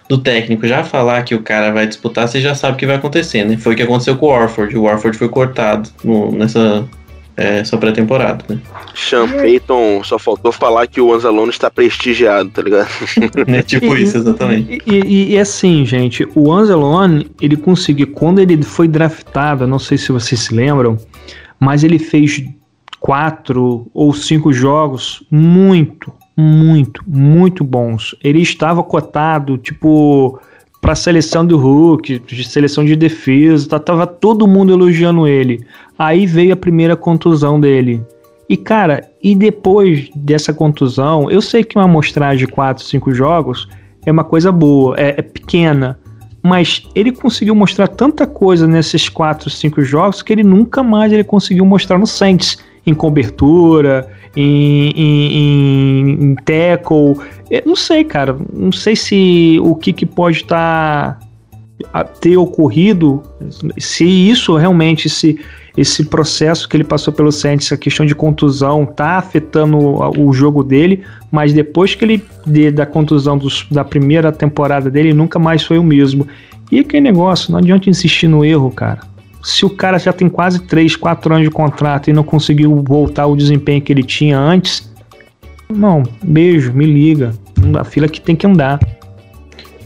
do 0.08 0.18
técnico 0.18 0.68
já 0.68 0.84
falar 0.84 1.24
que 1.24 1.34
o 1.34 1.42
cara 1.42 1.72
vai 1.72 1.88
disputar, 1.88 2.28
você 2.28 2.40
já 2.40 2.54
sabe 2.54 2.76
o 2.76 2.78
que 2.78 2.86
vai 2.86 2.98
acontecer, 2.98 3.44
né? 3.44 3.58
Foi 3.58 3.74
o 3.74 3.76
que 3.76 3.84
aconteceu 3.84 4.16
com 4.18 4.28
o 4.28 4.30
Warford. 4.30 4.78
O 4.78 4.84
Warford 4.84 5.18
foi 5.18 5.30
cortado 5.30 5.90
no, 6.04 6.32
nessa 6.32 6.88
é, 7.40 7.64
só 7.64 7.78
pré-temporada, 7.78 8.44
né? 8.50 8.60
Sean 8.94 9.28
Payton 9.30 10.04
só 10.04 10.20
faltou 10.20 10.52
falar 10.52 10.86
que 10.88 11.00
o 11.00 11.14
Anzalone 11.14 11.50
está 11.50 11.72
prestigiado, 11.72 12.50
tá 12.50 12.62
ligado? 12.62 12.90
é 13.48 13.62
tipo 13.62 13.96
e, 13.96 14.04
isso, 14.04 14.18
exatamente. 14.18 14.82
E, 14.86 14.94
e, 14.94 15.34
e, 15.34 15.40
assim, 15.40 15.86
gente, 15.86 16.28
o 16.36 16.52
Anzalone, 16.52 17.32
ele 17.42 17.56
conseguiu, 17.56 18.08
quando 18.08 18.40
ele 18.40 18.62
foi 18.62 18.88
draftado, 18.88 19.66
não 19.66 19.80
sei 19.80 19.98
se 19.98 20.12
vocês 20.12 20.42
se 20.42 20.54
lembram, 20.54 20.98
mas 21.60 21.84
ele 21.84 22.00
fez 22.00 22.44
quatro 23.00 23.88
ou 23.94 24.14
cinco 24.14 24.52
jogos 24.52 25.24
muito, 25.32 26.12
muito, 26.36 27.04
muito 27.08 27.64
bons. 27.64 28.16
Ele 28.24 28.42
estava 28.42 28.84
cotado, 28.84 29.58
tipo, 29.58 30.40
para 30.82 30.96
seleção 30.96 31.46
do 31.46 31.58
Hulk, 31.58 32.20
de 32.20 32.44
seleção 32.44 32.86
de 32.86 32.96
defesa, 32.96 33.70
tá, 33.70 33.80
tava 33.80 34.08
todo 34.08 34.48
mundo 34.48 34.72
elogiando 34.72 35.28
ele. 35.28 35.66
Aí 35.98 36.26
veio 36.26 36.54
a 36.54 36.58
primeira 36.58 36.96
contusão 36.96 37.60
dele. 37.60 38.02
E 38.48 38.58
cara, 38.58 39.08
e 39.22 39.36
depois 39.36 40.10
dessa 40.16 40.54
contusão, 40.54 41.30
eu 41.30 41.42
sei 41.42 41.64
que 41.64 41.78
uma 41.78 41.86
amostragem 41.86 42.48
de 42.48 42.52
4, 42.52 42.84
5 42.84 43.14
jogos 43.14 43.68
é 44.06 44.12
uma 44.12 44.24
coisa 44.24 44.52
boa, 44.52 44.96
é, 44.98 45.16
é, 45.18 45.22
pequena, 45.22 46.00
mas 46.42 46.84
ele 46.96 47.12
conseguiu 47.12 47.54
mostrar 47.54 47.88
tanta 47.88 48.26
coisa 48.26 48.68
nesses 48.68 49.10
4, 49.10 49.50
5 49.50 49.82
jogos 49.82 50.22
que 50.22 50.34
ele 50.34 50.44
nunca 50.44 50.82
mais 50.82 51.12
ele 51.12 51.24
conseguiu 51.24 51.66
mostrar 51.66 51.98
no 51.98 52.08
Saints, 52.08 52.58
em 52.86 52.94
cobertura, 52.94 54.10
em, 54.36 54.92
em, 54.92 55.34
em, 55.34 56.24
em 56.24 56.36
tackle. 56.36 57.16
Eu 57.50 57.64
não 57.66 57.76
sei, 57.76 58.04
cara, 58.04 58.38
não 58.54 58.72
sei 58.72 58.96
se 58.96 59.60
o 59.62 59.76
que, 59.76 59.92
que 59.92 60.06
pode 60.06 60.38
estar 60.38 61.20
tá, 61.92 62.04
ter 62.04 62.38
ocorrido, 62.38 63.22
se 63.78 64.06
isso 64.06 64.56
realmente 64.56 65.10
se 65.10 65.40
esse 65.78 66.06
processo 66.06 66.68
que 66.68 66.76
ele 66.76 66.84
passou 66.84 67.14
pelo 67.14 67.32
Saints, 67.32 67.72
a 67.72 67.78
questão 67.78 68.06
de 68.06 68.16
contusão, 68.16 68.86
tá 68.86 69.18
afetando 69.18 69.78
o, 69.78 70.28
o 70.28 70.34
jogo 70.34 70.64
dele, 70.64 71.04
mas 71.32 71.54
depois 71.54 71.96
que 71.96 72.06
ele 72.06 72.24
de, 72.46 72.72
da 72.72 72.86
contusão 72.86 73.38
dos, 73.38 73.66
da 73.70 73.84
primeira 73.84 74.32
temporada 74.32 74.90
dele, 74.90 75.14
nunca 75.14 75.40
mais 75.40 75.64
foi 75.64 75.78
o 75.78 75.84
mesmo. 75.84 76.28
E 76.72 76.80
aquele 76.80 77.02
negócio, 77.02 77.52
não 77.52 77.60
adianta 77.60 77.90
insistir 77.90 78.28
no 78.28 78.44
erro, 78.46 78.72
cara. 78.72 79.00
Se 79.44 79.66
o 79.66 79.70
cara 79.70 79.98
já 79.98 80.12
tem 80.12 80.28
quase 80.28 80.60
3, 80.60 80.96
4 80.96 81.34
anos 81.34 81.48
de 81.48 81.52
contrato 81.52 82.10
e 82.10 82.14
não 82.14 82.24
conseguiu 82.24 82.84
voltar 82.86 83.24
ao 83.24 83.36
desempenho 83.36 83.82
que 83.82 83.92
ele 83.92 84.04
tinha 84.04 84.38
antes, 84.38 84.90
não, 85.70 86.04
beijo, 86.24 86.74
me 86.74 86.86
liga. 86.86 87.32
A 87.80 87.84
fila 87.84 88.08
que 88.08 88.20
tem 88.20 88.36
que 88.36 88.48
andar. 88.48 88.80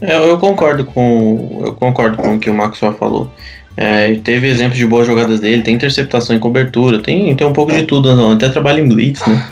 É, 0.00 0.18
eu 0.18 0.38
concordo 0.38 0.84
com 0.84 1.62
eu 1.64 1.74
concordo 1.74 2.16
com 2.16 2.34
o 2.34 2.38
que 2.38 2.50
o 2.50 2.74
só 2.74 2.92
falou. 2.92 3.30
É, 3.76 4.14
teve 4.22 4.48
exemplos 4.48 4.78
de 4.78 4.86
boas 4.86 5.06
jogadas 5.06 5.40
dele, 5.40 5.62
tem 5.62 5.74
interceptação 5.74 6.34
em 6.34 6.38
cobertura, 6.38 7.00
tem, 7.00 7.34
tem 7.34 7.46
um 7.46 7.52
pouco 7.52 7.72
de 7.72 7.82
tudo, 7.82 8.14
não, 8.14 8.32
até 8.32 8.48
trabalha 8.48 8.80
em 8.80 8.88
blitz, 8.88 9.26
né? 9.26 9.44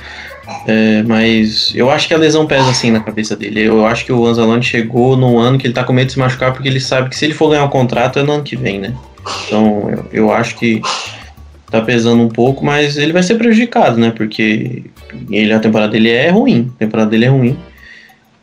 É, 0.66 1.02
mas 1.02 1.72
eu 1.74 1.90
acho 1.90 2.06
que 2.06 2.14
a 2.14 2.18
lesão 2.18 2.46
pesa 2.46 2.70
assim 2.70 2.90
na 2.90 3.00
cabeça 3.00 3.35
dele. 3.35 3.62
Eu 3.62 3.87
acho 3.87 4.04
que 4.04 4.12
o 4.12 4.26
Anzalone 4.26 4.62
chegou 4.62 5.16
num 5.16 5.38
ano 5.38 5.58
que 5.58 5.66
ele 5.66 5.74
tá 5.74 5.82
com 5.82 5.92
medo 5.92 6.06
de 6.06 6.12
se 6.12 6.18
machucar 6.18 6.52
porque 6.52 6.68
ele 6.68 6.80
sabe 6.80 7.08
que 7.08 7.16
se 7.16 7.24
ele 7.24 7.35
for 7.35 7.48
ganhar 7.50 7.64
um 7.64 7.68
contrato 7.68 8.18
é 8.18 8.23
no 8.23 8.33
ano 8.33 8.42
que 8.42 8.56
vem, 8.56 8.79
né? 8.79 8.94
Então 9.46 9.88
eu, 9.90 10.06
eu 10.12 10.33
acho 10.33 10.56
que 10.56 10.81
tá 11.70 11.81
pesando 11.81 12.23
um 12.23 12.29
pouco, 12.29 12.64
mas 12.64 12.96
ele 12.96 13.12
vai 13.12 13.23
ser 13.23 13.37
prejudicado, 13.37 13.98
né? 13.98 14.12
Porque 14.14 14.85
ele, 15.31 15.52
a 15.52 15.58
temporada 15.58 15.90
dele 15.90 16.10
é 16.10 16.29
ruim, 16.31 16.70
a 16.77 16.79
temporada 16.79 17.10
dele 17.10 17.25
é 17.25 17.29
ruim. 17.29 17.56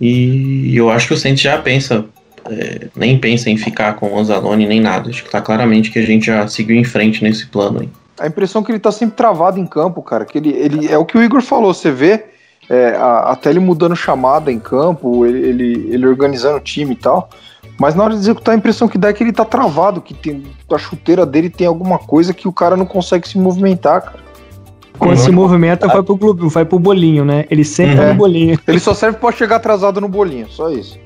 E 0.01 0.75
eu 0.75 0.89
acho 0.89 1.07
que 1.07 1.13
o 1.13 1.17
Saints 1.17 1.41
já 1.41 1.57
pensa 1.57 2.05
é, 2.49 2.87
nem 2.95 3.17
pensa 3.19 3.49
em 3.49 3.57
ficar 3.57 3.93
com 3.95 4.11
o 4.11 4.19
Anzalone 4.19 4.67
nem 4.67 4.79
nada. 4.79 5.09
Acho 5.09 5.23
que 5.23 5.31
tá 5.31 5.41
claramente 5.41 5.91
que 5.91 5.99
a 5.99 6.05
gente 6.05 6.25
já 6.25 6.47
seguiu 6.47 6.75
em 6.75 6.83
frente 6.83 7.23
nesse 7.23 7.47
plano 7.47 7.81
aí. 7.81 7.89
A 8.19 8.27
impressão 8.27 8.61
é 8.61 8.65
que 8.65 8.71
ele 8.71 8.79
tá 8.79 8.91
sempre 8.91 9.15
travado 9.15 9.59
em 9.59 9.65
campo, 9.65 10.01
cara. 10.01 10.25
Que 10.25 10.37
ele, 10.37 10.49
ele 10.49 10.87
é 10.87 10.97
o 10.97 11.05
que 11.05 11.17
o 11.17 11.23
Igor 11.23 11.41
falou, 11.41 11.73
você 11.73 11.91
vê 11.91 12.25
é, 12.69 12.95
a, 12.97 13.31
até 13.31 13.49
ele 13.49 13.59
mudando 13.59 13.95
chamada 13.95 14.51
em 14.51 14.59
campo, 14.59 15.25
ele, 15.25 15.47
ele, 15.47 15.89
ele 15.93 16.05
organizando 16.05 16.57
o 16.57 16.61
time 16.61 16.93
e 16.93 16.97
tal. 16.97 17.29
Mas 17.79 17.95
na 17.95 18.03
hora 18.03 18.13
de 18.13 18.19
executar, 18.19 18.53
a 18.53 18.57
impressão 18.57 18.87
que 18.89 18.97
dá 18.97 19.07
é 19.07 19.13
que 19.13 19.23
ele 19.23 19.31
tá 19.31 19.45
travado, 19.45 20.01
que 20.01 20.13
tem, 20.13 20.43
a 20.69 20.77
chuteira 20.77 21.25
dele 21.25 21.49
tem 21.49 21.65
alguma 21.65 21.97
coisa 21.97 22.33
que 22.33 22.47
o 22.47 22.51
cara 22.51 22.75
não 22.75 22.85
consegue 22.85 23.27
se 23.27 23.37
movimentar, 23.37 24.01
cara. 24.01 24.29
Quando 24.99 25.17
se 25.17 25.31
movimenta, 25.31 25.87
vai 25.87 26.03
pro, 26.03 26.17
clube, 26.17 26.49
vai 26.49 26.65
pro 26.65 26.77
bolinho, 26.77 27.23
né? 27.23 27.45
Ele 27.49 27.63
sempre 27.63 27.95
Uhum. 27.95 28.03
é 28.03 28.07
no 28.09 28.15
bolinho. 28.15 28.59
Ele 28.67 28.79
só 28.79 28.93
serve 28.93 29.17
pra 29.17 29.31
chegar 29.31 29.55
atrasado 29.55 30.01
no 30.01 30.09
bolinho, 30.09 30.49
só 30.49 30.69
isso. 30.69 30.99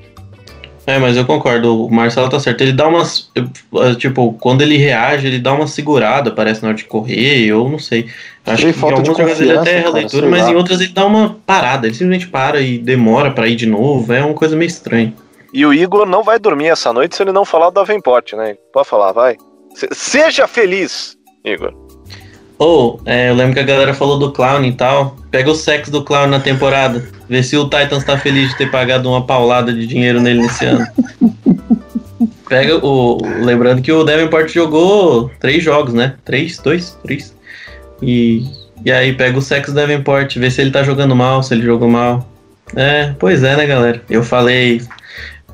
É, 0.86 0.98
mas 0.98 1.16
eu 1.16 1.24
concordo, 1.24 1.86
o 1.86 1.90
Marcelo 1.90 2.28
tá 2.28 2.38
certo. 2.38 2.60
Ele 2.60 2.72
dá 2.72 2.86
umas. 2.86 3.30
eh, 3.34 3.94
Tipo, 3.94 4.34
quando 4.34 4.60
ele 4.62 4.76
reage, 4.76 5.26
ele 5.26 5.38
dá 5.38 5.52
uma 5.54 5.66
segurada, 5.66 6.30
parece 6.30 6.62
na 6.62 6.68
hora 6.68 6.76
de 6.76 6.84
correr, 6.84 7.46
eu 7.46 7.66
não 7.68 7.78
sei. 7.78 8.06
Acho 8.44 8.70
que 8.70 8.78
em 8.78 8.82
algumas 8.82 9.06
jogadas 9.06 9.40
ele 9.40 9.56
até 9.56 9.78
erra 9.78 9.88
a 9.88 9.92
leitura, 9.92 10.28
mas 10.28 10.42
lá. 10.42 10.50
em 10.50 10.54
outras 10.54 10.80
ele 10.82 10.92
dá 10.92 11.06
uma 11.06 11.36
parada. 11.46 11.86
Ele 11.86 11.94
simplesmente 11.94 12.28
para 12.28 12.60
e 12.60 12.76
demora 12.78 13.30
pra 13.30 13.48
ir 13.48 13.56
de 13.56 13.66
novo. 13.66 14.12
É 14.12 14.22
uma 14.22 14.34
coisa 14.34 14.54
meio 14.54 14.68
estranha. 14.68 15.12
E 15.54 15.64
o 15.64 15.72
Igor 15.72 16.04
não 16.04 16.22
vai 16.22 16.38
dormir 16.38 16.66
essa 16.68 16.92
noite 16.92 17.16
se 17.16 17.22
ele 17.22 17.32
não 17.32 17.44
falar 17.46 17.70
do 17.70 17.74
Davenport, 17.74 18.34
né? 18.34 18.56
Pode 18.72 18.88
falar, 18.88 19.12
vai. 19.12 19.36
Se- 19.74 19.88
Seja 19.92 20.46
feliz, 20.46 21.16
Igor. 21.44 21.72
Ou, 22.58 23.00
é, 23.04 23.30
eu 23.30 23.34
lembro 23.34 23.54
que 23.54 23.60
a 23.60 23.64
galera 23.64 23.92
falou 23.92 24.18
do 24.18 24.32
Clown 24.32 24.64
e 24.64 24.72
tal. 24.72 25.16
Pega 25.30 25.50
o 25.50 25.54
sexo 25.54 25.90
do 25.90 26.04
Clown 26.04 26.28
na 26.28 26.38
temporada. 26.38 27.04
Vê 27.28 27.42
se 27.42 27.56
o 27.56 27.64
Titans 27.64 28.04
tá 28.04 28.16
feliz 28.16 28.50
de 28.50 28.58
ter 28.58 28.70
pagado 28.70 29.08
uma 29.08 29.26
paulada 29.26 29.72
de 29.72 29.86
dinheiro 29.86 30.20
nele 30.20 30.42
nesse 30.42 30.64
ano. 30.64 30.86
Pega 32.48 32.76
o. 32.84 33.18
Lembrando 33.42 33.82
que 33.82 33.90
o 33.90 34.04
Davenport 34.04 34.52
jogou 34.52 35.30
três 35.40 35.64
jogos, 35.64 35.94
né? 35.94 36.14
Três? 36.24 36.58
Dois? 36.58 36.96
Três? 37.02 37.34
E, 38.00 38.44
e 38.84 38.92
aí 38.92 39.12
pega 39.14 39.36
o 39.38 39.42
sexo 39.42 39.72
do 39.72 39.76
Davenport, 39.76 40.36
vê 40.36 40.50
se 40.50 40.60
ele 40.60 40.70
tá 40.70 40.82
jogando 40.82 41.16
mal, 41.16 41.42
se 41.42 41.54
ele 41.54 41.64
jogou 41.64 41.88
mal. 41.88 42.28
É, 42.76 43.14
pois 43.18 43.42
é, 43.42 43.56
né, 43.56 43.66
galera? 43.66 44.02
Eu 44.08 44.22
falei. 44.22 44.82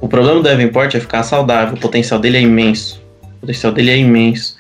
O 0.01 0.09
problema 0.09 0.37
do 0.37 0.43
Davenport 0.43 0.95
é 0.95 1.01
ficar 1.01 1.23
saudável. 1.23 1.75
O 1.75 1.81
potencial 1.81 2.19
dele 2.19 2.39
é 2.39 2.41
imenso. 2.41 3.01
O 3.23 3.41
potencial 3.41 3.73
dele 3.73 3.91
é 3.91 3.97
imenso. 3.97 4.57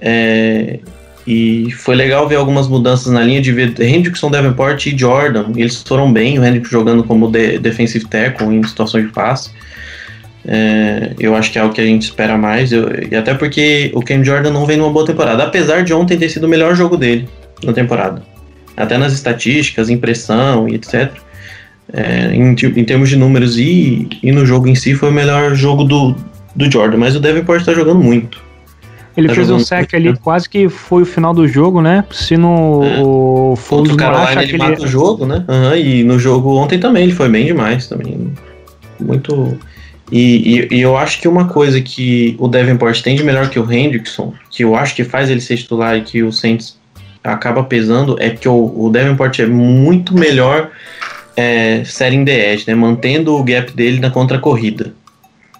É, 0.00 0.80
e 1.26 1.70
foi 1.72 1.94
legal 1.94 2.28
ver 2.28 2.36
algumas 2.36 2.66
mudanças 2.68 3.12
na 3.12 3.22
linha 3.22 3.40
de 3.40 3.52
ver 3.52 3.74
Hendrickson, 3.80 4.30
Davenport 4.30 4.86
e 4.86 4.98
Jordan. 4.98 5.52
Eles 5.56 5.82
foram 5.82 6.12
bem, 6.12 6.38
o 6.38 6.44
Hendrickson 6.44 6.70
jogando 6.78 7.04
como 7.04 7.30
de- 7.30 7.58
defensive 7.58 8.04
tackle 8.06 8.48
em 8.54 8.62
situações 8.64 9.06
de 9.06 9.12
passe. 9.12 9.50
É, 10.44 11.12
eu 11.20 11.36
acho 11.36 11.52
que 11.52 11.58
é 11.58 11.62
o 11.64 11.70
que 11.70 11.80
a 11.80 11.84
gente 11.84 12.02
espera 12.02 12.36
mais. 12.36 12.72
eu- 12.72 12.88
e 13.10 13.14
até 13.14 13.34
porque 13.34 13.92
o 13.94 14.00
Ken 14.00 14.24
Jordan 14.24 14.50
não 14.50 14.66
vem 14.66 14.76
numa 14.76 14.90
boa 14.90 15.06
temporada. 15.06 15.44
Apesar 15.44 15.84
de 15.84 15.94
ontem 15.94 16.16
ter 16.18 16.28
sido 16.28 16.44
o 16.44 16.48
melhor 16.48 16.74
jogo 16.74 16.96
dele 16.96 17.28
na 17.62 17.72
temporada. 17.72 18.22
Até 18.76 18.98
nas 18.98 19.12
estatísticas, 19.12 19.88
impressão 19.88 20.68
e 20.68 20.74
etc. 20.74 21.12
É, 21.92 22.34
em, 22.34 22.50
em 22.52 22.84
termos 22.84 23.08
de 23.08 23.16
números 23.16 23.56
e, 23.58 24.08
e 24.22 24.32
no 24.32 24.44
jogo 24.46 24.66
em 24.66 24.74
si 24.74 24.94
foi 24.94 25.10
o 25.10 25.12
melhor 25.12 25.54
jogo 25.54 25.84
do, 25.84 26.16
do 26.56 26.70
Jordan. 26.70 26.96
Mas 26.96 27.14
o 27.14 27.20
Davenport 27.20 27.64
tá 27.64 27.72
jogando 27.72 28.00
muito. 28.00 28.42
Ele 29.16 29.28
fez 29.28 29.50
um 29.50 29.58
sec 29.58 29.92
ali, 29.94 30.16
quase 30.18 30.48
que 30.48 30.68
foi 30.68 31.02
o 31.02 31.06
final 31.06 31.34
do 31.34 31.46
jogo, 31.46 31.80
né? 31.82 32.04
Se 32.10 32.36
no 32.36 32.82
É. 32.84 33.00
o 33.02 33.54
Foles 33.56 33.94
não 33.96 34.06
acha 34.14 34.42
ele 34.42 34.52
que 34.52 34.58
mata 34.58 34.82
o 34.82 34.86
jogo, 34.86 35.26
né? 35.26 35.44
Aham, 35.48 35.76
e 35.76 36.02
no 36.02 36.18
jogo 36.18 36.56
ontem 36.56 36.78
também 36.78 37.04
ele 37.04 37.12
foi 37.12 37.28
bem 37.28 37.44
demais 37.46 37.86
também. 37.88 38.32
Muito. 38.98 39.58
E, 40.10 40.66
e- 40.70 40.76
e 40.76 40.80
eu 40.80 40.96
acho 40.96 41.20
que 41.20 41.28
uma 41.28 41.46
coisa 41.48 41.80
que 41.80 42.36
o 42.38 42.46
Davenport 42.48 43.00
tem 43.02 43.16
de 43.16 43.22
melhor 43.24 43.48
que 43.48 43.58
o 43.58 43.70
Hendrickson, 43.70 44.32
que 44.50 44.64
eu 44.64 44.74
acho 44.76 44.94
que 44.94 45.04
faz 45.04 45.30
ele 45.30 45.40
ser 45.40 45.56
titular 45.56 45.96
e 45.96 46.02
que 46.02 46.22
o 46.22 46.32
Saints 46.32 46.78
acaba 47.24 47.62
pesando, 47.64 48.16
é 48.20 48.30
que 48.30 48.48
o, 48.48 48.72
o 48.76 48.90
Davenport 48.90 49.38
é 49.40 49.46
muito 49.46 50.14
melhor 50.14 50.70
é, 51.36 51.82
setting 51.84 52.24
the 52.24 52.52
edge, 52.52 52.64
né? 52.66 52.74
Mantendo 52.74 53.34
o 53.34 53.42
gap 53.42 53.72
dele 53.72 54.00
na 54.00 54.10
contra-corrida. 54.10 54.92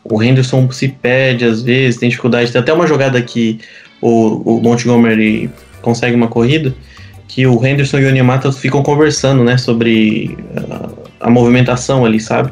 O 0.05 0.23
Henderson 0.23 0.71
se 0.71 0.89
perde 0.89 1.45
às 1.45 1.63
vezes, 1.63 1.99
tem 1.99 2.09
dificuldade. 2.09 2.51
Tem 2.51 2.61
até 2.61 2.73
uma 2.73 2.87
jogada 2.87 3.21
que 3.23 3.61
o, 4.01 4.57
o 4.59 4.61
Montgomery 4.61 5.51
consegue 5.81 6.15
uma 6.15 6.29
corrida 6.29 6.75
que 7.35 7.47
o 7.47 7.65
Henderson 7.65 7.99
e 7.99 8.05
o 8.05 8.09
Onyemata 8.09 8.53
ficam 8.53 8.83
conversando, 8.83 9.43
né, 9.43 9.57
sobre 9.57 10.37
ah, 10.71 10.91
a 11.19 11.31
movimentação 11.31 12.05
ali, 12.05 12.21
sabe? 12.21 12.51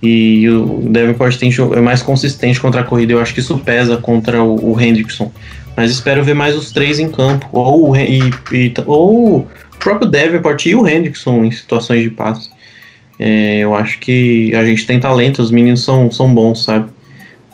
E 0.00 0.48
o 0.48 0.88
Davenport 0.88 1.36
tem, 1.36 1.50
é 1.74 1.80
mais 1.80 2.00
consistente 2.00 2.60
contra 2.60 2.82
a 2.82 2.84
corrida. 2.84 3.12
Eu 3.12 3.20
acho 3.20 3.34
que 3.34 3.40
isso 3.40 3.58
pesa 3.58 3.96
contra 3.96 4.40
o, 4.40 4.72
o 4.72 4.80
Hendrickson. 4.80 5.32
Mas 5.76 5.90
espero 5.90 6.22
ver 6.22 6.34
mais 6.34 6.56
os 6.56 6.70
três 6.70 7.00
em 7.00 7.10
campo. 7.10 7.48
Ou, 7.52 7.96
e, 7.96 8.20
e- 8.52 8.74
ou 8.86 9.38
o 9.38 9.48
próprio 9.80 10.08
Davenport 10.08 10.64
e 10.66 10.76
o 10.76 10.86
Hendrickson 10.86 11.44
em 11.44 11.50
situações 11.50 12.02
de 12.02 12.10
passe. 12.10 12.50
É, 13.24 13.60
eu 13.60 13.72
acho 13.72 14.00
que 14.00 14.52
a 14.52 14.64
gente 14.64 14.84
tem 14.84 14.98
talento, 14.98 15.40
os 15.40 15.52
meninos 15.52 15.84
são, 15.84 16.10
são 16.10 16.34
bons, 16.34 16.64
sabe? 16.64 16.90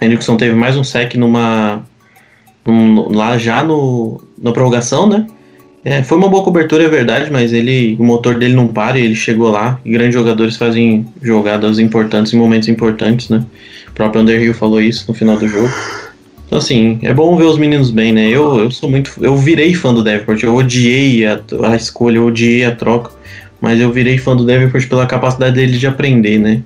Hendrickson 0.00 0.34
teve 0.38 0.54
mais 0.54 0.78
um 0.78 0.82
sec 0.82 1.14
numa. 1.14 1.82
num- 2.66 3.12
lá 3.14 3.36
já 3.36 3.62
no, 3.62 4.18
na 4.40 4.50
prorrogação, 4.50 5.06
né? 5.06 5.26
É, 5.84 6.02
foi 6.02 6.16
uma 6.16 6.28
boa 6.28 6.42
cobertura, 6.42 6.84
é 6.84 6.88
verdade, 6.88 7.30
mas 7.30 7.52
ele, 7.52 7.96
o 8.00 8.02
motor 8.04 8.38
dele 8.38 8.54
não 8.54 8.68
para 8.68 8.98
e 8.98 9.04
ele 9.04 9.14
chegou 9.14 9.50
lá. 9.50 9.78
E 9.84 9.90
grandes 9.90 10.14
jogadores 10.14 10.56
fazem 10.56 11.04
jogadas 11.20 11.78
importantes 11.78 12.32
em 12.32 12.38
momentos 12.38 12.68
importantes, 12.68 13.28
né? 13.28 13.44
O 13.88 13.92
próprio 13.92 14.22
Underhill 14.22 14.54
falou 14.54 14.80
isso 14.80 15.04
no 15.06 15.12
final 15.12 15.36
do 15.36 15.46
jogo. 15.46 15.68
Então, 16.46 16.58
assim, 16.58 16.98
é 17.02 17.12
bom 17.12 17.36
ver 17.36 17.44
os 17.44 17.58
meninos 17.58 17.90
bem, 17.90 18.10
né? 18.10 18.26
Eu, 18.26 18.58
eu 18.58 18.70
sou 18.70 18.88
muito. 18.90 19.12
Eu 19.20 19.36
virei 19.36 19.74
fã 19.74 19.92
do 19.92 20.02
Davenport, 20.02 20.42
eu 20.42 20.54
odiei 20.54 21.26
a, 21.26 21.38
a 21.64 21.76
escolha, 21.76 22.16
eu 22.16 22.26
odiei 22.26 22.64
a 22.64 22.74
troca, 22.74 23.10
mas 23.60 23.80
eu 23.80 23.90
virei 23.92 24.18
fã 24.18 24.36
do 24.36 24.44
Davenport 24.44 24.88
pela 24.88 25.06
capacidade 25.06 25.54
dele 25.54 25.78
de 25.78 25.86
aprender, 25.86 26.38
né? 26.38 26.62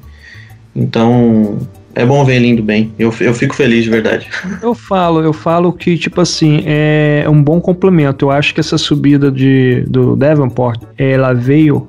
Então, 0.74 1.58
é 1.94 2.04
bom 2.04 2.24
ver 2.24 2.36
ele 2.36 2.48
indo 2.48 2.62
bem. 2.62 2.92
Eu, 2.98 3.14
eu 3.20 3.34
fico 3.34 3.54
feliz 3.54 3.84
de 3.84 3.90
verdade. 3.90 4.28
Eu 4.62 4.74
falo, 4.74 5.20
eu 5.20 5.32
falo 5.32 5.72
que, 5.72 5.98
tipo 5.98 6.20
assim, 6.20 6.62
é 6.64 7.26
um 7.28 7.42
bom 7.42 7.60
complemento. 7.60 8.26
Eu 8.26 8.30
acho 8.30 8.54
que 8.54 8.60
essa 8.60 8.78
subida 8.78 9.30
de, 9.30 9.84
do 9.88 10.16
Davenport, 10.16 10.80
ela 10.96 11.32
veio 11.32 11.88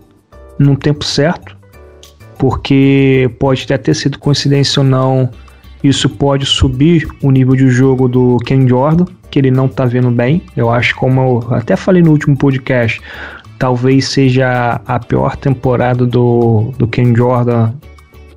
num 0.57 0.75
tempo 0.75 1.05
certo, 1.05 1.55
porque 2.37 3.29
pode 3.39 3.63
até 3.63 3.77
ter 3.77 3.93
sido 3.95 4.17
coincidência 4.19 4.81
ou 4.81 4.85
não, 4.85 5.29
isso 5.83 6.09
pode 6.09 6.45
subir 6.45 7.07
o 7.21 7.29
nível 7.29 7.55
de 7.55 7.69
jogo 7.69 8.07
do 8.07 8.37
Ken 8.45 8.67
Jordan, 8.67 9.05
que 9.29 9.37
ele 9.37 9.51
não 9.51 9.67
tá 9.67 9.85
vendo 9.85 10.09
bem. 10.09 10.41
Eu 10.55 10.69
acho, 10.69 10.95
como 10.95 11.21
eu 11.21 11.55
até 11.55 11.75
falei 11.75 12.01
no 12.01 12.11
último 12.11 12.37
podcast, 12.37 13.01
talvez 13.63 14.09
seja 14.09 14.81
a 14.85 14.99
pior 14.99 15.37
temporada 15.37 16.05
do, 16.05 16.73
do 16.77 16.85
Ken 16.85 17.15
Jordan 17.15 17.71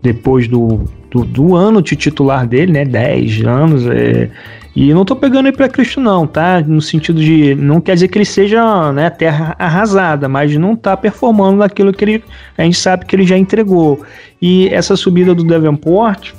depois 0.01 0.47
do, 0.47 0.85
do, 1.11 1.24
do 1.24 1.57
ano 1.57 1.83
de 1.83 1.97
titular 1.97 2.47
dele, 2.47 2.70
né? 2.70 2.85
10 2.85 3.45
anos. 3.45 3.89
É, 3.89 4.31
e 4.77 4.95
não 4.95 5.05
tô 5.05 5.16
pegando 5.16 5.49
ele 5.49 5.57
pra 5.57 5.68
Cristo, 5.68 6.01
não, 6.01 6.29
tá? 6.29 6.61
No 6.61 6.81
sentido 6.81 7.20
de. 7.20 7.57
Não 7.57 7.81
quer 7.81 7.95
dizer 7.95 8.07
que 8.07 8.18
ele 8.18 8.24
seja 8.24 8.93
né, 8.93 9.11
terra 9.11 9.57
arrasada, 9.59 10.29
mas 10.29 10.55
não 10.55 10.77
tá 10.77 10.97
performando 10.97 11.57
naquilo 11.57 11.93
que 11.93 12.05
ele. 12.05 12.24
A 12.57 12.62
gente 12.62 12.79
sabe 12.79 13.05
que 13.05 13.16
ele 13.16 13.27
já 13.27 13.37
entregou. 13.37 14.01
E 14.41 14.68
essa 14.68 14.95
subida 14.95 15.35
do 15.35 15.43
Davenport 15.43 16.35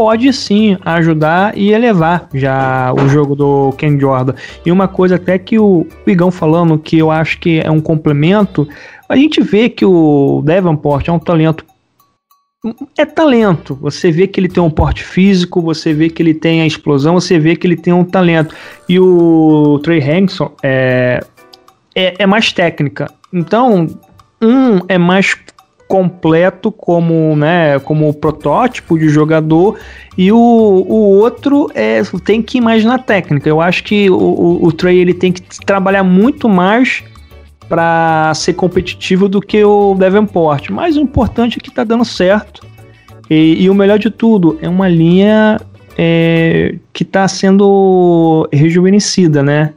pode 0.00 0.32
sim 0.32 0.78
ajudar 0.80 1.54
e 1.58 1.72
elevar 1.72 2.26
já 2.32 2.90
o 2.90 3.06
jogo 3.06 3.36
do 3.36 3.70
Ken 3.72 4.00
Jordan. 4.00 4.32
E 4.64 4.72
uma 4.72 4.88
coisa 4.88 5.16
até 5.16 5.38
que 5.38 5.58
o 5.58 5.86
Igão 6.06 6.30
falando 6.30 6.78
que 6.78 6.96
eu 6.96 7.10
acho 7.10 7.38
que 7.38 7.60
é 7.60 7.70
um 7.70 7.82
complemento, 7.82 8.66
a 9.06 9.14
gente 9.14 9.42
vê 9.42 9.68
que 9.68 9.84
o 9.84 10.40
Davenport 10.42 11.06
é 11.06 11.12
um 11.12 11.18
talento 11.18 11.66
é 12.96 13.04
talento. 13.04 13.74
Você 13.74 14.10
vê 14.10 14.26
que 14.26 14.40
ele 14.40 14.48
tem 14.48 14.62
um 14.62 14.70
porte 14.70 15.04
físico, 15.04 15.60
você 15.60 15.92
vê 15.92 16.08
que 16.08 16.22
ele 16.22 16.32
tem 16.32 16.62
a 16.62 16.66
explosão, 16.66 17.20
você 17.20 17.38
vê 17.38 17.54
que 17.54 17.66
ele 17.66 17.76
tem 17.76 17.92
um 17.92 18.04
talento. 18.04 18.54
E 18.88 18.98
o 18.98 19.78
Trey 19.82 20.00
Hankson 20.02 20.50
é, 20.62 21.22
é, 21.94 22.22
é 22.22 22.26
mais 22.26 22.50
técnica. 22.54 23.12
Então, 23.30 23.86
um 24.40 24.80
é 24.88 24.96
mais 24.96 25.36
completo 25.90 26.70
como, 26.70 27.34
né, 27.34 27.80
como 27.80 28.14
protótipo 28.14 28.96
de 28.96 29.08
jogador 29.08 29.76
e 30.16 30.30
o, 30.30 30.36
o 30.36 31.18
outro 31.18 31.68
é, 31.74 32.00
tem 32.24 32.40
que 32.40 32.60
na 32.60 32.96
técnica. 32.96 33.48
Eu 33.48 33.60
acho 33.60 33.82
que 33.82 34.08
o, 34.08 34.14
o, 34.14 34.66
o 34.68 34.72
Trey 34.72 35.00
ele 35.00 35.12
tem 35.12 35.32
que 35.32 35.42
trabalhar 35.66 36.04
muito 36.04 36.48
mais 36.48 37.02
para 37.68 38.32
ser 38.36 38.52
competitivo 38.52 39.28
do 39.28 39.40
que 39.40 39.64
o 39.64 39.96
Davenport. 39.96 40.70
Mas 40.70 40.96
o 40.96 41.00
importante 41.00 41.58
é 41.58 41.60
que 41.60 41.72
tá 41.72 41.82
dando 41.82 42.04
certo. 42.04 42.64
E, 43.28 43.64
e 43.64 43.68
o 43.68 43.74
melhor 43.74 43.98
de 43.98 44.10
tudo, 44.10 44.56
é 44.62 44.68
uma 44.68 44.88
linha 44.88 45.60
é, 45.98 46.76
que 46.92 47.02
está 47.02 47.26
sendo 47.26 48.48
rejuvenescida, 48.52 49.42
né? 49.42 49.72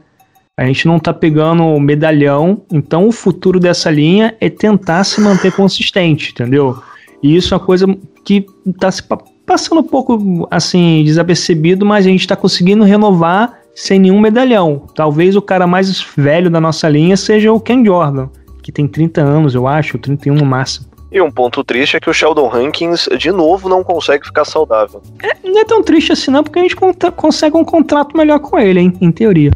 A 0.56 0.64
gente 0.66 0.86
não 0.86 1.00
tá 1.00 1.12
pegando 1.12 1.64
o 1.64 1.80
medalhão, 1.80 2.62
então 2.72 3.08
o 3.08 3.12
futuro 3.12 3.58
dessa 3.58 3.90
linha 3.90 4.36
é 4.40 4.48
tentar 4.48 5.02
se 5.02 5.20
manter 5.20 5.50
consistente, 5.50 6.30
entendeu? 6.30 6.76
E 7.20 7.34
isso 7.34 7.52
é 7.52 7.56
uma 7.56 7.64
coisa 7.64 7.86
que 8.24 8.46
tá 8.78 8.88
se 8.88 9.02
pa- 9.02 9.18
passando 9.44 9.80
um 9.80 9.84
pouco 9.84 10.46
assim 10.48 11.02
desapercebido, 11.04 11.84
mas 11.84 12.06
a 12.06 12.08
gente 12.08 12.24
tá 12.28 12.36
conseguindo 12.36 12.84
renovar 12.84 13.58
sem 13.74 13.98
nenhum 13.98 14.20
medalhão. 14.20 14.86
Talvez 14.94 15.34
o 15.34 15.42
cara 15.42 15.66
mais 15.66 16.00
velho 16.16 16.48
da 16.48 16.60
nossa 16.60 16.88
linha 16.88 17.16
seja 17.16 17.52
o 17.52 17.58
Ken 17.58 17.84
Jordan, 17.84 18.28
que 18.62 18.70
tem 18.70 18.86
30 18.86 19.22
anos, 19.22 19.56
eu 19.56 19.66
acho, 19.66 19.98
31 19.98 20.36
no 20.36 20.46
máximo. 20.46 20.86
E 21.10 21.20
um 21.20 21.32
ponto 21.32 21.64
triste 21.64 21.96
é 21.96 22.00
que 22.00 22.08
o 22.08 22.14
Sheldon 22.14 22.46
Rankins, 22.46 23.08
de 23.18 23.32
novo, 23.32 23.68
não 23.68 23.82
consegue 23.82 24.24
ficar 24.24 24.44
saudável. 24.44 25.02
Não 25.42 25.60
é 25.60 25.64
tão 25.64 25.82
triste 25.82 26.12
assim, 26.12 26.30
não, 26.30 26.44
porque 26.44 26.60
a 26.60 26.62
gente 26.62 26.76
consegue 27.16 27.56
um 27.56 27.64
contrato 27.64 28.16
melhor 28.16 28.38
com 28.38 28.56
ele, 28.56 28.78
hein? 28.78 28.92
Em 29.00 29.10
teoria. 29.10 29.50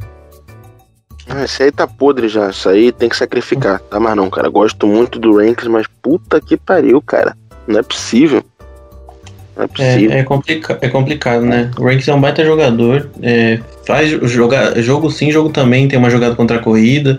Ah, 1.29 1.45
Esse 1.45 1.65
aí 1.65 1.73
tá 1.73 1.87
podre 1.87 2.29
já. 2.29 2.51
Isso 2.51 2.69
aí 2.69 2.91
tem 2.91 3.09
que 3.09 3.17
sacrificar. 3.17 3.81
Tá, 3.81 4.01
mas 4.01 4.17
não, 4.17 4.31
cara. 4.31 4.49
Gosto 4.49 4.87
muito 4.87 5.19
do 5.19 5.37
Rankings, 5.37 5.69
mas 5.69 5.87
puta 6.03 6.41
que 6.41 6.57
pariu, 6.57 7.01
cara. 7.03 7.37
Não 7.67 7.79
é 7.79 7.83
possível. 7.83 8.43
Não 9.57 9.65
é 9.65 9.67
possível. 9.67 10.13
É, 10.13 10.19
é, 10.21 10.23
complica 10.25 10.79
é 10.81 10.89
complicado, 10.89 11.45
né? 11.45 11.71
O 11.79 11.85
Ranks 11.85 12.09
é 12.09 12.15
um 12.15 12.21
baita 12.21 12.45
jogador. 12.45 13.11
é, 13.23 13.61
faz 13.87 14.11
jogar, 14.31 14.81
jogo 14.81 15.11
sim, 15.11 15.31
jogo 15.31 15.51
também. 15.51 15.87
Tem 15.89 15.99
uma 15.99 16.11
jogada 16.11 16.35
contra 16.35 16.57
a 16.57 16.61
corrida. 16.61 17.19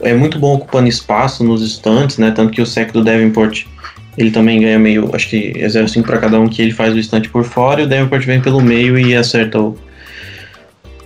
É 0.00 0.14
muito 0.14 0.38
bom 0.38 0.54
ocupando 0.54 0.88
espaço 0.88 1.44
nos 1.44 1.62
estantes, 1.62 2.18
né? 2.18 2.30
Tanto 2.30 2.52
que 2.52 2.60
o 2.60 2.66
sec 2.66 2.92
do 2.92 3.04
Davenport 3.04 3.66
ele 4.16 4.30
também 4.30 4.60
ganha 4.60 4.78
meio. 4.78 5.10
Acho 5.14 5.28
que 5.28 5.52
é 5.56 5.66
0,5 5.66 6.02
para 6.04 6.18
cada 6.18 6.40
um 6.40 6.48
que 6.48 6.60
ele 6.60 6.72
faz 6.72 6.94
o 6.94 6.98
estante 6.98 7.28
por 7.28 7.44
fora. 7.44 7.82
E 7.82 7.84
o 7.84 7.88
Davenport 7.88 8.24
vem 8.24 8.40
pelo 8.40 8.60
meio 8.60 8.98
e 8.98 9.14
acerta 9.14 9.60
o, 9.60 9.76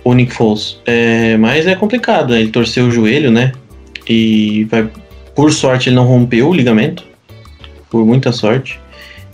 o 0.09 0.13
Nick 0.13 0.33
Foles. 0.33 0.79
É, 0.85 1.37
mas 1.37 1.67
é 1.67 1.75
complicado. 1.75 2.31
né? 2.33 2.39
Ele 2.39 2.51
torceu 2.51 2.87
o 2.87 2.91
joelho, 2.91 3.31
né? 3.31 3.51
E 4.07 4.65
vai, 4.65 4.89
por 5.35 5.51
sorte 5.51 5.89
ele 5.89 5.95
não 5.95 6.05
rompeu 6.05 6.49
o 6.49 6.53
ligamento. 6.53 7.03
Por 7.89 8.05
muita 8.05 8.31
sorte 8.31 8.79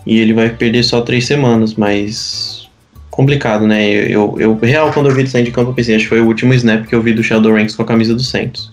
e 0.05 0.19
ele 0.19 0.33
vai 0.33 0.49
perder 0.49 0.83
só 0.83 1.01
três 1.01 1.25
semanas, 1.25 1.75
mas 1.75 2.69
complicado, 3.09 3.67
né? 3.67 3.87
Eu, 3.87 4.35
eu 4.39 4.57
real, 4.61 4.91
quando 4.91 5.09
eu 5.09 5.15
vi 5.15 5.21
ele 5.21 5.29
sair 5.29 5.43
de 5.43 5.51
campo, 5.51 5.71
eu 5.71 5.73
pensei, 5.73 5.95
acho 5.95 6.05
que 6.05 6.09
foi 6.09 6.21
o 6.21 6.27
último 6.27 6.53
snap 6.53 6.85
que 6.85 6.95
eu 6.95 7.01
vi 7.01 7.13
do 7.13 7.23
Sheldon 7.23 7.53
Ranks 7.53 7.75
com 7.75 7.83
a 7.83 7.85
camisa 7.85 8.13
do 8.13 8.21
Santos. 8.21 8.71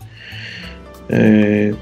É, 1.08 1.72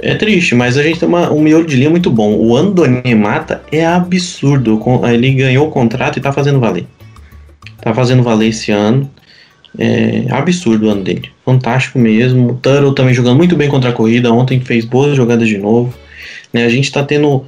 é 0.00 0.14
triste, 0.14 0.54
mas 0.54 0.76
a 0.76 0.82
gente 0.82 1.00
tem 1.00 1.08
uma, 1.08 1.32
um 1.32 1.40
miolo 1.40 1.64
de 1.64 1.76
linha 1.76 1.90
muito 1.90 2.10
bom. 2.10 2.34
O 2.34 2.56
Andoni 2.56 3.14
Mata 3.14 3.62
é 3.70 3.86
absurdo. 3.86 4.80
Ele 5.10 5.32
ganhou 5.32 5.68
o 5.68 5.70
contrato 5.70 6.18
e 6.18 6.20
tá 6.20 6.32
fazendo 6.32 6.60
valer. 6.60 6.86
Tá 7.80 7.94
fazendo 7.94 8.22
valer 8.22 8.48
esse 8.48 8.72
ano. 8.72 9.10
É 9.76 10.24
absurdo 10.30 10.86
o 10.86 10.90
ano 10.90 11.02
dele. 11.02 11.30
Fantástico 11.44 11.98
mesmo. 11.98 12.60
O 12.64 12.92
também 12.92 13.14
jogando 13.14 13.36
muito 13.36 13.56
bem 13.56 13.68
contra 13.68 13.90
a 13.90 13.92
corrida. 13.92 14.32
Ontem 14.32 14.60
fez 14.60 14.84
boas 14.84 15.16
jogadas 15.16 15.48
de 15.48 15.58
novo. 15.58 15.92
Né, 16.52 16.64
a 16.64 16.68
gente 16.68 16.90
tá 16.90 17.02
tendo 17.02 17.44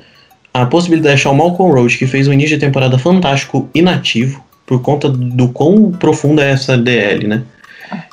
a 0.53 0.67
possibilidade 0.67 1.15
de 1.17 1.21
achar 1.21 1.31
o 1.31 1.35
Malcolm 1.35 1.73
Roach, 1.73 1.97
que 1.97 2.07
fez 2.07 2.29
um 2.29 2.33
início 2.33 2.59
de 2.59 2.67
temporada 2.67 2.99
fantástico 2.99 3.69
inativo, 3.75 4.45
por 4.67 4.83
conta 4.83 5.09
do 5.09 5.49
quão 5.49 5.93
profunda 5.93 6.45
é 6.45 6.51
essa 6.51 6.77
DL, 6.77 7.27
né? 7.27 7.43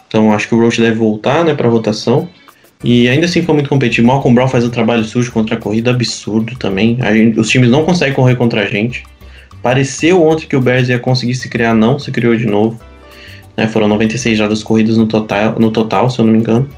Então 0.07 0.31
acho 0.31 0.47
que 0.47 0.55
o 0.55 0.59
Roach 0.59 0.79
deve 0.79 0.95
voltar, 0.95 1.43
né, 1.43 1.53
pra 1.53 1.67
rotação. 1.67 2.29
E 2.83 3.09
ainda 3.09 3.25
assim 3.25 3.41
foi 3.41 3.55
muito 3.55 3.69
competitivo. 3.69 4.07
Malcolm 4.07 4.35
Brown 4.35 4.47
faz 4.47 4.63
um 4.63 4.69
trabalho 4.69 5.03
sujo 5.03 5.31
contra 5.31 5.55
a 5.55 5.57
corrida, 5.57 5.89
absurdo 5.91 6.55
também. 6.57 6.97
A 7.01 7.13
gente- 7.13 7.39
os 7.39 7.49
times 7.49 7.69
não 7.69 7.83
conseguem 7.83 8.13
correr 8.13 8.35
contra 8.35 8.61
a 8.61 8.65
gente. 8.65 9.03
Pareceu 9.61 10.23
ontem 10.23 10.45
que 10.47 10.55
o 10.55 10.61
Bears 10.61 10.87
ia 10.87 10.99
conseguir 10.99 11.35
se 11.35 11.49
criar, 11.49 11.73
não 11.73 11.97
se 11.97 12.11
criou 12.11 12.35
de 12.35 12.45
novo. 12.45 12.79
Né, 13.57 13.67
foram 13.67 13.87
96 13.87 14.37
jardas 14.37 14.63
corridas 14.63 14.97
no 14.97 15.07
total, 15.07 15.55
no 15.59 15.71
total, 15.71 16.09
se 16.09 16.19
eu 16.19 16.25
não 16.25 16.33
me 16.33 16.39
engano. 16.39 16.69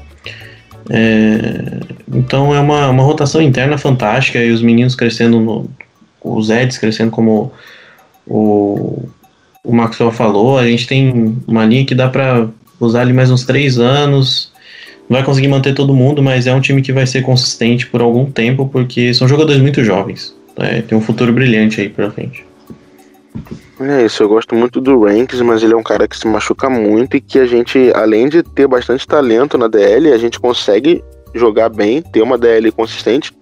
É, 0.88 1.80
então 2.12 2.54
é 2.54 2.58
uma, 2.58 2.88
uma 2.88 3.02
rotação 3.02 3.40
interna 3.40 3.78
fantástica 3.78 4.38
e 4.38 4.50
os 4.50 4.62
meninos 4.62 4.94
crescendo, 4.94 5.38
no, 5.38 5.70
os 6.24 6.50
Eds 6.50 6.78
crescendo 6.78 7.10
como 7.10 7.52
o, 8.26 9.08
o 9.62 9.72
Maxwell 9.72 10.10
falou. 10.10 10.58
A 10.58 10.66
gente 10.66 10.86
tem 10.86 11.36
uma 11.46 11.64
linha 11.64 11.84
que 11.84 11.94
dá 11.94 12.08
para 12.08 12.48
usar 12.80 13.02
ali 13.02 13.12
mais 13.12 13.30
uns 13.30 13.44
três 13.44 13.78
anos. 13.78 14.50
Não 15.08 15.16
vai 15.16 15.24
conseguir 15.24 15.48
manter 15.48 15.74
todo 15.74 15.94
mundo, 15.94 16.22
mas 16.22 16.46
é 16.46 16.54
um 16.54 16.60
time 16.60 16.82
que 16.82 16.92
vai 16.92 17.06
ser 17.06 17.22
consistente 17.22 17.86
por 17.86 18.00
algum 18.00 18.30
tempo 18.30 18.68
porque 18.68 19.12
são 19.12 19.28
jogadores 19.28 19.60
muito 19.60 19.84
jovens. 19.84 20.34
né, 20.58 20.82
tem 20.82 20.96
um 20.96 21.00
futuro 21.00 21.32
brilhante 21.32 21.80
aí 21.80 21.88
pra 21.88 22.10
frente. 22.10 22.44
É 23.80 24.04
isso, 24.04 24.22
eu 24.22 24.28
gosto 24.28 24.54
muito 24.54 24.78
do 24.78 25.04
Ranks, 25.04 25.40
mas 25.40 25.62
ele 25.62 25.72
é 25.72 25.76
um 25.76 25.82
cara 25.82 26.06
que 26.06 26.16
se 26.16 26.26
machuca 26.28 26.68
muito 26.68 27.16
e 27.16 27.20
que 27.20 27.38
a 27.38 27.46
gente, 27.46 27.90
além 27.94 28.28
de 28.28 28.42
ter 28.42 28.66
bastante 28.66 29.06
talento 29.06 29.56
na 29.56 29.68
DL, 29.68 30.12
a 30.12 30.18
gente 30.18 30.38
consegue 30.38 31.02
jogar 31.34 31.70
bem, 31.70 32.02
ter 32.02 32.20
uma 32.20 32.36
DL 32.36 32.70
consistente, 32.72 33.32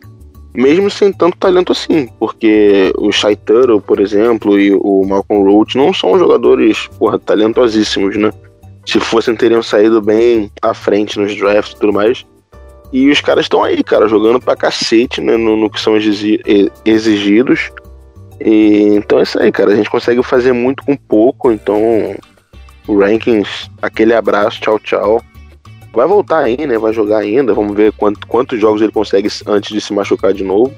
mesmo 0.55 0.89
sem 0.91 1.12
tanto 1.12 1.36
talento 1.39 1.72
assim, 1.72 2.09
porque 2.20 2.93
o 2.97 3.11
Shai 3.11 3.34
Tuttle, 3.34 3.80
por 3.80 3.99
exemplo, 3.99 4.59
e 4.59 4.72
o 4.74 5.05
Malcolm 5.05 5.43
Roach 5.51 5.76
não 5.76 5.93
são 5.93 6.16
jogadores, 6.16 6.89
porra, 6.99 7.18
talentosíssimos, 7.18 8.16
né? 8.16 8.30
Se 8.86 9.01
fossem, 9.01 9.34
teriam 9.34 9.62
saído 9.62 10.01
bem 10.01 10.51
à 10.62 10.72
frente 10.72 11.18
nos 11.18 11.36
drafts 11.36 11.74
e 11.74 11.80
tudo 11.80 11.93
mais. 11.93 12.24
E 12.93 13.11
os 13.11 13.20
caras 13.20 13.45
estão 13.45 13.62
aí, 13.62 13.82
cara, 13.82 14.09
jogando 14.09 14.41
pra 14.41 14.57
cacete, 14.57 15.20
né, 15.20 15.36
no, 15.36 15.57
no 15.57 15.68
que 15.68 15.80
são 15.80 15.97
exigi- 15.97 16.41
exigidos. 16.84 17.70
E, 18.41 18.95
então 18.97 19.18
é 19.18 19.22
isso 19.22 19.41
aí, 19.41 19.51
cara. 19.51 19.72
A 19.72 19.76
gente 19.76 19.91
consegue 19.91 20.22
fazer 20.22 20.53
muito 20.53 20.84
com 20.84 20.97
pouco. 20.97 21.51
Então, 21.51 21.80
Rankings, 22.89 23.70
aquele 23.82 24.14
abraço, 24.14 24.61
tchau, 24.61 24.78
tchau. 24.78 25.22
Vai 25.93 26.07
voltar 26.07 26.39
aí, 26.39 26.66
né? 26.66 26.78
Vai 26.78 26.93
jogar 26.93 27.18
ainda. 27.18 27.53
Vamos 27.53 27.76
ver 27.76 27.93
quanto, 27.93 28.26
quantos 28.26 28.61
jogos 28.61 28.80
ele 28.80 28.93
consegue 28.93 29.28
antes 29.47 29.70
de 29.70 29.80
se 29.80 29.93
machucar 29.93 30.32
de 30.32 30.45
novo. 30.45 30.72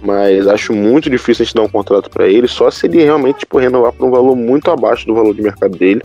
Mas 0.00 0.46
acho 0.46 0.72
muito 0.72 1.10
difícil 1.10 1.42
a 1.42 1.44
gente 1.44 1.54
dar 1.54 1.62
um 1.62 1.68
contrato 1.68 2.08
pra 2.08 2.28
ele. 2.28 2.46
Só 2.46 2.70
se 2.70 2.86
ele 2.86 3.02
realmente 3.02 3.40
tipo, 3.40 3.58
renovar 3.58 3.92
por 3.92 4.06
um 4.06 4.10
valor 4.10 4.36
muito 4.36 4.70
abaixo 4.70 5.06
do 5.06 5.14
valor 5.14 5.34
de 5.34 5.42
mercado 5.42 5.76
dele. 5.76 6.02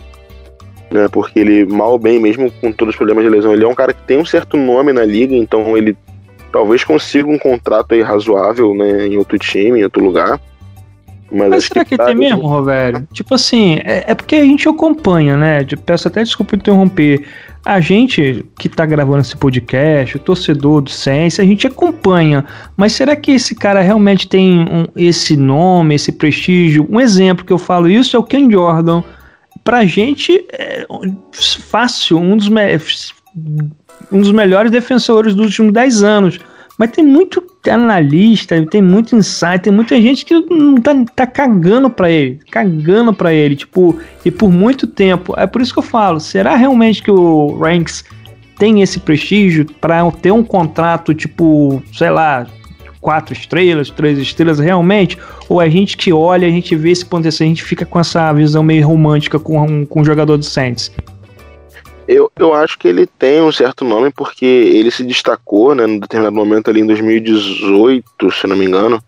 Né? 0.92 1.08
Porque 1.08 1.40
ele, 1.40 1.66
mal 1.66 1.92
ou 1.92 2.00
bem, 2.00 2.20
mesmo 2.20 2.52
com 2.52 2.72
todos 2.72 2.94
os 2.94 2.98
problemas 2.98 3.24
de 3.24 3.30
lesão, 3.30 3.54
ele 3.54 3.64
é 3.64 3.68
um 3.68 3.76
cara 3.76 3.94
que 3.94 4.04
tem 4.04 4.18
um 4.18 4.26
certo 4.26 4.58
nome 4.58 4.92
na 4.92 5.06
liga. 5.06 5.36
Então 5.36 5.78
ele 5.78 5.96
talvez 6.52 6.84
consiga 6.84 7.30
um 7.30 7.38
contrato 7.38 7.94
aí 7.94 8.02
razoável 8.02 8.76
né? 8.76 9.08
em 9.08 9.18
outro 9.18 9.38
time, 9.38 9.80
em 9.80 9.84
outro 9.84 10.04
lugar. 10.04 10.40
Mas, 11.34 11.50
Mas 11.50 11.64
será 11.66 11.84
que 11.84 11.98
tá- 11.98 12.06
tem 12.06 12.16
mesmo, 12.16 12.46
Rovério? 12.48 13.08
Tipo 13.12 13.34
assim, 13.36 13.80
é, 13.84 14.04
é 14.08 14.14
porque 14.16 14.36
a 14.36 14.44
gente 14.46 14.70
acompanha, 14.70 15.36
né? 15.36 15.66
Peço 15.86 16.08
até 16.08 16.22
desculpa 16.24 16.56
interromper. 16.56 17.26
A 17.66 17.80
gente 17.80 18.46
que 18.60 18.68
tá 18.70 18.86
gravando 18.86 19.22
esse 19.22 19.36
podcast, 19.38 20.18
o 20.18 20.20
torcedor 20.20 20.82
do 20.82 20.90
Sense, 20.90 21.42
a 21.42 21.46
gente 21.46 21.66
acompanha. 21.66 22.46
Mas 22.78 22.92
será 22.94 23.16
que 23.16 23.32
esse 23.32 23.56
cara 23.56 23.82
realmente 23.82 24.28
tem 24.28 24.60
um- 24.60 24.86
esse 24.96 25.36
nome, 25.38 25.96
esse 25.96 26.12
prestígio? 26.12 26.86
Um 26.90 27.00
exemplo 27.00 27.46
que 27.46 27.54
eu 27.54 27.58
falo 27.58 27.90
isso 27.90 28.16
é 28.16 28.20
o 28.20 28.24
Ken 28.24 28.52
Jordan. 28.52 29.02
Pra 29.64 29.86
gente, 29.86 30.46
é 30.52 30.86
fácil, 31.32 32.18
um 32.20 32.36
dos, 32.36 32.50
um 34.12 34.20
dos 34.20 34.32
melhores 34.32 34.70
defensores 34.70 35.34
dos 35.34 35.46
últimos 35.48 35.72
10 35.74 36.04
anos. 36.04 36.40
Mas 36.84 36.92
tem 36.92 37.06
muito 37.06 37.42
analista, 37.70 38.62
tem 38.66 38.82
muito 38.82 39.16
insight, 39.16 39.62
tem 39.62 39.72
muita 39.72 39.96
gente 40.02 40.26
que 40.26 40.34
não 40.34 40.76
tá, 40.76 40.94
tá 41.16 41.26
cagando 41.26 41.90
pra 41.90 42.12
ele, 42.12 42.42
cagando 42.52 43.14
pra 43.14 43.34
ele, 43.34 43.56
tipo, 43.56 43.98
e 44.26 44.30
por 44.30 44.52
muito 44.52 44.86
tempo. 44.86 45.34
É 45.38 45.48
por 45.48 45.62
isso 45.62 45.72
que 45.72 45.80
eu 45.80 45.84
falo, 45.84 46.20
será 46.20 46.58
realmente 46.58 47.02
que 47.02 47.10
o 47.10 47.58
Ranks 47.58 48.04
tem 48.60 48.82
esse 48.82 49.00
prestígio 49.00 49.66
pra 49.80 50.12
ter 50.12 50.32
um 50.32 50.44
contrato, 50.44 51.14
tipo, 51.14 51.82
sei 51.94 52.10
lá, 52.10 52.48
quatro 53.00 53.32
estrelas, 53.32 53.90
três 53.90 54.20
estrelas 54.20 54.60
realmente? 54.60 55.18
Ou 55.48 55.62
a 55.62 55.70
gente 55.70 55.96
que 55.96 56.12
olha, 56.12 56.46
a 56.46 56.52
gente 56.52 56.76
vê 56.76 56.92
isso 56.92 57.06
acontecer, 57.06 57.46
a 57.46 57.48
gente 57.48 57.64
fica 57.64 57.86
com 57.86 57.98
essa 57.98 58.34
visão 58.34 58.62
meio 58.62 58.86
romântica 58.86 59.40
com, 59.40 59.86
com 59.86 60.02
o 60.02 60.04
jogador 60.04 60.36
do 60.36 60.44
Saints? 60.44 60.92
Eu, 62.08 62.32
eu 62.38 62.54
acho 62.54 62.78
que 62.78 62.88
ele 62.88 63.06
tem 63.08 63.42
um 63.42 63.52
certo 63.52 63.86
nome 63.86 64.12
porque 64.12 64.46
ele 64.46 64.92
se 64.92 65.04
destacou, 65.04 65.74
né, 65.74 65.86
num 65.86 66.00
determinado 66.00 66.36
momento 66.36 66.70
ali 66.70 66.82
em 66.82 66.86
2018, 66.86 68.32
se 68.32 68.48
não 68.48 68.56
me 68.58 68.66
engano. 68.66 69.02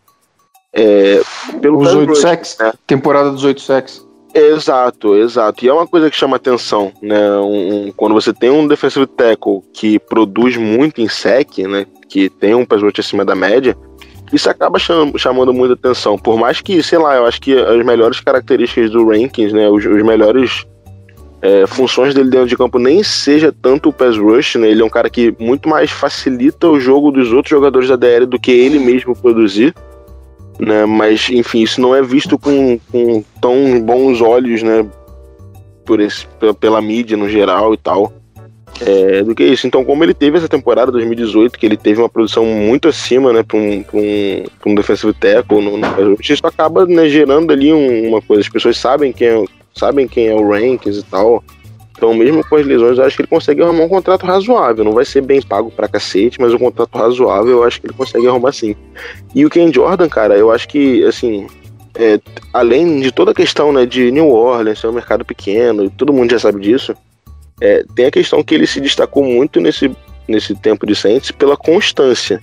É, 0.74 1.22
pelo 1.62 1.80
Os 1.80 1.94
oito 1.94 2.16
sacks. 2.16 2.58
né? 2.60 2.74
Temporada 2.86 3.32
dos 3.32 3.44
oito 3.44 3.62
sacks. 3.62 4.06
Exato, 4.34 5.16
exato. 5.16 5.64
E 5.64 5.70
é 5.70 5.74
uma 5.74 5.88
coisa 5.88 6.10
que 6.10 6.18
chama 6.18 6.36
atenção, 6.36 6.92
né? 7.02 7.32
Um- 7.40 7.88
um- 7.88 7.92
quando 7.96 8.14
você 8.14 8.34
tem 8.34 8.50
um 8.50 8.68
defensive 8.68 9.08
tackle 9.08 9.62
que 9.74 9.98
produz 9.98 10.58
muito 10.58 11.00
em 11.00 11.08
sec, 11.08 11.60
né? 11.60 11.86
Que 12.10 12.30
tem 12.30 12.54
um 12.54 12.66
pass 12.66 12.82
rush 12.82 13.00
acima 13.00 13.24
da 13.24 13.34
média, 13.34 13.78
isso 14.34 14.50
acaba 14.50 14.78
cham- 14.78 15.14
chamando 15.18 15.54
muita 15.54 15.76
atenção. 15.76 16.18
Por 16.18 16.38
mais 16.38 16.60
que, 16.60 16.84
sei 16.84 16.98
lá, 16.98 17.16
eu 17.16 17.26
acho 17.26 17.40
que 17.40 17.58
as 17.58 17.86
melhores 17.86 18.20
características 18.20 18.92
do 18.92 19.08
rankings, 19.08 19.54
né? 19.54 19.70
Os, 19.70 19.86
os 19.86 20.04
melhores 20.04 20.66
é, 21.42 21.68
funções 21.68 22.14
dele 22.14 22.30
dentro 22.30 22.48
de 22.48 22.58
campo 22.58 22.80
nem 22.80 23.04
seja 23.04 23.52
tanto 23.52 23.90
o 23.90 23.94
pass 23.94 24.18
rush, 24.18 24.56
né? 24.56 24.70
Ele 24.70 24.82
é 24.82 24.86
um 24.86 24.90
cara 24.90 25.10
que 25.10 25.34
muito 25.40 25.70
mais 25.70 25.92
facilita 25.92 26.68
o 26.68 26.80
jogo 26.80 27.12
dos 27.12 27.32
outros 27.32 27.50
jogadores 27.52 27.90
da 27.90 27.96
DL 27.96 28.26
do 28.26 28.40
que 28.40 28.52
ele 28.52 28.80
mesmo 28.80 29.16
produzir. 29.16 29.74
Né, 30.58 30.86
mas, 30.86 31.30
enfim, 31.30 31.64
isso 31.64 31.82
não 31.82 31.94
é 31.94 32.02
visto 32.02 32.40
com, 32.40 32.80
com 32.90 33.22
tão 33.42 33.82
bons 33.82 34.22
olhos, 34.22 34.64
né? 34.64 34.86
Por 35.86 36.00
esse, 36.00 36.26
pe- 36.40 36.54
pela 36.54 36.82
mídia 36.82 37.18
no 37.18 37.28
geral 37.28 37.74
e 37.74 37.78
tal. 37.78 38.14
É, 38.82 39.22
do 39.22 39.36
que 39.36 39.44
isso. 39.44 39.68
Então, 39.68 39.84
como 39.84 40.02
ele 40.04 40.14
teve 40.14 40.38
essa 40.38 40.48
temporada 40.48 40.92
2018, 40.94 41.60
que 41.60 41.66
ele 41.66 41.76
teve 41.78 42.02
uma 42.02 42.08
produção 42.10 42.46
muito 42.46 42.88
acima, 42.88 43.32
né, 43.34 43.44
para 43.44 43.58
um, 43.58 43.84
pra 43.84 43.98
um, 44.00 44.44
pra 44.62 44.72
um 44.72 44.76
defensive 44.76 45.14
tackle, 45.14 45.62
no, 45.62 45.78
no, 45.78 46.18
isso 46.22 46.46
acaba 46.48 46.86
né, 46.86 47.08
gerando 47.10 47.52
ali 47.52 47.74
um- 47.74 48.08
uma 48.10 48.22
coisa. 48.22 48.42
As 48.42 48.50
pessoas 48.50 48.78
sabem 48.78 49.12
quem 49.12 49.28
é, 49.28 49.44
sabem 49.76 50.08
quem 50.08 50.28
é 50.28 50.34
o 50.34 50.50
Rankings 50.50 51.00
e 51.00 51.04
tal. 51.04 51.44
Então, 51.98 52.14
mesmo 52.14 52.46
com 52.46 52.58
as 52.58 52.66
lesões, 52.66 52.98
eu 52.98 53.06
acho 53.06 53.16
que 53.16 53.22
ele 53.22 53.30
consegue 53.30 53.62
arrumar 53.62 53.86
um 53.86 53.90
contrato 53.90 54.26
razoável. 54.26 54.84
Não 54.84 54.92
vai 54.92 55.06
ser 55.06 55.22
bem 55.22 55.42
pago 55.42 55.72
pra 55.72 55.88
cacete, 55.88 56.42
mas 56.42 56.54
um 56.54 56.58
contrato 56.58 56.98
razoável 56.98 57.52
eu 57.52 57.64
acho 57.64 57.80
que 57.80 57.88
ele 57.88 57.94
consegue 57.94 58.28
arrumar 58.28 58.52
sim. 58.52 58.76
E 59.34 59.46
o 59.46 59.50
Ken 59.50 59.72
Jordan, 59.72 60.10
cara, 60.10 60.38
eu 60.38 60.52
acho 60.52 60.68
que, 60.68 61.04
assim, 61.06 61.48
é, 61.96 62.20
além 62.54 63.00
de 63.00 63.12
toda 63.12 63.32
a 63.32 63.36
questão 63.36 63.72
né, 63.72 63.86
de 63.86 64.12
New 64.12 64.30
Orleans, 64.30 64.80
ser 64.80 64.88
um 64.88 64.92
mercado 64.92 65.24
pequeno, 65.24 65.90
todo 65.90 66.12
mundo 66.12 66.32
já 66.32 66.40
sabe 66.40 66.60
disso, 66.60 66.94
é, 67.62 67.86
tem 67.96 68.06
a 68.06 68.12
questão 68.12 68.44
que 68.44 68.54
ele 68.54 68.68
se 68.68 68.82
destacou 68.82 69.24
muito 69.24 69.62
nesse, 69.62 69.90
nesse 70.28 70.54
tempo 70.54 70.86
de 70.86 70.96
Saints 70.96 71.32
pela 71.32 71.56
constância. 71.56 72.42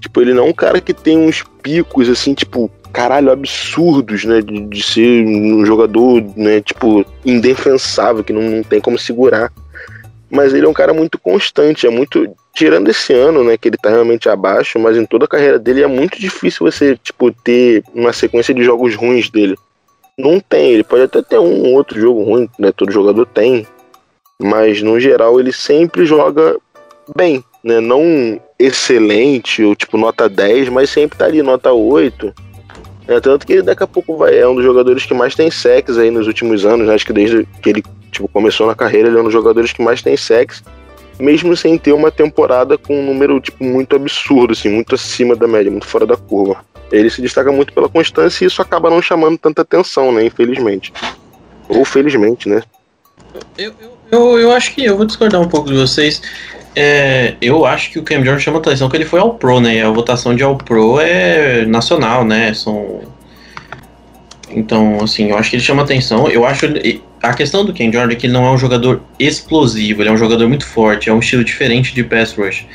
Tipo, 0.00 0.20
ele 0.20 0.34
não 0.34 0.46
é 0.46 0.48
um 0.50 0.52
cara 0.52 0.80
que 0.80 0.94
tem 0.94 1.18
uns 1.18 1.42
picos, 1.62 2.08
assim, 2.08 2.34
tipo, 2.34 2.70
caralho, 2.94 3.32
absurdos, 3.32 4.24
né? 4.24 4.40
De, 4.40 4.60
de 4.60 4.82
ser 4.82 5.26
um 5.26 5.66
jogador, 5.66 6.22
né, 6.36 6.60
tipo, 6.60 7.04
indefensável, 7.26 8.22
que 8.22 8.32
não, 8.32 8.40
não 8.40 8.62
tem 8.62 8.80
como 8.80 8.96
segurar. 8.96 9.52
Mas 10.30 10.54
ele 10.54 10.64
é 10.64 10.68
um 10.68 10.74
cara 10.74 10.94
muito 10.94 11.18
constante, 11.18 11.86
é 11.86 11.90
muito. 11.90 12.26
Tirando 12.54 12.88
esse 12.88 13.12
ano, 13.12 13.42
né, 13.42 13.56
que 13.56 13.68
ele 13.68 13.76
tá 13.76 13.90
realmente 13.90 14.28
abaixo, 14.28 14.78
mas 14.78 14.96
em 14.96 15.04
toda 15.04 15.24
a 15.24 15.28
carreira 15.28 15.58
dele 15.58 15.82
é 15.82 15.88
muito 15.88 16.20
difícil 16.20 16.64
você, 16.64 16.96
tipo, 16.96 17.32
ter 17.32 17.82
uma 17.92 18.12
sequência 18.12 18.54
de 18.54 18.62
jogos 18.62 18.94
ruins 18.94 19.28
dele. 19.28 19.56
Não 20.16 20.38
tem, 20.38 20.70
ele 20.70 20.84
pode 20.84 21.02
até 21.02 21.20
ter 21.20 21.40
um 21.40 21.74
outro 21.74 22.00
jogo 22.00 22.22
ruim, 22.22 22.48
né? 22.56 22.70
Todo 22.70 22.92
jogador 22.92 23.26
tem. 23.26 23.66
Mas 24.40 24.80
no 24.82 25.00
geral 25.00 25.40
ele 25.40 25.52
sempre 25.52 26.06
joga 26.06 26.56
bem, 27.16 27.42
né? 27.64 27.80
Não 27.80 28.40
excelente 28.56 29.64
ou 29.64 29.74
tipo 29.74 29.98
nota 29.98 30.28
10, 30.28 30.68
mas 30.68 30.90
sempre 30.90 31.18
tá 31.18 31.24
ali 31.24 31.42
nota 31.42 31.72
8 31.72 32.32
é, 33.06 33.20
tanto 33.20 33.46
que 33.46 33.60
daqui 33.60 33.82
a 33.82 33.86
pouco 33.86 34.16
vai, 34.16 34.38
é 34.38 34.48
um 34.48 34.54
dos 34.54 34.64
jogadores 34.64 35.04
que 35.04 35.12
mais 35.12 35.34
tem 35.34 35.50
sexo 35.50 36.00
aí 36.00 36.10
nos 36.10 36.26
últimos 36.26 36.64
anos, 36.64 36.86
né? 36.86 36.94
acho 36.94 37.04
que 37.04 37.12
desde 37.12 37.46
que 37.60 37.70
ele 37.70 37.84
tipo, 38.10 38.28
começou 38.28 38.66
na 38.66 38.74
carreira, 38.74 39.08
ele 39.08 39.18
é 39.18 39.20
um 39.20 39.24
dos 39.24 39.32
jogadores 39.32 39.72
que 39.72 39.82
mais 39.82 40.00
tem 40.00 40.16
sexo, 40.16 40.62
mesmo 41.18 41.56
sem 41.56 41.76
ter 41.76 41.92
uma 41.92 42.10
temporada 42.10 42.78
com 42.78 42.98
um 42.98 43.04
número 43.04 43.40
tipo, 43.40 43.62
muito 43.62 43.94
absurdo, 43.94 44.52
assim, 44.52 44.68
muito 44.68 44.94
acima 44.94 45.36
da 45.36 45.46
média, 45.46 45.70
muito 45.70 45.86
fora 45.86 46.06
da 46.06 46.16
curva. 46.16 46.64
Ele 46.90 47.10
se 47.10 47.20
destaca 47.20 47.50
muito 47.50 47.72
pela 47.72 47.88
constância 47.88 48.44
e 48.44 48.46
isso 48.46 48.62
acaba 48.62 48.88
não 48.88 49.02
chamando 49.02 49.36
tanta 49.36 49.62
atenção, 49.62 50.12
né? 50.12 50.24
Infelizmente. 50.24 50.92
Ou 51.68 51.84
felizmente, 51.84 52.48
né? 52.48 52.62
Eu, 53.58 53.72
eu, 53.80 53.98
eu, 54.10 54.38
eu 54.38 54.52
acho 54.52 54.72
que 54.74 54.84
eu 54.84 54.96
vou 54.96 55.06
discordar 55.06 55.40
um 55.40 55.48
pouco 55.48 55.68
de 55.68 55.76
vocês. 55.76 56.22
É, 56.76 57.34
eu 57.40 57.64
acho 57.64 57.90
que 57.90 57.98
o 57.98 58.02
Cam 58.02 58.24
Jordan 58.24 58.38
chama 58.38 58.58
atenção 58.58 58.88
que 58.88 58.96
ele 58.96 59.04
foi 59.04 59.20
ao 59.20 59.34
Pro, 59.34 59.60
né? 59.60 59.76
E 59.76 59.80
a 59.80 59.90
votação 59.90 60.34
de 60.34 60.42
ao 60.42 60.56
Pro 60.56 60.98
é 61.00 61.64
nacional, 61.66 62.24
né? 62.24 62.52
São. 62.52 63.02
Então, 64.50 64.98
assim, 65.02 65.30
eu 65.30 65.38
acho 65.38 65.50
que 65.50 65.56
ele 65.56 65.62
chama 65.62 65.82
atenção. 65.82 66.28
Eu 66.28 66.44
acho. 66.44 66.66
A 67.22 67.32
questão 67.32 67.64
do 67.64 67.72
Cam 67.72 67.90
Jordan 67.92 68.12
é 68.12 68.16
que 68.16 68.26
ele 68.26 68.32
não 68.32 68.44
é 68.44 68.50
um 68.50 68.58
jogador 68.58 69.00
explosivo, 69.18 70.02
ele 70.02 70.10
é 70.10 70.12
um 70.12 70.16
jogador 70.16 70.46
muito 70.46 70.66
forte, 70.66 71.08
é 71.08 71.12
um 71.12 71.20
estilo 71.20 71.42
diferente 71.42 71.94
de 71.94 72.04
pass 72.04 72.34
rush. 72.34 72.66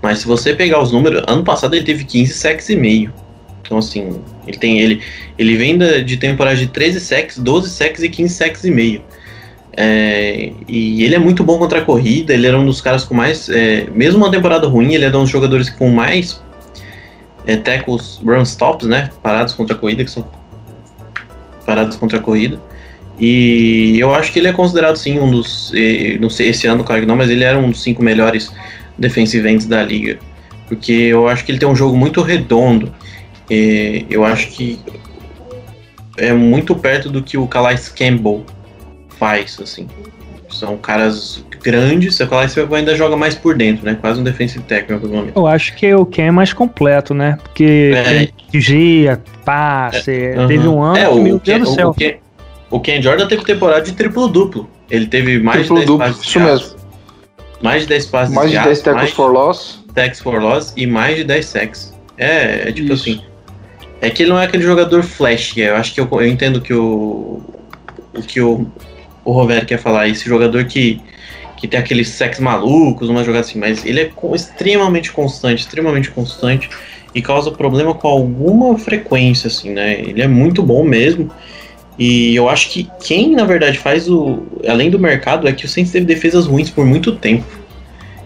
Mas 0.00 0.20
se 0.20 0.26
você 0.26 0.54
pegar 0.54 0.80
os 0.80 0.92
números, 0.92 1.22
ano 1.26 1.44
passado 1.44 1.74
ele 1.74 1.84
teve 1.84 2.04
15 2.04 2.32
sacks 2.32 2.68
e 2.70 2.76
meio. 2.76 3.12
Então, 3.60 3.76
assim, 3.76 4.18
ele 4.46 4.56
tem 4.56 4.80
ele, 4.80 5.02
ele 5.36 5.56
vem 5.56 5.76
de 6.04 6.16
temporada 6.16 6.56
de 6.56 6.68
13 6.68 7.00
sacks, 7.00 7.38
12 7.38 7.68
sacks 7.68 8.02
e 8.02 8.08
15 8.08 8.34
sacks 8.34 8.64
e 8.64 8.70
meio. 8.70 9.02
É, 9.80 10.50
e 10.66 11.04
ele 11.04 11.14
é 11.14 11.20
muito 11.20 11.44
bom 11.44 11.56
contra 11.56 11.78
a 11.78 11.84
corrida, 11.84 12.34
ele 12.34 12.48
era 12.48 12.58
um 12.58 12.66
dos 12.66 12.80
caras 12.80 13.04
com 13.04 13.14
mais. 13.14 13.48
É, 13.48 13.86
mesmo 13.94 14.18
uma 14.18 14.28
temporada 14.28 14.66
ruim, 14.66 14.92
ele 14.92 15.04
é 15.04 15.08
um 15.08 15.22
dos 15.22 15.30
jogadores 15.30 15.70
com 15.70 15.88
mais 15.88 16.42
é, 17.46 17.56
tackles, 17.56 18.20
run 18.24 18.42
stops, 18.42 18.88
né? 18.88 19.08
Parados 19.22 19.54
contra 19.54 19.76
a 19.76 19.78
corrida, 19.78 20.02
que 20.02 20.10
são 20.10 20.26
parados 21.64 21.94
contra 21.94 22.18
a 22.18 22.20
corrida. 22.20 22.60
E 23.20 23.96
eu 24.00 24.12
acho 24.12 24.32
que 24.32 24.40
ele 24.40 24.48
é 24.48 24.52
considerado 24.52 24.96
sim 24.96 25.20
um 25.20 25.30
dos. 25.30 25.72
Não 26.18 26.28
sei 26.28 26.48
esse 26.48 26.66
ano, 26.66 26.82
claro 26.82 27.02
que 27.02 27.06
não, 27.06 27.14
mas 27.14 27.30
ele 27.30 27.44
era 27.44 27.56
um 27.56 27.70
dos 27.70 27.80
cinco 27.80 28.02
melhores 28.02 28.52
defensive 28.98 29.48
ends 29.48 29.64
da 29.64 29.84
liga. 29.84 30.18
Porque 30.66 30.92
eu 30.92 31.28
acho 31.28 31.44
que 31.44 31.52
ele 31.52 31.58
tem 31.60 31.68
um 31.68 31.76
jogo 31.76 31.96
muito 31.96 32.20
redondo. 32.20 32.92
eu 33.48 34.24
acho 34.24 34.48
que 34.48 34.80
é 36.16 36.32
muito 36.32 36.74
perto 36.74 37.08
do 37.08 37.22
que 37.22 37.38
o 37.38 37.46
Calais 37.46 37.88
Campbell 37.88 38.44
faz, 39.18 39.58
assim. 39.62 39.86
São 40.50 40.76
caras 40.78 41.44
grandes, 41.62 42.14
você 42.16 42.26
fala, 42.26 42.48
você 42.48 42.66
ainda 42.72 42.96
joga 42.96 43.16
mais 43.16 43.34
por 43.34 43.54
dentro, 43.56 43.84
né? 43.84 43.96
Quase 44.00 44.20
um 44.20 44.24
defensive 44.24 44.64
técnico 44.64 45.06
momento. 45.06 45.36
Eu 45.36 45.46
acho 45.46 45.74
que 45.74 45.92
o 45.94 46.06
Ken 46.06 46.28
é 46.28 46.30
mais 46.30 46.52
completo, 46.52 47.12
né? 47.12 47.38
Porque 47.42 47.92
é. 47.94 48.28
gia, 48.58 49.20
passe, 49.44 50.10
é. 50.10 50.46
teve 50.46 50.66
um 50.66 50.82
ano 50.82 50.96
é, 50.96 51.08
que, 51.08 51.20
meu 51.20 51.38
Deus 51.38 51.60
do 51.60 51.74
céu. 51.74 51.88
O 51.90 51.94
Ken, 51.94 52.14
o 52.70 52.80
Ken 52.80 53.02
Jordan 53.02 53.26
teve 53.26 53.44
temporada 53.44 53.82
de 53.82 53.92
triplo-duplo. 53.92 54.68
Ele 54.90 55.06
teve 55.06 55.38
mais 55.38 55.58
triplo 55.58 55.76
de 55.76 55.80
10 55.80 55.86
duplo, 55.86 56.06
passes 56.06 56.26
isso 56.26 56.40
mesmo. 56.40 56.78
Mais 57.62 57.82
de 57.82 57.88
10 57.88 58.06
passes 58.06 58.34
Mais 58.34 58.50
de 58.50 58.58
10 58.58 58.80
tackles 58.80 59.10
for 59.10 59.32
loss. 59.32 59.84
Tackles 59.94 60.20
for 60.20 60.40
loss 60.40 60.72
e 60.76 60.86
mais 60.86 61.16
de 61.16 61.24
10 61.24 61.44
sacks. 61.44 61.94
É, 62.16 62.68
é 62.68 62.72
tipo 62.72 62.92
isso. 62.92 63.10
assim. 63.10 63.22
É 64.00 64.10
que 64.10 64.22
ele 64.22 64.30
não 64.30 64.38
é 64.38 64.44
aquele 64.44 64.62
jogador 64.62 65.02
flash, 65.02 65.56
eu 65.56 65.74
acho 65.74 65.92
que 65.92 66.00
eu, 66.00 66.08
eu 66.12 66.26
entendo 66.26 66.60
que 66.60 66.72
o, 66.72 67.42
o 68.14 68.22
que 68.22 68.40
o, 68.40 68.64
o 69.28 69.32
Roberto 69.32 69.66
quer 69.66 69.78
falar, 69.78 70.08
esse 70.08 70.26
jogador 70.26 70.64
que, 70.64 71.02
que 71.58 71.68
tem 71.68 71.78
aqueles 71.78 72.08
sex 72.08 72.40
malucos, 72.40 73.10
uma 73.10 73.22
jogada 73.22 73.44
assim, 73.44 73.58
mas 73.58 73.84
ele 73.84 74.00
é 74.00 74.10
extremamente 74.34 75.12
constante, 75.12 75.60
extremamente 75.60 76.10
constante 76.10 76.70
e 77.14 77.20
causa 77.20 77.50
problema 77.50 77.92
com 77.92 78.08
alguma 78.08 78.78
frequência, 78.78 79.48
assim, 79.48 79.70
né? 79.70 80.00
Ele 80.00 80.22
é 80.22 80.26
muito 80.26 80.62
bom 80.62 80.82
mesmo. 80.82 81.30
E 81.98 82.34
eu 82.34 82.48
acho 82.48 82.70
que 82.70 82.88
quem, 83.04 83.32
na 83.32 83.44
verdade, 83.44 83.76
faz 83.76 84.08
o. 84.08 84.46
Além 84.66 84.88
do 84.88 84.98
mercado, 84.98 85.46
é 85.46 85.52
que 85.52 85.66
o 85.66 85.68
Saints 85.68 85.92
teve 85.92 86.06
defesas 86.06 86.46
ruins 86.46 86.70
por 86.70 86.86
muito 86.86 87.14
tempo. 87.16 87.44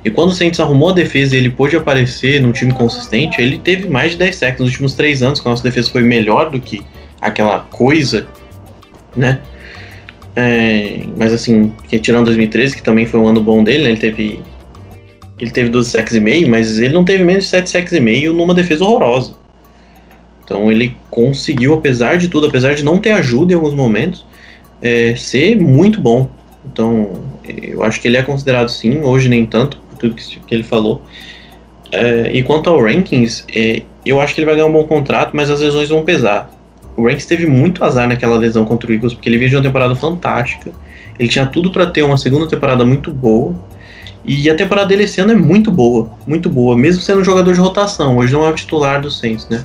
E 0.05 0.11
quando 0.11 0.29
o 0.29 0.33
Saints 0.33 0.61
arrumou 0.61 0.91
a 0.91 0.93
defesa 0.93 1.35
e 1.35 1.39
ele 1.39 1.51
pôde 1.51 1.75
aparecer 1.75 2.41
num 2.41 2.53
time 2.53 2.73
consistente, 2.73 3.41
ele 3.41 3.59
teve 3.59 3.89
mais 3.89 4.13
de 4.13 4.19
10 4.19 4.37
sacks 4.37 4.61
nos 4.61 4.71
últimos 4.71 4.95
3 4.95 5.23
anos, 5.23 5.41
que 5.41 5.49
a 5.49 5.51
nossa 5.51 5.63
defesa 5.65 5.91
foi 5.91 6.03
melhor 6.03 6.51
do 6.51 6.61
que 6.61 6.83
aquela 7.21 7.61
coisa, 7.61 8.29
né? 9.17 9.41
É, 10.35 11.05
mas 11.17 11.33
assim, 11.33 11.73
tirando 12.01 12.27
2013, 12.27 12.77
que 12.77 12.83
também 12.83 13.07
foi 13.07 13.21
um 13.21 13.29
ano 13.29 13.41
bom 13.41 13.63
dele, 13.63 13.85
né, 13.85 13.91
ele 13.91 14.01
teve. 14.01 14.41
Ele 15.39 15.51
teve 15.51 15.71
12 15.71 15.91
sacks 15.91 16.15
e 16.15 16.21
meio, 16.21 16.49
mas 16.49 16.79
ele 16.79 16.95
não 16.95 17.05
teve 17.05 17.25
menos 17.25 17.45
de 17.45 17.51
7 17.51 17.69
sacks 17.69 17.93
e 17.93 18.01
meio 18.01 18.33
numa 18.33 18.55
defesa 18.55 18.85
horrorosa. 18.85 19.35
Então 20.45 20.71
ele 20.71 20.97
conseguiu, 21.11 21.75
apesar 21.75 22.17
de 22.17 22.29
tudo, 22.29 22.47
apesar 22.47 22.75
de 22.75 22.85
não 22.85 22.99
ter 22.99 23.11
ajuda 23.11 23.53
em 23.53 23.57
alguns 23.57 23.75
momentos, 23.75 24.25
é, 24.81 25.17
ser 25.17 25.57
muito 25.57 26.01
bom. 26.01 26.31
Então 26.65 27.11
eu 27.69 27.83
acho 27.83 28.01
que 28.01 28.07
ele 28.07 28.17
é 28.17 28.23
considerado 28.23 28.69
sim, 28.69 29.01
hoje 29.01 29.29
nem 29.29 29.45
tanto, 29.45 29.79
por 29.79 29.99
tudo 29.99 30.15
que, 30.15 30.39
que 30.39 30.55
ele 30.55 30.63
falou. 30.63 31.03
É, 31.91 32.31
e 32.33 32.43
quanto 32.43 32.71
ao 32.71 32.81
rankings, 32.81 33.45
é, 33.55 33.83
eu 34.05 34.21
acho 34.21 34.35
que 34.35 34.41
ele 34.41 34.47
vai 34.47 34.55
ganhar 34.55 34.67
um 34.67 34.73
bom 34.73 34.85
contrato, 34.85 35.35
mas 35.35 35.51
as 35.51 35.61
lesões 35.61 35.89
vão 35.89 36.05
pesar. 36.05 36.51
O 36.97 37.07
Ranks 37.07 37.27
teve 37.27 37.47
muito 37.47 37.85
azar 37.85 38.07
naquela 38.07 38.37
lesão 38.37 38.65
contra 38.65 38.91
o 38.91 38.95
Eagles, 38.95 39.15
porque 39.15 39.29
ele 39.29 39.39
veio 39.39 39.51
de 39.51 39.57
uma 39.57 39.63
temporada 39.63 39.95
fantástica. 39.95 40.73
Ele 41.19 41.29
tinha 41.29 41.47
tudo 41.47 41.71
para 41.71 41.87
ter 41.87 42.03
uma 42.03 42.17
segunda 42.17 42.47
temporada 42.47 42.85
muito 42.85 43.13
boa. 43.13 43.55
E 44.25 44.49
a 44.49 44.55
temporada 44.55 44.89
dele 44.89 45.05
esse 45.05 45.21
ano 45.21 45.33
é 45.33 45.37
muito 45.37 45.71
boa, 45.71 46.11
muito 46.27 46.49
boa, 46.49 46.77
mesmo 46.77 47.03
sendo 47.03 47.21
um 47.21 47.25
jogador 47.25 47.53
de 47.53 47.61
rotação. 47.61 48.19
Hoje 48.19 48.33
não 48.33 48.47
é 48.47 48.51
o 48.51 48.55
titular 48.55 49.01
do 49.01 49.11
Saints, 49.11 49.49
né? 49.49 49.65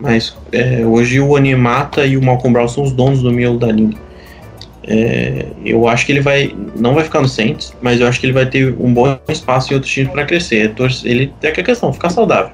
Mas 0.00 0.36
é, 0.52 0.84
hoje 0.86 1.20
o 1.20 1.36
Animata 1.36 2.06
e 2.06 2.16
o 2.16 2.22
Malcolm 2.22 2.52
Brown 2.52 2.68
são 2.68 2.84
os 2.84 2.92
donos 2.92 3.22
do 3.22 3.30
miolo 3.30 3.58
da 3.58 3.70
linha. 3.70 3.96
É, 4.86 5.46
eu 5.64 5.86
acho 5.88 6.04
que 6.06 6.12
ele 6.12 6.20
vai. 6.20 6.54
Não 6.76 6.94
vai 6.94 7.04
ficar 7.04 7.20
no 7.20 7.28
Saints, 7.28 7.74
mas 7.80 8.00
eu 8.00 8.06
acho 8.06 8.20
que 8.20 8.26
ele 8.26 8.32
vai 8.32 8.46
ter 8.46 8.74
um 8.78 8.92
bom 8.92 9.18
espaço 9.28 9.72
em 9.72 9.74
outros 9.74 9.92
times 9.92 10.12
para 10.12 10.24
crescer. 10.24 10.74
Ele 11.04 11.32
tem 11.40 11.50
a 11.50 11.54
questão, 11.54 11.92
ficar 11.92 12.10
saudável. 12.10 12.52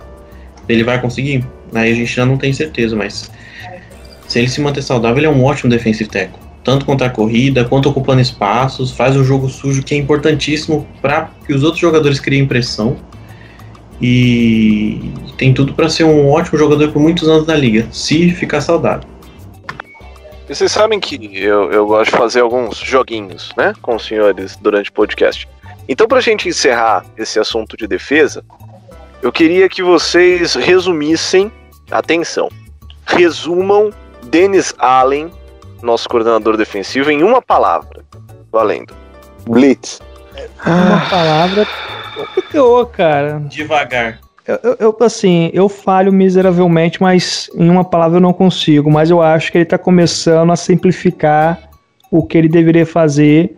Ele 0.69 0.85
vai 0.85 1.01
conseguir? 1.01 1.45
Aí 1.75 1.93
a 1.93 1.95
gente 1.95 2.13
já 2.13 2.25
não 2.25 2.37
tem 2.37 2.53
certeza, 2.53 2.95
mas 2.95 3.31
se 4.31 4.39
ele 4.39 4.49
se 4.49 4.61
manter 4.61 4.81
saudável, 4.81 5.19
ele 5.19 5.27
é 5.27 5.29
um 5.29 5.45
ótimo 5.45 5.69
defensive 5.69 6.09
tackle. 6.09 6.39
Tanto 6.63 6.87
contra 6.87 7.09
a 7.09 7.11
corrida, 7.11 7.65
quanto 7.65 7.89
ocupando 7.89 8.21
espaços, 8.21 8.93
faz 8.93 9.17
um 9.17 9.25
jogo 9.25 9.49
sujo 9.49 9.83
que 9.83 9.93
é 9.93 9.99
importantíssimo 9.99 10.87
para 11.03 11.31
que 11.45 11.53
os 11.53 11.65
outros 11.65 11.81
jogadores 11.81 12.21
criem 12.21 12.47
pressão. 12.47 12.97
E 14.01 15.11
tem 15.37 15.53
tudo 15.53 15.75
para 15.75 15.89
ser 15.91 16.05
um 16.05 16.31
ótimo 16.31 16.57
jogador 16.57 16.93
por 16.93 17.03
muitos 17.03 17.29
anos 17.29 17.45
na 17.45 17.57
liga, 17.57 17.89
se 17.91 18.31
ficar 18.31 18.61
saudável. 18.61 19.03
E 20.49 20.55
vocês 20.55 20.71
sabem 20.71 21.01
que 21.01 21.19
eu, 21.37 21.73
eu 21.73 21.85
gosto 21.85 22.13
de 22.13 22.17
fazer 22.17 22.39
alguns 22.39 22.77
joguinhos, 22.79 23.51
né, 23.57 23.73
com 23.83 23.97
os 23.97 24.07
senhores 24.07 24.57
durante 24.63 24.91
o 24.91 24.93
podcast. 24.93 25.49
Então, 25.89 26.07
para 26.07 26.19
a 26.19 26.23
gente 26.23 26.49
encerrar 26.49 27.05
esse 27.19 27.41
assunto 27.41 27.77
de 27.77 27.89
defesa, 27.89 28.45
eu 29.23 29.33
queria 29.33 29.69
que 29.69 29.83
vocês 29.83 30.55
resumissem, 30.55 31.51
atenção, 31.91 32.49
resumam 33.05 33.91
Dennis 34.31 34.73
Allen, 34.79 35.29
nosso 35.83 36.09
coordenador 36.09 36.57
defensivo, 36.57 37.11
em 37.11 37.23
uma 37.23 37.43
palavra. 37.43 38.05
Valendo. 38.53 38.95
Blitz. 39.49 40.01
Uma 40.65 40.97
ah. 40.97 41.07
palavra 41.11 41.67
complicou, 42.15 42.87
cara. 42.87 43.41
Devagar. 43.49 44.21
Eu, 44.47 44.77
eu, 44.79 44.97
assim, 45.01 45.51
eu 45.53 45.69
falho 45.69 46.13
miseravelmente, 46.13 47.01
mas 47.01 47.51
em 47.55 47.69
uma 47.69 47.85
palavra 47.85 48.19
eu 48.19 48.21
não 48.21 48.33
consigo. 48.33 48.91
Mas 48.91 49.11
eu 49.11 49.21
acho 49.21 49.51
que 49.51 49.59
ele 49.59 49.65
está 49.65 49.79
começando 49.79 50.53
a 50.53 50.57
simplificar 50.57 51.59
o 52.11 52.25
que 52.25 52.39
ele 52.39 52.49
deveria 52.49 52.87
fazer 52.87 53.57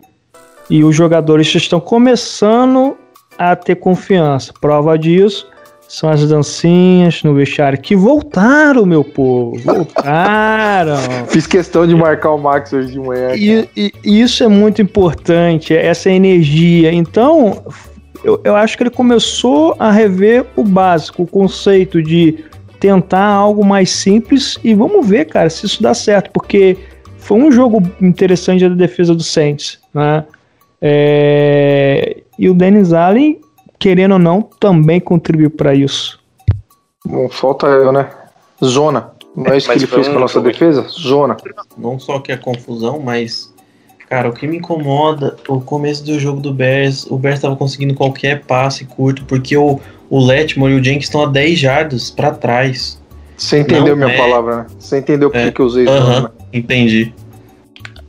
e 0.69 0.83
os 0.83 0.95
jogadores 0.95 1.53
estão 1.53 1.79
começando 1.79 2.97
a 3.37 3.55
ter 3.55 3.75
confiança. 3.75 4.53
Prova 4.59 4.97
disso 4.97 5.52
são 5.95 6.09
as 6.09 6.27
dancinhas 6.27 7.21
no 7.21 7.35
vestiário 7.35 7.79
que 7.79 7.95
voltaram, 7.95 8.83
meu 8.83 9.03
povo. 9.03 9.59
Voltaram. 9.59 10.97
Fiz 11.29 11.45
questão 11.45 11.85
de 11.85 11.93
marcar 11.93 12.31
o 12.31 12.37
Max 12.39 12.73
hoje 12.73 12.93
de 12.93 12.99
manhã. 12.99 13.35
E, 13.35 13.69
e- 13.77 13.93
e 14.03 14.21
isso 14.21 14.43
é 14.43 14.47
muito 14.47 14.81
importante, 14.81 15.71
essa 15.71 16.09
energia. 16.09 16.91
Então, 16.91 17.61
eu, 18.23 18.41
eu 18.43 18.55
acho 18.55 18.75
que 18.75 18.81
ele 18.81 18.89
começou 18.89 19.75
a 19.77 19.91
rever 19.91 20.45
o 20.55 20.63
básico, 20.63 21.21
o 21.21 21.27
conceito 21.27 22.01
de 22.01 22.43
tentar 22.79 23.27
algo 23.27 23.63
mais 23.63 23.91
simples 23.91 24.57
e 24.63 24.73
vamos 24.73 25.07
ver, 25.07 25.25
cara, 25.25 25.47
se 25.49 25.67
isso 25.67 25.83
dá 25.83 25.93
certo, 25.93 26.31
porque 26.31 26.75
foi 27.19 27.37
um 27.37 27.51
jogo 27.51 27.83
interessante 28.01 28.67
da 28.67 28.73
defesa 28.73 29.13
do 29.13 29.21
Saints, 29.23 29.77
né? 29.93 30.25
É, 30.81 32.17
E 32.39 32.49
o 32.49 32.53
Dennis 32.55 32.91
Allen, 32.93 33.39
querendo 33.83 34.13
ou 34.13 34.19
não, 34.19 34.41
também 34.41 34.97
contribuiu 35.01 35.49
para 35.49 35.75
isso. 35.75 36.17
Não 37.05 37.27
falta 37.27 37.67
eu, 37.67 37.91
né? 37.91 38.07
Zona. 38.63 39.11
Não 39.35 39.51
é 39.51 39.57
isso 39.57 39.69
que 39.69 39.77
ele 39.77 39.85
fez 39.87 40.07
um 40.07 40.11
com 40.11 40.17
a 40.19 40.21
nossa 40.21 40.39
defesa? 40.39 40.85
Zona. 40.87 41.35
Não 41.77 41.99
só 41.99 42.19
que 42.19 42.31
é 42.31 42.37
confusão, 42.37 43.01
mas. 43.03 43.53
Cara, 44.07 44.29
o 44.29 44.31
que 44.31 44.47
me 44.47 44.57
incomoda, 44.57 45.35
o 45.49 45.59
começo 45.59 46.05
do 46.05 46.17
jogo 46.17 46.39
do 46.39 46.53
Bears, 46.53 47.05
o 47.11 47.17
Bears 47.17 47.41
tava 47.41 47.57
conseguindo 47.57 47.93
qualquer 47.93 48.45
passe 48.45 48.85
curto, 48.85 49.25
porque 49.25 49.57
o, 49.57 49.81
o 50.09 50.25
Letmore 50.25 50.71
e 50.71 50.79
o 50.79 50.83
Jenkins 50.83 51.05
estão 51.05 51.23
a 51.23 51.25
10 51.25 51.59
jardas 51.59 52.09
pra 52.09 52.31
trás. 52.31 53.01
Você 53.35 53.59
entendeu 53.59 53.97
Não 53.97 54.05
minha 54.05 54.15
é. 54.15 54.17
palavra, 54.17 54.55
né? 54.57 54.65
Você 54.79 54.99
entendeu 54.99 55.29
por 55.29 55.37
É. 55.39 55.51
que 55.51 55.59
eu 55.59 55.65
usei 55.65 55.85
Aham, 55.87 56.13
zona. 56.21 56.31
entendi. 56.53 57.13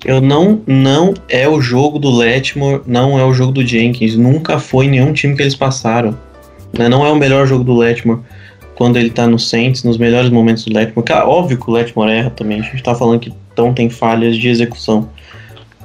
Eu 0.05 0.21
não, 0.21 0.61
não 0.67 1.15
é 1.29 1.49
o 1.49 1.61
jogo 1.61 1.99
do 1.99 2.11
Letmore, 2.11 2.83
não 2.87 3.19
é 3.19 3.25
o 3.25 3.33
jogo 3.33 3.53
do 3.53 3.67
Jenkins. 3.67 4.17
Nunca 4.17 4.59
foi 4.59 4.87
nenhum 4.87 5.13
time 5.13 5.35
que 5.35 5.43
eles 5.43 5.55
passaram. 5.55 6.17
Né? 6.77 6.89
Não 6.89 7.05
é 7.07 7.11
o 7.11 7.17
melhor 7.17 7.47
jogo 7.47 7.65
do 7.65 7.75
Letmore 7.75 8.21
quando 8.75 8.97
ele 8.97 9.09
tá 9.11 9.27
no 9.27 9.39
Saints, 9.39 9.85
nos 9.85 9.97
melhores 9.97 10.29
momentos 10.31 10.65
do 10.65 10.75
Letmore. 10.75 11.07
Cara, 11.07 11.27
óbvio 11.27 11.57
que 11.59 11.71
o 11.71 11.73
Letmore 11.73 12.11
erra 12.11 12.31
também. 12.31 12.61
A 12.61 12.63
gente 12.63 12.83
tá 12.83 12.95
falando 12.95 13.21
que 13.21 13.33
então 13.53 13.73
tem 13.73 13.89
falhas 13.89 14.37
de 14.37 14.49
execução. 14.49 15.09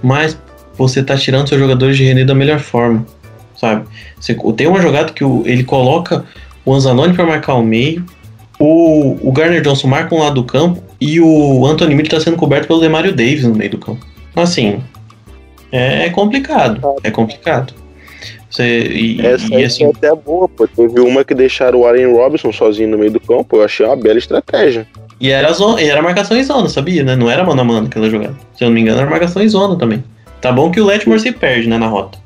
Mas 0.01 0.37
você 0.77 1.03
tá 1.03 1.15
tirando 1.15 1.47
seus 1.47 1.61
jogadores 1.61 1.95
de 1.95 2.03
render 2.03 2.25
da 2.25 2.33
melhor 2.35 2.59
forma. 2.59 3.05
Sabe? 3.55 3.85
Você, 4.19 4.35
tem 4.55 4.67
uma 4.67 4.81
jogada 4.81 5.13
que 5.13 5.23
o- 5.23 5.43
ele 5.45 5.63
coloca 5.63 6.25
o 6.65 6.73
Anzalone 6.73 7.13
para 7.13 7.25
marcar 7.25 7.55
o 7.55 7.63
meio, 7.63 8.05
o, 8.59 9.17
o 9.21 9.31
Garner 9.31 9.61
Johnson 9.61 9.87
marca 9.87 10.13
um 10.13 10.19
lado 10.19 10.35
do 10.35 10.43
campo 10.43 10.83
e 10.99 11.19
o 11.21 11.65
Anthony 11.65 11.91
Miller 11.95 12.07
está 12.07 12.19
sendo 12.19 12.35
coberto 12.37 12.67
pelo 12.67 12.81
Demario 12.81 13.13
Davis 13.13 13.43
no 13.43 13.55
meio 13.55 13.71
do 13.71 13.77
campo. 13.77 14.05
Assim, 14.35 14.81
é, 15.71 16.05
é 16.05 16.09
complicado. 16.09 16.81
É 17.03 17.11
complicado. 17.11 17.73
Você, 18.49 18.81
e, 18.87 19.25
Essa 19.25 19.53
e 19.53 19.63
assim, 19.63 19.83
foi 19.85 19.93
até 19.95 20.15
boa, 20.15 20.49
pô. 20.49 20.67
Teve 20.67 20.99
uma 20.99 21.23
que 21.23 21.35
deixaram 21.35 21.79
o 21.81 21.85
Allen 21.85 22.11
Robinson 22.13 22.51
sozinho 22.51 22.89
no 22.89 22.97
meio 22.97 23.11
do 23.11 23.19
campo. 23.19 23.57
Eu 23.57 23.63
achei 23.63 23.85
uma 23.85 23.95
bela 23.95 24.17
estratégia. 24.17 24.87
e 25.21 25.29
era, 25.29 25.51
zona, 25.53 25.81
e 25.81 25.87
era 25.87 26.01
marcação 26.01 26.35
em 26.35 26.43
zona, 26.43 26.67
sabia? 26.67 27.03
Né? 27.03 27.15
Não 27.15 27.29
era 27.29 27.43
mano 27.43 27.61
a 27.61 27.63
mano 27.63 27.87
aquela 27.87 28.09
jogada. 28.09 28.35
Se 28.55 28.63
eu 28.63 28.67
não 28.67 28.73
me 28.73 28.81
engano, 28.81 28.99
era 29.01 29.09
marcação 29.09 29.41
em 29.41 29.47
zona 29.47 29.77
também. 29.77 30.03
Tá 30.41 30.51
bom 30.51 30.71
que 30.71 30.81
o 30.81 30.85
Letmore 30.85 31.19
se 31.19 31.31
perde 31.31 31.67
né, 31.69 31.77
na 31.77 31.87
rota. 31.87 32.17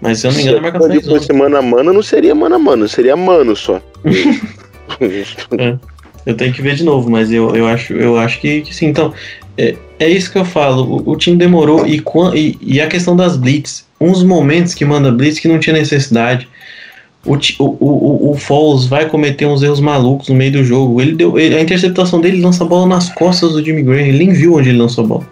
Mas 0.00 0.18
se 0.18 0.26
eu 0.26 0.30
não 0.30 0.38
me 0.38 0.42
engano, 0.42 0.58
é 0.58 0.60
marcação 0.62 0.92
em 0.92 1.00
Se 1.00 1.06
zona. 1.06 1.18
fosse 1.18 1.32
mano 1.32 1.56
a 1.56 1.62
mano, 1.62 1.92
não 1.92 2.02
seria 2.02 2.34
mano 2.34 2.54
a 2.56 2.58
mano, 2.58 2.88
seria 2.88 3.16
mano 3.16 3.54
só. 3.54 3.80
Eu 6.26 6.36
tenho 6.36 6.52
que 6.52 6.60
ver 6.60 6.74
de 6.74 6.82
novo, 6.82 7.08
mas 7.08 7.30
eu, 7.30 7.54
eu 7.54 7.68
acho, 7.68 7.92
eu 7.92 8.18
acho 8.18 8.40
que, 8.40 8.62
que 8.62 8.74
sim. 8.74 8.86
Então, 8.86 9.14
é, 9.58 9.74
é 9.98 10.08
isso 10.08 10.30
que 10.32 10.38
eu 10.38 10.44
falo. 10.44 11.02
O, 11.06 11.12
o 11.12 11.16
time 11.16 11.36
demorou 11.36 11.86
e, 11.86 12.02
e, 12.34 12.58
e 12.60 12.80
a 12.80 12.86
questão 12.86 13.14
das 13.16 13.36
blitz. 13.36 13.86
Uns 14.00 14.22
momentos 14.22 14.74
que 14.74 14.84
manda 14.84 15.10
blitz 15.10 15.38
que 15.38 15.48
não 15.48 15.58
tinha 15.58 15.74
necessidade. 15.76 16.48
O, 17.24 17.34
o, 17.34 17.64
o, 17.64 18.30
o- 18.30 18.34
Foles 18.36 18.84
vai 18.86 19.08
cometer 19.08 19.46
uns 19.46 19.62
erros 19.62 19.80
malucos 19.80 20.28
no 20.28 20.34
meio 20.36 20.52
do 20.52 20.62
jogo. 20.62 21.00
Ele 21.00 21.12
deu, 21.12 21.38
ele- 21.38 21.56
a 21.56 21.60
interceptação 21.60 22.20
dele 22.20 22.36
ele 22.36 22.42
lança 22.44 22.62
a 22.62 22.66
bola 22.66 22.86
nas 22.86 23.08
costas 23.12 23.52
do 23.52 23.64
Jimmy 23.64 23.82
Graham. 23.82 24.00
Ele 24.06 24.18
nem 24.18 24.32
viu 24.32 24.54
onde 24.54 24.68
ele 24.68 24.78
lançou 24.78 25.02
a 25.04 25.06
bola. 25.08 25.26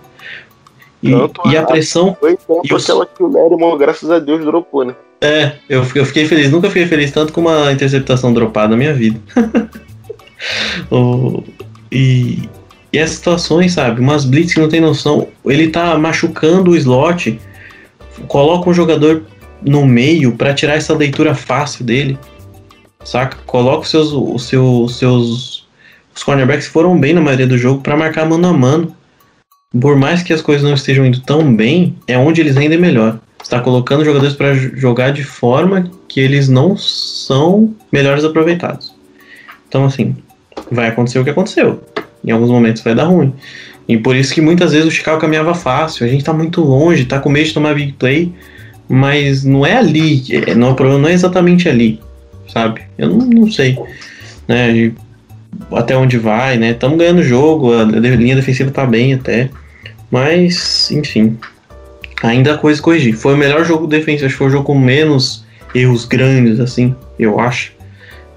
E, 1.03 1.11
Tanto 1.11 1.41
e 1.51 1.57
a 1.57 1.61
a- 1.61 1.65
pressão. 1.65 2.17
Foi 2.19 2.35
tempo 2.37 2.63
E 2.65 2.75
os- 2.75 2.83
aquela 2.85 3.07
que 3.07 3.23
o 3.23 3.29
Lerimo, 3.31 3.77
graças 3.77 4.11
a 4.11 4.19
Deus, 4.19 4.45
dropou, 4.45 4.85
né? 4.85 4.95
É, 5.21 5.53
eu, 5.69 5.87
eu 5.95 6.05
fiquei 6.05 6.27
feliz. 6.27 6.51
Nunca 6.51 6.69
fiquei 6.69 6.87
feliz 6.87 7.13
tanto 7.13 7.33
com 7.33 7.43
uma 7.43 7.71
interceptação 7.71 8.33
dropada 8.35 8.69
na 8.71 8.77
minha 8.77 8.93
vida. 8.95 9.21
O- 10.91 11.43
e, 11.93 12.49
e 12.95 12.99
as 13.01 13.11
situações, 13.11 13.73
sabe? 13.73 14.01
Umas 14.01 14.25
blitz 14.25 14.55
que 14.55 14.61
não 14.61 14.69
tem 14.69 14.81
noção. 14.81 15.27
Ele 15.45 15.69
tá 15.69 15.99
machucando 15.99 16.71
o 16.71 16.77
slot, 16.77 17.41
coloca 18.29 18.71
um 18.71 18.75
jogador 18.75 19.25
no 19.61 19.85
meio 19.85 20.33
pra 20.37 20.55
tirar 20.55 20.75
essa 20.75 20.95
leitura 20.95 21.35
fácil 21.35 21.85
dele, 21.85 22.17
saca? 23.05 23.37
Coloca 23.47 23.83
os 23.83 23.91
seus, 23.91 24.13
os 24.13 24.47
seus, 24.47 24.97
seus 24.97 25.67
os 26.15 26.23
cornerbacks 26.23 26.69
foram 26.69 26.97
bem 26.97 27.13
na 27.13 27.21
maioria 27.21 27.49
do 27.49 27.59
jogo 27.59 27.83
pra 27.83 27.97
marcar 27.97 28.27
mano 28.27 28.47
a 28.47 28.53
mano. 28.53 28.97
Por 29.81 29.97
mais 29.97 30.23
que 30.23 30.33
as 30.33 30.41
coisas 30.41 30.63
não 30.63 30.75
estejam 30.75 31.05
indo 31.05 31.21
tão 31.21 31.53
bem, 31.53 31.97
é 32.07 32.17
onde 32.17 32.41
eles 32.41 32.55
rendem 32.55 32.79
melhor. 32.79 33.19
Está 33.43 33.59
colocando 33.59 34.05
jogadores 34.05 34.37
para 34.37 34.55
jogar 34.55 35.11
de 35.11 35.25
forma 35.25 35.91
que 36.07 36.21
eles 36.21 36.49
não 36.49 36.77
são 36.77 37.75
melhores 37.91 38.25
aproveitados. 38.25 38.95
Então, 39.69 39.85
assim, 39.85 40.15
vai 40.71 40.87
acontecer 40.87 41.19
o 41.19 41.25
que 41.25 41.31
aconteceu. 41.31 41.83
Em 42.25 42.31
alguns 42.31 42.51
momentos 42.51 42.83
vai 42.83 42.95
dar 42.95 43.05
ruim. 43.05 43.33
E 43.89 43.99
por 43.99 44.17
isso 44.17 44.33
que 44.33 44.41
muitas 44.41 44.73
vezes 44.73 44.87
o 44.89 44.91
Chicago 44.91 45.21
caminhava 45.21 45.55
fácil. 45.55 46.07
A 46.07 46.09
gente 46.09 46.25
tá 46.25 46.33
muito 46.33 46.63
longe, 46.63 47.05
tá 47.05 47.19
com 47.21 47.29
medo 47.29 47.47
de 47.47 47.55
tomar 47.55 47.75
big 47.75 47.93
play, 47.93 48.33
mas 48.89 49.45
não 49.45 49.65
é 49.65 49.77
ali. 49.77 50.23
é- 50.31 50.55
Não, 50.55 50.73
o 50.73 50.75
problema 50.75 51.01
não 51.03 51.09
é 51.09 51.13
exatamente 51.13 51.69
ali, 51.69 52.01
sabe? 52.49 52.83
Eu 52.97 53.11
não, 53.11 53.19
não 53.27 53.51
sei. 53.53 53.79
Né? 54.49 54.93
Até 55.73 55.97
onde 55.97 56.19
vai, 56.19 56.57
né? 56.57 56.71
Estamos 56.71 56.99
ganhando 56.99 57.23
jogo, 57.23 57.73
a 57.73 57.85
linha 57.85 58.37
defensiva 58.37 58.71
tá 58.71 58.87
bem 58.87 59.15
até. 59.15 59.51
Mas, 60.11 60.91
enfim. 60.91 61.37
Ainda 62.23 62.57
coisa 62.57 62.81
corrigir. 62.81 63.15
Foi 63.15 63.35
o 63.35 63.37
melhor 63.37 63.65
jogo 63.65 63.87
defensivo, 63.87 64.27
acho 64.27 64.35
que 64.35 64.39
foi 64.39 64.47
o 64.47 64.51
jogo 64.51 64.65
com 64.65 64.79
menos 64.79 65.45
erros 65.75 66.05
grandes, 66.07 66.59
assim, 66.61 66.95
eu 67.19 67.39
acho. 67.39 67.73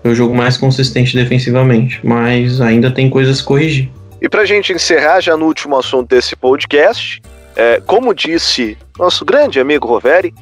Foi 0.08 0.14
o 0.14 0.16
jogo 0.16 0.34
mais 0.34 0.56
consistente 0.56 1.14
defensivamente. 1.14 2.00
Mas 2.02 2.62
ainda 2.62 2.90
tem 2.90 3.10
coisas 3.10 3.42
a 3.42 3.44
corrigir. 3.44 3.90
E 4.22 4.30
pra 4.30 4.46
gente 4.46 4.72
encerrar 4.72 5.20
já 5.20 5.36
no 5.36 5.46
último 5.46 5.78
assunto 5.78 6.08
desse 6.08 6.34
podcast, 6.34 7.22
é, 7.58 7.82
como 7.86 8.14
disse 8.14 8.78
nosso 8.98 9.26
grande 9.26 9.60
amigo 9.60 9.86
Roveri, 9.86 10.34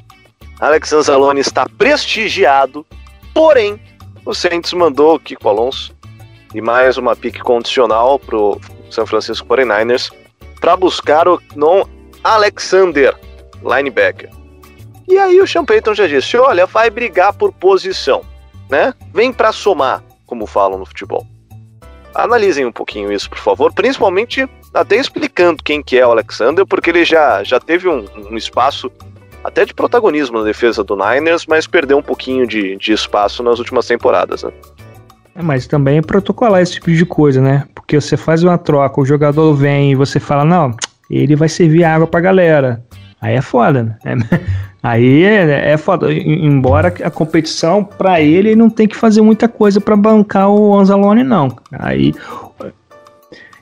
Alex 0.60 0.94
Anzalone 0.94 1.40
está 1.40 1.66
prestigiado, 1.80 2.86
porém, 3.34 3.80
o 4.24 4.36
Saints 4.36 4.72
mandou 4.72 5.16
o 5.16 5.20
Kiko 5.20 5.50
Alonso 5.50 5.96
e 6.54 6.62
mais 6.62 6.96
uma 6.96 7.16
pique 7.16 7.40
condicional 7.40 8.20
pro 8.20 8.62
San 8.92 9.08
Francisco 9.08 9.48
49ers 9.48 10.12
para 10.62 10.78
buscar 10.78 11.28
o 11.28 11.42
non 11.56 11.86
Alexander, 12.24 13.16
linebacker. 13.64 14.30
E 15.08 15.18
aí 15.18 15.42
o 15.42 15.48
Sean 15.48 15.66
Payton 15.66 15.96
já 15.96 16.06
disse, 16.06 16.38
olha, 16.38 16.68
vai 16.68 16.92
brigar 16.92 17.34
por 17.34 17.52
posição, 17.52 18.22
né? 18.70 18.94
Vem 19.14 19.32
para 19.32 19.52
somar, 19.52 20.04
como 20.26 20.46
falam 20.46 20.80
no 20.80 20.86
futebol. 20.86 21.26
Analisem 22.14 22.66
um 22.66 22.72
pouquinho 22.72 23.12
isso, 23.12 23.30
por 23.30 23.40
favor, 23.40 23.74
principalmente 23.74 24.48
até 24.74 24.96
explicando 24.96 25.64
quem 25.64 25.84
que 25.84 25.98
é 25.98 26.08
o 26.08 26.12
Alexander, 26.12 26.66
porque 26.66 26.90
ele 26.90 27.04
já, 27.04 27.44
já 27.44 27.60
teve 27.60 27.88
um, 27.90 28.06
um 28.32 28.38
espaço 28.38 28.90
até 29.44 29.64
de 29.64 29.74
protagonismo 29.74 30.40
na 30.40 30.44
defesa 30.44 30.84
do 30.84 30.96
Niners, 30.96 31.46
mas 31.46 31.68
perdeu 31.68 31.98
um 31.98 32.02
pouquinho 32.02 32.48
de, 32.48 32.76
de 32.78 32.94
espaço 32.94 33.44
nas 33.44 33.60
últimas 33.60 33.86
temporadas, 33.86 34.44
né? 34.44 34.52
É, 35.36 35.44
mas 35.44 35.68
também 35.68 35.98
é 35.98 36.02
protocolar 36.02 36.62
esse 36.62 36.74
tipo 36.74 36.92
de 36.92 37.06
coisa, 37.06 37.42
né? 37.42 37.68
Porque 37.76 38.00
você 38.00 38.16
faz 38.16 38.42
uma 38.42 38.58
troca, 38.58 39.02
o 39.02 39.06
jogador 39.06 39.54
vem 39.54 39.92
e 39.92 39.96
você 39.96 40.20
fala, 40.20 40.46
não, 40.46 40.76
ele 41.10 41.36
vai 41.36 41.50
servir 41.50 41.84
água 41.84 42.08
pra 42.08 42.22
galera. 42.22 42.84
Aí 43.26 43.36
é 43.36 43.42
foda, 43.42 43.84
né? 43.84 43.98
É- 44.06 44.40
aí 44.84 45.24
é, 45.24 45.72
é 45.74 45.78
foda. 45.78 46.14
Embora 46.14 46.90
a 47.04 47.10
competição, 47.10 47.84
pra 47.84 48.22
ele, 48.22 48.50
ele 48.50 48.56
não 48.56 48.70
tem 48.70 48.88
que 48.88 48.96
fazer 48.96 49.22
muita 49.22 49.48
coisa 49.48 49.82
pra 49.82 49.96
bancar 49.96 50.48
o 50.50 50.76
Anzalone, 50.78 51.24
não. 51.24 51.56
Aí. 51.72 52.14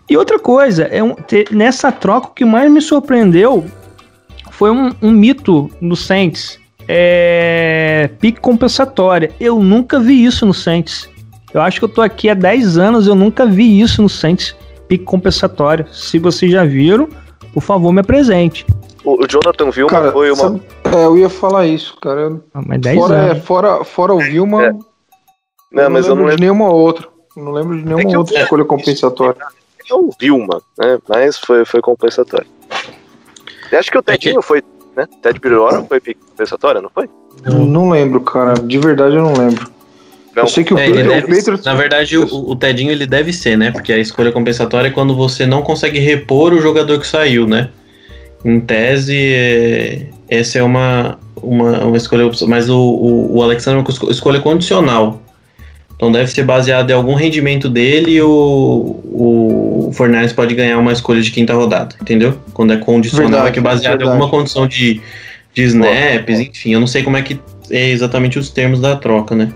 E 0.09 0.17
outra 0.17 0.37
coisa, 0.37 0.83
é 0.83 1.01
um, 1.01 1.13
te- 1.15 1.45
nessa 1.51 1.91
troca, 1.93 2.27
o 2.27 2.31
que 2.31 2.43
mais 2.43 2.69
me 2.69 2.81
surpreendeu 2.81 3.63
foi 4.51 4.69
um, 4.69 4.91
um 5.01 5.11
mito 5.11 5.71
no 5.79 5.95
Saints. 5.95 6.59
É. 6.87 8.09
Pique 8.19 8.41
compensatória. 8.41 9.31
Eu 9.39 9.59
nunca 9.63 9.99
vi 10.01 10.25
isso 10.25 10.45
no 10.45 10.53
Saints. 10.53 11.09
Eu 11.53 11.61
acho 11.61 11.79
que 11.79 11.85
eu 11.85 11.89
tô 11.89 12.01
aqui 12.01 12.29
há 12.29 12.33
10 12.33 12.77
anos, 12.77 13.07
eu 13.07 13.15
nunca 13.15 13.45
vi 13.45 13.79
isso 13.79 14.01
no 14.01 14.09
Saints. 14.09 14.53
Pique 14.89 15.05
compensatório. 15.05 15.85
Se 15.89 16.19
vocês 16.19 16.51
já 16.51 16.65
viram, 16.65 17.07
por 17.53 17.61
favor, 17.63 17.93
me 17.93 18.01
apresente. 18.01 18.65
O, 19.03 19.23
o 19.23 19.27
Jonathan 19.27 19.69
Vilma 19.69 19.89
Cara, 19.89 20.11
foi 20.11 20.29
uma. 20.31 20.35
sabe- 20.37 20.61
é, 20.85 21.05
eu 21.05 21.17
ia 21.17 21.29
falar 21.29 21.65
isso, 21.67 21.97
cara. 22.01 22.21
Eu- 22.21 22.43
Ah, 22.53 22.61
Mas 22.65 22.79
10 22.81 22.97
Fora, 22.97 23.15
é, 23.15 23.29
anos. 23.31 23.43
fora, 23.43 23.83
fora 23.83 24.13
o 24.13 24.19
Vilma, 24.19 24.63
É. 24.65 24.73
Não, 25.71 25.89
mas 25.89 26.05
eu 26.07 26.15
não 26.15 26.23
de 26.23 26.29
lembro 26.29 26.41
nenhuma 26.41 26.69
outra. 26.69 27.07
Não 27.35 27.51
lembro 27.51 27.75
de 27.77 27.83
nenhuma 27.83 28.05
que 28.07 28.15
eu- 28.15 28.19
outra 28.19 28.39
escolha 28.41 28.63
compensatória. 28.63 29.41
é 29.89 29.93
o 29.95 30.09
Vilma, 30.19 30.61
né? 30.77 30.99
Mas 31.09 31.37
foi, 31.37 31.65
foi 31.65 31.81
compensatório. 31.81 32.45
E 33.71 33.75
acho 33.75 33.91
que 33.91 33.97
o 33.97 34.03
Tetinho 34.03 34.41
foi 34.41 34.63
né? 34.95 35.07
Ted 35.23 35.39
Bridgewater 35.39 35.83
foi 35.85 35.99
compensatória, 35.99 36.79
não 36.79 36.89
foi? 36.91 37.09
Não 37.43 37.89
lembro, 37.89 38.21
cara. 38.21 38.53
De 38.53 38.77
verdade 38.77 39.15
eu 39.15 39.23
não 39.23 39.33
lembro. 39.33 39.67
Não. 40.35 40.43
Eu 40.43 40.47
sei 40.47 40.63
que 40.63 40.71
o, 40.73 40.77
É, 40.77 40.85
ele 40.87 40.93
Patri- 41.03 41.07
o 41.07 41.21
deve- 41.21 41.35
Patriots. 41.37 41.65
na 41.65 41.73
verdade, 41.73 42.17
o, 42.19 42.25
o 42.51 42.55
Tedinho 42.55 42.91
ele 42.91 43.07
deve 43.07 43.33
ser, 43.33 43.57
né? 43.57 43.71
Porque 43.71 43.91
a 43.91 43.97
escolha 43.97 44.31
compensatória 44.31 44.89
é 44.89 44.91
quando 44.91 45.15
você 45.15 45.47
não 45.47 45.63
consegue 45.63 45.97
repor 45.97 46.53
o 46.53 46.61
jogador 46.61 46.99
que 46.99 47.07
saiu, 47.07 47.47
né? 47.47 47.71
Em 48.43 48.59
tese, 48.59 49.15
é, 49.15 50.07
essa 50.29 50.59
é 50.59 50.63
uma, 50.63 51.17
uma, 51.41 51.85
uma 51.85 51.97
escolha. 51.97 52.29
Mas 52.47 52.69
o, 52.69 52.77
o, 52.77 53.37
o 53.37 53.43
Alexander 53.43 53.79
é 53.79 53.81
uma 53.81 53.89
esco- 53.89 54.11
escolha 54.11 54.39
condicional. 54.39 55.21
Então 55.95 56.11
deve 56.11 56.29
ser 56.31 56.43
baseado 56.43 56.89
em 56.89 56.93
algum 56.93 57.13
rendimento 57.13 57.69
dele 57.69 58.11
e 58.11 58.21
o, 58.21 58.99
o, 59.05 59.91
Fornales 59.93 60.33
pode 60.33 60.53
ganhar 60.55 60.77
uma 60.77 60.91
escolha 60.91 61.21
de 61.21 61.31
quinta 61.31 61.53
rodada, 61.53 61.95
entendeu? 62.01 62.37
Quando 62.53 62.73
é 62.73 62.77
condicional, 62.77 63.29
Verdade, 63.29 63.47
é 63.47 63.51
que 63.51 63.59
é 63.59 63.61
baseado 63.61 63.99
verdade. 63.99 64.09
em 64.09 64.11
alguma 64.11 64.29
condição 64.29 64.67
de, 64.67 64.99
de 65.53 65.63
snaps, 65.63 66.39
enfim. 66.39 66.73
Eu 66.73 66.79
não 66.79 66.87
sei 66.87 67.03
como 67.03 67.15
é 67.15 67.21
que 67.21 67.39
é 67.69 67.89
exatamente 67.89 68.37
os 68.37 68.49
termos 68.49 68.81
da 68.81 68.95
troca, 68.95 69.35
né? 69.35 69.53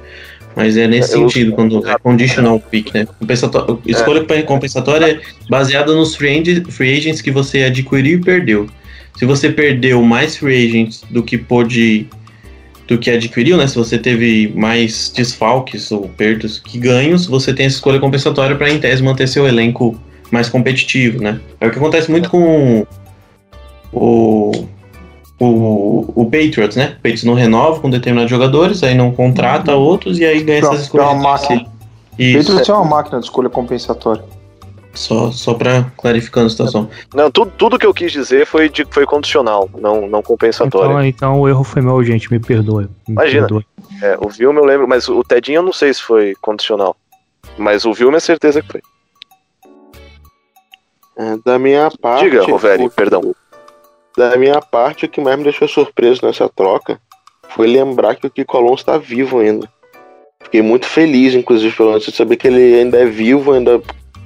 Mas 0.58 0.76
é 0.76 0.88
nesse 0.88 1.14
Eu- 1.14 1.30
sentido, 1.30 1.52
quando 1.52 1.88
é 1.88 1.98
conditional 2.00 2.60
pick, 2.60 2.92
né? 2.92 3.06
Compensatório, 3.20 3.80
escolha 3.86 4.26
compensatória 4.44 5.06
é 5.06 5.20
baseada 5.48 5.94
nos 5.94 6.16
free, 6.16 6.40
agent- 6.40 6.68
free 6.72 6.98
agents 6.98 7.22
que 7.22 7.30
você 7.30 7.64
adquiriu 7.64 8.18
e 8.18 8.22
perdeu. 8.24 8.68
Se 9.16 9.24
você 9.24 9.52
perdeu 9.52 10.02
mais 10.02 10.36
free 10.36 10.68
agents 10.68 11.04
do 11.12 11.22
que 11.22 11.38
pôde 11.38 12.08
do 12.88 12.98
que 12.98 13.12
adquiriu, 13.12 13.56
né? 13.58 13.68
Se 13.68 13.76
você 13.76 14.00
teve 14.00 14.52
mais 14.56 15.14
desfalques 15.16 15.92
ou 15.92 16.08
perdas 16.10 16.58
que 16.58 16.80
ganhos, 16.80 17.28
você 17.28 17.54
tem 17.54 17.68
essa 17.68 17.76
escolha 17.76 18.00
compensatória 18.00 18.56
para 18.56 18.72
em 18.72 18.80
tese 18.80 19.04
manter 19.04 19.28
seu 19.28 19.48
elenco 19.48 20.00
mais 20.32 20.50
competitivo, 20.50 21.22
né? 21.22 21.40
É 21.62 21.68
o 21.68 21.72
que 21.72 21.78
acontece 21.78 22.10
muito 22.10 22.30
com 22.32 22.88
o 23.94 24.66
o, 25.40 26.14
o 26.16 26.26
Patriots, 26.26 26.76
né? 26.76 26.92
O 26.94 26.96
Patriots 26.96 27.24
não 27.24 27.34
renova 27.34 27.80
com 27.80 27.90
determinados 27.90 28.30
jogadores, 28.30 28.82
aí 28.84 28.96
não 28.96 29.12
contrata 29.12 29.76
outros 29.76 30.20
e 30.20 30.26
aí 30.26 30.42
ganha 30.44 30.60
É 30.60 30.62
essas 30.62 30.82
escolhas. 30.82 31.08
uma 31.08 31.16
máquina. 31.16 31.66
Isso, 32.18 32.38
Patriots 32.48 32.70
é 32.70 32.74
uma 32.74 32.86
máquina 32.86 33.20
de 33.20 33.26
escolha 33.26 33.50
compensatória. 33.50 34.24
só, 34.94 35.32
só 35.32 35.54
pra 35.54 35.84
clarificando 35.96 36.48
a 36.48 36.50
situação. 36.50 36.90
Não, 37.14 37.30
tudo, 37.30 37.52
tudo 37.56 37.78
que 37.78 37.86
eu 37.86 37.94
quis 37.94 38.12
dizer 38.12 38.48
foi, 38.48 38.68
de, 38.68 38.84
foi 38.90 39.06
condicional, 39.06 39.70
não, 39.80 40.08
não 40.08 40.24
compensatório. 40.24 40.90
Então, 40.92 41.06
então 41.06 41.40
o 41.42 41.48
erro 41.48 41.64
foi 41.64 41.82
meu, 41.84 42.04
gente. 42.04 42.32
Me 42.32 42.40
perdoe. 42.40 42.86
Me 43.08 43.14
Imagina. 43.14 43.42
perdoe. 43.48 43.66
É, 44.02 44.18
o 44.20 44.28
Vilma 44.30 44.60
eu 44.60 44.66
lembro, 44.66 44.88
mas 44.88 45.08
o 45.08 45.24
Tedinho 45.24 45.58
eu 45.60 45.64
não 45.64 45.72
sei 45.74 45.94
se 45.94 46.02
foi 46.02 46.34
condicional. 46.42 46.96
Mas 47.58 47.86
o 47.86 47.94
Vilma 47.94 48.18
é 48.18 48.20
certeza 48.20 48.62
que 48.62 48.72
foi. 48.72 48.82
É, 51.18 51.38
da 51.46 51.58
minha 51.58 51.90
parte. 52.02 52.24
Diga, 52.26 52.44
Roveri, 52.46 52.86
o- 52.86 52.90
perdão. 52.92 53.36
Da 54.18 54.36
minha 54.36 54.60
parte, 54.60 55.06
o 55.06 55.08
que 55.08 55.22
mais 55.22 55.38
me 55.38 55.44
deixou 55.44 55.68
surpreso 55.68 56.26
nessa 56.26 56.50
troca 56.50 57.00
foi 57.50 57.68
lembrar 57.68 58.16
que 58.16 58.26
o 58.26 58.30
Kiko 58.32 58.58
Alonso 58.58 58.84
tá 58.84 58.98
vivo 58.98 59.38
ainda. 59.40 59.70
Fiquei 60.44 60.64
muito 60.64 60.88
feliz, 60.88 61.36
inclusive, 61.36 61.76
pelo 61.76 61.90
menos 61.90 62.04
de 62.04 62.12
saber 62.12 62.36
que 62.36 62.48
ele 62.48 62.80
ainda 62.80 62.98
é 62.98 63.06
vivo, 63.06 63.54
ainda 63.54 63.80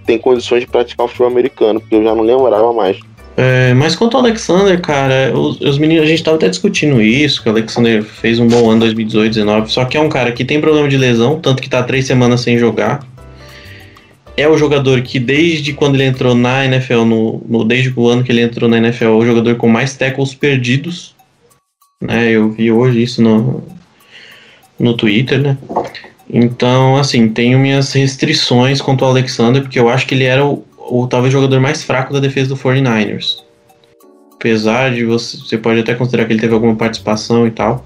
tem 0.06 0.18
condições 0.18 0.62
de 0.62 0.68
praticar 0.68 1.06
o 1.06 1.10
futebol 1.10 1.28
americano, 1.28 1.82
porque 1.82 1.96
eu 1.96 2.04
já 2.04 2.16
não 2.16 2.24
lembrava 2.24 2.72
mais. 2.72 2.98
É, 3.36 3.74
mas 3.74 3.96
quanto 3.96 4.16
ao 4.16 4.24
Alexander, 4.24 4.80
cara, 4.80 5.34
os, 5.38 5.60
os 5.60 5.78
meninos, 5.78 6.06
a 6.06 6.08
gente 6.08 6.24
tava 6.24 6.38
até 6.38 6.48
discutindo 6.48 7.02
isso, 7.02 7.42
que 7.42 7.50
o 7.50 7.52
Alexander 7.52 8.02
fez 8.02 8.40
um 8.40 8.48
bom 8.48 8.70
ano 8.70 8.82
2018, 8.82 9.34
19, 9.34 9.72
só 9.72 9.84
que 9.84 9.98
é 9.98 10.00
um 10.00 10.10
cara 10.10 10.32
que 10.32 10.46
tem 10.46 10.62
problema 10.62 10.88
de 10.88 10.98
lesão, 10.98 11.40
tanto 11.40 11.62
que 11.62 11.70
tá 11.70 11.84
três 11.84 12.08
semanas 12.08 12.42
sem 12.42 12.58
jogar. 12.58 13.06
É 14.42 14.48
o 14.48 14.58
jogador 14.58 15.02
que 15.04 15.20
desde 15.20 15.72
quando 15.72 15.96
ele 15.96 16.06
entrou 16.06 16.34
na 16.34 16.66
NFL, 16.66 17.06
no, 17.06 17.44
no- 17.48 17.64
desde 17.64 17.94
o 17.96 18.08
ano 18.08 18.24
que 18.24 18.32
ele 18.32 18.42
entrou 18.42 18.68
na 18.68 18.78
NFL, 18.78 19.06
é 19.06 19.10
o 19.10 19.26
jogador 19.26 19.56
com 19.56 19.68
mais 19.68 19.96
tackles 19.96 20.34
perdidos. 20.34 21.14
Né, 22.02 22.32
eu 22.32 22.50
vi 22.50 22.72
hoje 22.72 23.04
isso 23.04 23.22
no, 23.22 23.64
no 24.80 24.96
Twitter, 24.96 25.40
né? 25.40 25.58
Então, 26.28 26.98
assim, 26.98 27.30
tenho 27.30 27.60
minhas 27.60 27.94
restrições 27.94 28.82
quanto 28.82 29.06
ao 29.06 29.12
Alexander, 29.12 29.62
porque 29.62 29.78
eu 29.78 29.88
acho 29.88 30.08
que 30.08 30.16
ele 30.16 30.24
era 30.24 30.44
o, 30.44 30.66
o 30.78 31.06
talvez 31.06 31.32
jogador 31.32 31.60
mais 31.60 31.84
fraco 31.84 32.12
da 32.12 32.20
defesa 32.20 32.50
do 32.50 32.58
49ers. 32.58 33.44
Apesar 34.34 34.92
de 34.92 35.06
você, 35.06 35.38
você 35.38 35.58
pode 35.58 35.82
até 35.82 35.94
considerar 35.94 36.26
que 36.26 36.34
ele 36.34 36.40
teve 36.42 36.56
alguma 36.56 36.76
participação 36.76 37.46
e 37.46 37.52
tal, 37.52 37.86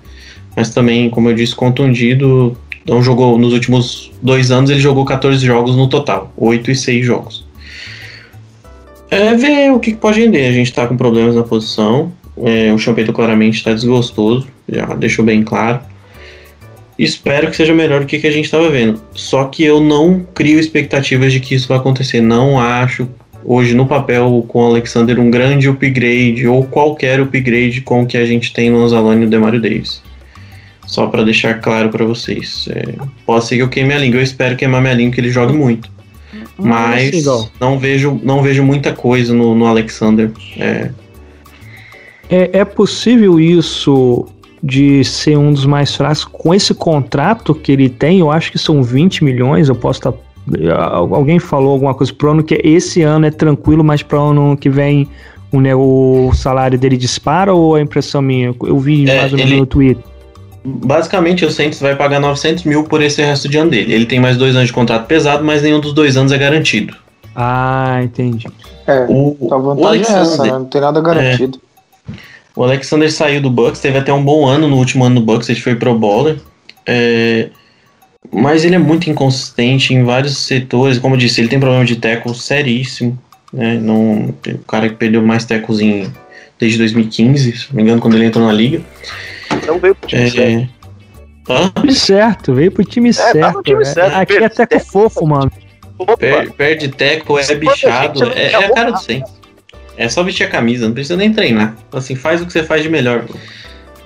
mas 0.56 0.70
também, 0.70 1.10
como 1.10 1.30
eu 1.30 1.36
disse, 1.36 1.54
contundido. 1.54 2.58
Não 2.88 3.02
jogou 3.02 3.38
nos 3.38 3.52
últimos 3.54 4.12
dois 4.22 4.52
anos, 4.52 4.70
ele 4.70 4.80
jogou 4.80 5.04
14 5.06 5.44
jogos 5.44 5.76
no 5.76 5.90
total, 5.90 6.32
8 6.38 6.72
e 6.72 6.76
6 6.76 7.06
jogos. 7.06 7.46
É 9.10 9.34
ver 9.34 9.72
o 9.72 9.80
que 9.80 9.92
que 9.92 9.98
pode 9.98 10.20
render. 10.20 10.46
A 10.48 10.52
gente 10.52 10.74
tá 10.74 10.86
com 10.88 10.98
problemas 10.98 11.36
na 11.36 11.44
posição. 11.44 12.12
É, 12.38 12.74
o 12.74 12.78
Champeito 12.78 13.14
claramente 13.14 13.56
está 13.56 13.74
desgostoso, 13.74 14.48
já 14.68 14.86
deixou 14.94 15.24
bem 15.24 15.44
claro. 15.44 15.80
Espero 16.98 17.50
que 17.50 17.56
seja 17.56 17.74
melhor 17.74 18.02
do 18.02 18.06
que, 18.06 18.20
que 18.20 18.28
a 18.28 18.32
gente 18.32 18.46
estava 18.46 18.70
vendo. 18.70 19.02
Só 19.14 19.46
que 19.46 19.64
eu 19.64 19.82
não 19.82 20.26
crio 20.34 20.60
expectativas 20.60 21.32
de 21.32 21.40
que 21.40 21.56
isso 21.56 21.68
vai 21.68 21.78
acontecer. 21.78 22.22
Não 22.22 22.60
acho 22.60 23.08
hoje 23.44 23.76
no 23.76 23.86
papel 23.86 24.44
com 24.48 24.64
o 24.64 24.68
Alexander 24.68 25.20
um 25.20 25.30
grande 25.30 25.68
upgrade 25.70 26.48
ou 26.48 26.64
qualquer 26.64 27.20
upgrade 27.20 27.82
com 27.82 28.04
o 28.04 28.06
que 28.06 28.18
a 28.18 28.26
gente 28.26 28.52
tem 28.54 28.70
no 28.70 28.84
Anzalone 28.84 29.22
e 29.22 29.26
no 29.26 29.32
Demario 29.32 29.62
Davis. 29.62 30.02
Só 30.96 31.08
para 31.08 31.24
deixar 31.26 31.56
claro 31.60 31.90
para 31.90 32.06
vocês. 32.06 32.70
É, 32.72 32.94
pode 33.26 33.46
ser 33.46 33.58
que 33.58 33.62
eu 33.64 33.68
queime 33.70 33.94
a 33.94 33.98
língua. 33.98 34.20
Eu 34.20 34.24
espero 34.24 34.56
queimar 34.56 34.82
minha 34.82 34.94
língua 34.94 35.14
que 35.14 35.20
ele 35.20 35.30
jogue 35.30 35.52
muito. 35.54 35.90
Mas 36.58 37.10
assim, 37.10 37.18
igual. 37.18 37.50
não 37.60 37.78
vejo, 37.78 38.18
não 38.24 38.42
vejo 38.42 38.64
muita 38.64 38.94
coisa 38.94 39.34
no, 39.34 39.54
no 39.54 39.66
Alexander. 39.66 40.32
É, 40.58 40.90
É, 42.30 42.60
é 42.60 42.66
possível 42.66 43.40
isso 43.42 44.26
de 44.64 45.04
ser 45.04 45.38
um 45.38 45.52
dos 45.54 45.66
mais 45.66 45.94
fracos 45.96 46.24
com 46.26 46.54
esse 46.54 46.74
contrato 46.74 47.54
que 47.54 47.72
ele 47.74 47.90
tem? 47.90 48.20
Eu 48.20 48.32
acho 48.32 48.52
que 48.52 48.58
são 48.58 48.82
20 48.82 49.24
milhões. 49.24 49.68
Eu 49.68 49.76
posso 49.76 50.00
estar. 50.00 50.14
Alguém 51.12 51.40
falou 51.40 51.72
alguma 51.74 51.94
coisa 51.94 52.14
pro 52.14 52.32
ano 52.32 52.42
que 52.44 52.60
esse 52.64 53.02
ano 53.02 53.26
é 53.26 53.32
tranquilo, 53.32 53.84
mas 53.84 54.02
pro 54.02 54.20
ano 54.20 54.56
que 54.56 54.70
vem 54.70 55.08
o, 55.52 55.60
né, 55.60 55.76
o 55.76 56.32
salário 56.34 56.80
dele 56.80 56.96
dispara 56.98 57.54
ou 57.54 57.78
é 57.78 57.82
impressão 57.82 58.22
minha? 58.22 58.56
Eu 58.64 58.80
vi 58.80 59.10
É, 59.10 59.18
mais 59.20 59.32
ou 59.34 59.38
menos 59.38 59.52
ele- 59.52 59.60
no 59.60 59.66
Twitter. 59.66 60.04
Basicamente, 60.66 61.46
o 61.46 61.52
Saints 61.52 61.80
vai 61.80 61.96
pagar 61.96 62.20
900 62.20 62.64
mil 62.64 62.84
por 62.84 63.02
esse 63.02 63.22
resto 63.22 63.48
de 63.48 63.58
ano 63.58 63.70
dele. 63.70 63.94
Ele 63.94 64.06
tem 64.06 64.20
mais 64.20 64.36
dois 64.36 64.56
anos 64.56 64.68
de 64.68 64.74
contrato 64.74 65.06
pesado, 65.06 65.44
mas 65.44 65.62
nenhum 65.62 65.80
dos 65.80 65.94
dois 65.94 66.18
anos 66.18 66.32
é 66.32 66.38
garantido. 66.38 66.96
Ah, 67.36 68.00
entendi. 68.04 68.48
É, 68.88 69.06
O, 69.08 69.50
a 69.52 69.58
o 69.58 69.62
vantagem 69.62 70.06
é 70.16 70.20
essa, 70.22 70.44
né? 70.44 70.52
Não 70.52 70.66
tem 70.66 70.82
nada 70.82 71.00
garantido. 71.02 71.62
o 72.56 72.64
Alexander 72.64 73.12
saiu 73.12 73.42
do 73.42 73.50
Bucks, 73.50 73.80
teve 73.80 73.98
até 73.98 74.12
um 74.12 74.24
bom 74.24 74.48
ano 74.48 74.68
no 74.68 74.78
último 74.78 75.04
ano 75.04 75.20
do 75.20 75.26
Bucks, 75.26 75.50
ele 75.50 75.60
foi 75.60 75.76
pro 75.76 75.94
bowler. 75.94 76.38
É, 76.86 77.50
mas 78.32 78.66
ele 78.66 78.76
é 78.76 78.80
muito 78.80 79.10
inconsistente 79.10 79.94
em 79.94 80.04
vários 80.04 80.38
setores. 80.38 80.98
Como 80.98 81.16
eu 81.16 81.20
disse, 81.20 81.42
ele 81.42 81.48
tem 81.48 81.60
problema 81.60 81.86
de 81.86 81.96
tackle 81.98 82.34
seríssimo. 82.34 83.18
Né? 83.54 83.76
Não, 83.76 84.30
o 84.30 84.58
cara 84.68 84.90
que 84.90 84.96
perdeu 84.96 85.22
mais 85.22 85.46
tackles 85.46 85.80
em, 85.80 86.12
desde 86.60 86.78
2015, 86.80 87.58
se 87.58 87.68
não 87.70 87.76
me 87.76 87.84
engano, 87.84 88.02
quando 88.02 88.16
ele 88.16 88.26
entrou 88.26 88.46
na 88.46 88.54
liga. 88.54 88.82
Não 89.66 89.80
veio 89.80 89.96
pro 89.96 90.08
time 90.08 90.30
certo. 90.32 90.42
É, 90.42 90.70
Hã? 91.48 91.72
Time 91.76 91.94
certo, 91.94 92.54
veio 92.54 92.72
pro 92.72 92.84
time 92.84 93.10
no 93.10 93.14
certo. 93.14 93.64
time 93.64 93.82
é. 93.82 93.86
certo. 93.86 94.16
Aqui 94.16 94.38
é 94.38 94.46
até 94.46 94.66
com 94.66 94.80
fofo, 94.80 95.26
mano. 95.26 95.52
Per- 96.18 96.52
perde 96.54 96.90
teco, 96.90 97.40
é 97.40 97.56
bichado, 97.56 98.32
é, 98.32 98.52
é 98.52 98.56
a 98.56 98.74
cara 98.74 98.92
do 98.92 99.00
Saints. 99.00 99.32
É 99.98 100.10
só 100.10 100.24
vestir 100.24 100.44
a 100.44 100.50
camisa, 100.50 100.88
não 100.88 100.94
precisa 100.94 101.16
nem 101.16 101.32
treinar. 101.32 101.76
Assim, 101.92 102.16
faz 102.16 102.42
o 102.42 102.46
que 102.46 102.52
você 102.52 102.64
faz 102.64 102.84
de 102.84 102.90
melhor. 102.90 103.26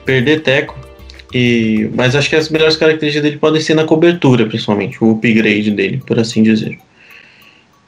Perder 0.06 0.42
teco. 0.42 0.78
E... 1.34 1.90
Mas 1.96 2.16
acho 2.16 2.30
que 2.30 2.36
as 2.36 2.50
melhores 2.50 2.76
características 2.76 3.24
dele 3.24 3.38
podem 3.38 3.62
ser 3.62 3.74
na 3.74 3.86
cobertura, 3.86 4.46
principalmente. 4.46 5.04
O 5.04 5.12
upgrade 5.12 5.72
dele, 5.72 6.02
por 6.06 6.20
assim 6.20 6.44
dizer. 6.44 6.78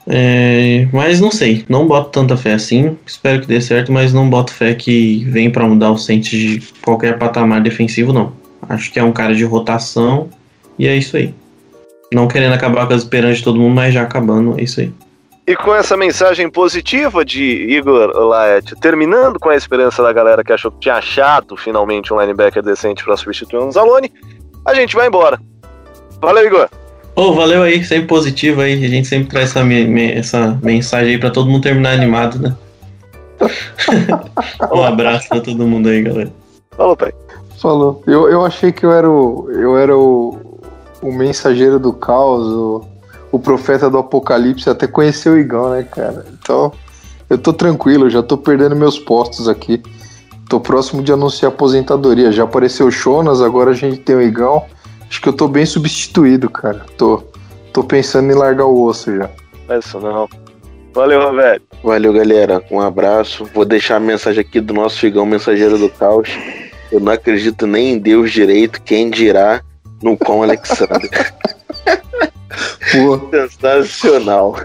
É, 0.08 0.88
mas 0.92 1.20
não 1.20 1.32
sei, 1.32 1.64
não 1.70 1.88
boto 1.88 2.10
tanta 2.10 2.36
fé 2.36 2.54
assim. 2.54 2.98
Espero 3.06 3.42
que 3.42 3.48
dê 3.48 3.62
certo, 3.62 3.92
mas 3.92 4.14
não 4.14 4.30
boto 4.30 4.54
fé 4.54 4.74
que 4.74 5.24
vem 5.26 5.50
pra 5.50 5.68
mudar 5.68 5.92
o 5.92 5.98
Saints 5.98 6.30
de 6.30 6.62
qualquer 6.82 7.18
patamar 7.18 7.62
defensivo, 7.62 8.12
não. 8.12 8.34
Acho 8.68 8.92
que 8.92 9.00
é 9.00 9.04
um 9.04 9.12
cara 9.12 9.36
de 9.36 9.44
rotação 9.44 10.30
e 10.78 10.88
é 10.88 10.96
isso 10.96 11.18
aí. 11.18 11.34
Não 12.14 12.28
querendo 12.28 12.54
acabar 12.54 12.88
com 12.88 12.94
as 12.94 13.04
esperanças 13.04 13.38
de 13.38 13.44
todo 13.44 13.60
mundo, 13.60 13.76
mas 13.76 13.94
já 13.94 14.02
acabando, 14.02 14.60
é 14.60 14.64
isso 14.64 14.82
aí. 14.82 14.92
E 15.48 15.56
com 15.56 15.74
essa 15.74 15.98
mensagem 15.98 16.50
positiva 16.50 17.26
de 17.26 17.44
Igor 17.44 18.10
Laet, 18.16 18.76
terminando 18.80 19.40
com 19.40 19.50
a 19.50 19.56
esperança 19.56 20.04
da 20.04 20.14
galera 20.14 20.44
que 20.44 20.54
achou 20.54 20.72
que 20.72 20.80
tinha 20.80 20.96
achado 20.96 21.58
finalmente 21.58 22.14
um 22.14 22.20
linebacker 22.20 22.62
decente 22.62 23.04
para 23.04 23.18
substituir 23.18 23.60
o 23.60 23.64
Anzalone, 23.64 24.12
a 24.66 24.74
gente 24.74 24.96
vai 24.96 25.08
embora. 25.08 25.40
Valeu, 26.22 26.46
Igor. 26.46 26.70
Ô, 27.16 27.34
valeu 27.34 27.62
aí, 27.64 27.84
sempre 27.84 28.08
positivo 28.08 28.62
aí. 28.62 28.84
A 28.86 28.88
gente 28.88 29.08
sempre 29.08 29.30
traz 29.30 29.50
essa, 29.50 29.64
me- 29.64 29.86
me- 29.86 30.12
essa 30.14 30.58
mensagem 30.64 31.14
aí 31.14 31.18
pra 31.20 31.30
todo 31.30 31.50
mundo 31.50 31.64
terminar 31.64 31.94
animado, 31.94 32.40
né? 32.40 32.56
um 34.72 34.84
abraço 34.84 35.28
pra 35.28 35.42
todo 35.42 35.68
mundo 35.68 35.90
aí, 35.90 36.02
galera. 36.02 36.32
Falou, 36.76 36.96
pai. 36.96 37.14
Falou. 37.60 38.02
Eu, 38.08 38.30
eu 38.30 38.46
achei 38.46 38.72
que 38.72 38.86
eu 38.86 38.92
era 38.92 39.10
o, 39.10 39.50
eu 39.52 39.78
era 39.78 39.96
o, 39.96 40.60
o 41.02 41.12
mensageiro 41.12 41.80
do 41.80 41.94
caos, 41.94 42.48
o, 42.48 42.86
o 43.32 43.40
profeta 43.40 43.90
do 43.90 43.98
apocalipse, 43.98 44.70
até 44.70 44.88
conhecer 44.88 45.30
o 45.30 45.38
Igão, 45.38 45.70
né, 45.72 45.84
cara? 45.84 46.26
Então, 46.34 46.72
eu 47.30 47.38
tô 47.38 47.54
tranquilo, 47.54 48.06
eu 48.06 48.10
já 48.10 48.24
tô 48.24 48.38
perdendo 48.38 48.76
meus 48.76 48.98
postos 48.98 49.48
aqui. 49.48 49.82
Tô 50.50 50.60
próximo 50.60 51.02
de 51.04 51.12
anunciar 51.14 51.52
aposentadoria. 51.52 52.32
Já 52.32 52.44
apareceu 52.44 52.88
o 52.88 52.92
Jonas, 52.92 53.42
agora 53.42 53.72
a 53.72 53.76
gente 53.76 53.98
tem 53.98 54.16
o 54.16 54.22
Igão. 54.22 54.64
Acho 55.12 55.22
que 55.22 55.28
eu 55.28 55.34
tô 55.34 55.46
bem 55.46 55.66
substituído, 55.66 56.50
cara. 56.50 56.86
Tô, 56.98 57.22
tô 57.74 57.84
pensando 57.84 58.32
em 58.32 58.34
largar 58.34 58.64
o 58.64 58.82
osso 58.86 59.14
já. 59.14 59.30
É 59.68 59.78
isso 59.78 60.00
não. 60.00 60.30
Valeu, 60.94 61.22
Roberto. 61.22 61.66
Valeu, 61.84 62.14
galera. 62.14 62.64
Um 62.72 62.80
abraço. 62.80 63.44
Vou 63.54 63.66
deixar 63.66 63.98
a 63.98 64.00
mensagem 64.00 64.40
aqui 64.40 64.62
do 64.62 64.74
nosso 64.74 64.98
Figão 64.98 65.26
Mensageiro 65.26 65.78
do 65.78 65.90
Caos. 65.90 66.30
Eu 66.90 67.02
não 67.02 67.12
acredito 67.12 67.68
nem 67.68 67.92
em 67.92 68.00
Deus 68.00 68.32
direito, 68.32 68.82
quem 68.82 69.10
dirá 69.10 69.62
no 70.02 70.18
com 70.18 70.44
Alexandre. 70.44 71.10
Pô, 72.92 73.30
Sensacional. 73.30 74.56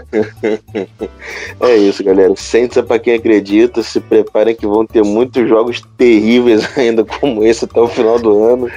é 1.61 1.75
isso, 1.77 2.03
galera. 2.03 2.33
Sente-se 2.35 2.83
pra 2.83 2.99
quem 2.99 3.15
acredita. 3.15 3.81
Se 3.81 3.99
preparem 3.99 4.55
que 4.55 4.67
vão 4.67 4.85
ter 4.85 5.03
muitos 5.03 5.47
jogos 5.47 5.81
terríveis 5.97 6.67
ainda 6.77 7.03
como 7.03 7.43
esse 7.43 7.65
até 7.65 7.79
o 7.79 7.87
final 7.87 8.19
do 8.19 8.43
ano. 8.43 8.69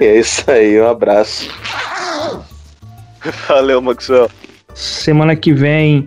E 0.00 0.04
é 0.04 0.18
isso 0.18 0.50
aí. 0.50 0.80
Um 0.80 0.88
abraço. 0.88 1.48
Valeu, 3.48 3.80
Maxwell. 3.80 4.30
Semana 4.74 5.34
que 5.34 5.52
vem, 5.52 6.06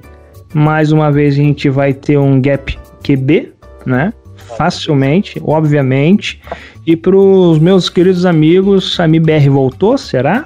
mais 0.53 0.91
uma 0.91 1.11
vez, 1.11 1.33
a 1.33 1.37
gente 1.37 1.69
vai 1.69 1.93
ter 1.93 2.17
um 2.17 2.39
gap 2.39 2.77
QB, 3.03 3.51
né? 3.85 4.13
Facilmente, 4.57 5.41
obviamente. 5.43 6.41
E 6.85 6.95
pros 6.95 7.59
meus 7.59 7.89
queridos 7.89 8.25
amigos, 8.25 8.95
Sami 8.95 9.19
BR 9.19 9.49
voltou, 9.49 9.97
será? 9.97 10.45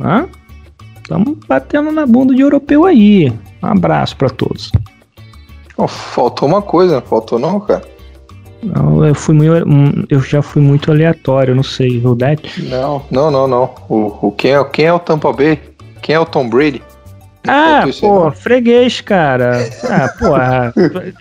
Hã? 0.00 0.28
Estamos 1.04 1.36
batendo 1.46 1.92
na 1.92 2.06
bunda 2.06 2.34
de 2.34 2.40
europeu 2.40 2.86
aí. 2.86 3.30
Um 3.62 3.66
abraço 3.66 4.16
pra 4.16 4.30
todos. 4.30 4.72
ó, 5.76 5.86
faltou 5.86 6.48
uma 6.48 6.62
coisa, 6.62 6.94
não 6.96 7.02
faltou 7.02 7.38
não, 7.38 7.60
cara? 7.60 7.82
Não, 8.62 9.04
eu 9.04 9.14
fui 9.14 9.34
muito, 9.34 10.06
eu 10.08 10.20
já 10.22 10.40
fui 10.40 10.62
muito 10.62 10.90
aleatório, 10.90 11.54
não 11.54 11.62
sei, 11.62 12.00
o 12.04 12.14
Deck. 12.14 12.62
Não, 12.62 13.02
não, 13.10 13.30
não, 13.30 13.46
não. 13.46 13.74
O, 13.90 14.28
o, 14.28 14.32
quem, 14.32 14.52
é, 14.54 14.64
quem 14.64 14.86
é 14.86 14.92
o 14.92 14.98
Tampa 14.98 15.30
Bay? 15.30 15.60
Quem 16.00 16.14
é 16.14 16.20
o 16.20 16.24
Tom 16.24 16.48
Brady? 16.48 16.82
Ah, 17.46 17.84
aí, 17.84 17.92
pô, 17.92 18.30
freguês, 18.32 19.02
cara. 19.02 19.58
Ah, 19.90 20.08
porra. 20.18 20.72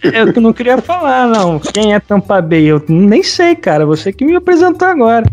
Eu 0.01 0.31
que 0.31 0.39
não 0.39 0.53
queria 0.53 0.77
falar, 0.77 1.27
não. 1.27 1.59
Quem 1.59 1.93
é 1.93 1.99
Tampa 1.99 2.41
Bay? 2.41 2.63
Eu 2.63 2.81
nem 2.87 3.21
sei, 3.21 3.55
cara. 3.57 3.85
Você 3.85 4.13
que 4.13 4.23
me 4.23 4.33
apresentou 4.37 4.87
agora. 4.87 5.25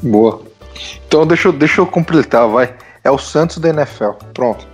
Boa. 0.00 0.42
Então 1.08 1.26
deixa, 1.26 1.48
eu- 1.48 1.52
deixa 1.52 1.80
eu 1.80 1.86
completar, 1.86 2.46
vai. 2.46 2.70
É 3.08 3.10
o 3.10 3.16
Santos 3.16 3.56
da 3.56 3.70
NFL. 3.70 4.10
Pronto. 4.34 4.68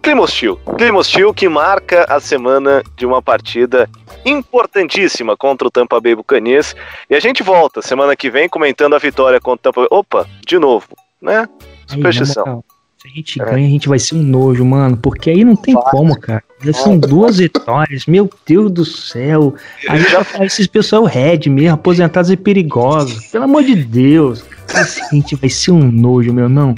Clima 0.00 0.22
hostil. 0.22 0.56
Clima 0.78 1.00
hostil 1.00 1.34
que 1.34 1.48
marca 1.48 2.06
a 2.08 2.20
semana 2.20 2.80
de 2.96 3.04
uma 3.04 3.20
partida 3.20 3.90
importantíssima 4.24 5.36
contra 5.36 5.66
o 5.66 5.70
Tampa 5.70 6.00
Bay 6.00 6.14
Buccaneers. 6.14 6.76
E 7.10 7.16
a 7.16 7.18
gente 7.18 7.42
volta 7.42 7.82
semana 7.82 8.14
que 8.14 8.30
vem 8.30 8.48
comentando 8.48 8.94
a 8.94 9.00
vitória 9.00 9.40
contra 9.40 9.58
o 9.58 9.72
Tampa 9.72 9.80
Bay. 9.80 9.88
Opa, 9.90 10.28
de 10.46 10.60
novo, 10.60 10.86
né? 11.20 11.48
Superstição. 11.88 12.62
Se 12.98 13.08
a 13.08 13.10
gente 13.10 13.38
ganha, 13.40 13.66
a 13.66 13.70
gente 13.70 13.88
vai 13.88 13.98
ser 13.98 14.14
um 14.14 14.22
nojo, 14.22 14.64
mano. 14.64 14.96
Porque 14.96 15.28
aí 15.28 15.44
não 15.44 15.56
tem 15.56 15.74
como, 15.74 16.16
cara. 16.20 16.44
Já 16.62 16.72
são 16.72 16.96
duas 16.96 17.38
vitórias. 17.38 18.06
Meu 18.06 18.30
Deus 18.46 18.70
do 18.70 18.84
céu. 18.84 19.56
Aí 19.88 20.02
já 20.04 20.24
esses 20.46 20.68
pessoal 20.68 21.02
red 21.02 21.48
mesmo, 21.48 21.74
aposentados 21.74 22.30
e 22.30 22.36
perigosos. 22.36 23.26
Pelo 23.26 23.42
amor 23.42 23.64
de 23.64 23.74
Deus. 23.74 24.44
A 24.72 24.84
gente 25.12 25.34
vai 25.34 25.50
ser 25.50 25.72
um 25.72 25.90
nojo, 25.90 26.32
meu, 26.32 26.48
não. 26.48 26.72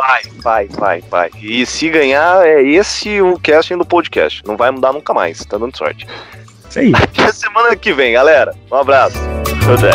Vai, 0.00 0.22
vai, 0.38 0.66
vai, 0.68 1.02
vai. 1.10 1.30
E 1.42 1.66
se 1.66 1.90
ganhar, 1.90 2.46
é 2.46 2.62
esse 2.62 3.20
o 3.20 3.38
casting 3.38 3.76
do 3.76 3.84
podcast. 3.84 4.42
Não 4.46 4.56
vai 4.56 4.70
mudar 4.70 4.94
nunca 4.94 5.12
mais. 5.12 5.44
Tá 5.44 5.58
dando 5.58 5.76
sorte. 5.76 6.06
Isso 6.70 6.78
aí. 6.78 6.90
Até 6.96 7.30
semana 7.32 7.76
que 7.76 7.92
vem, 7.92 8.14
galera. 8.14 8.54
Um 8.72 8.76
abraço. 8.76 9.18
Tchau, 9.60 9.76
tchau. 9.76 9.90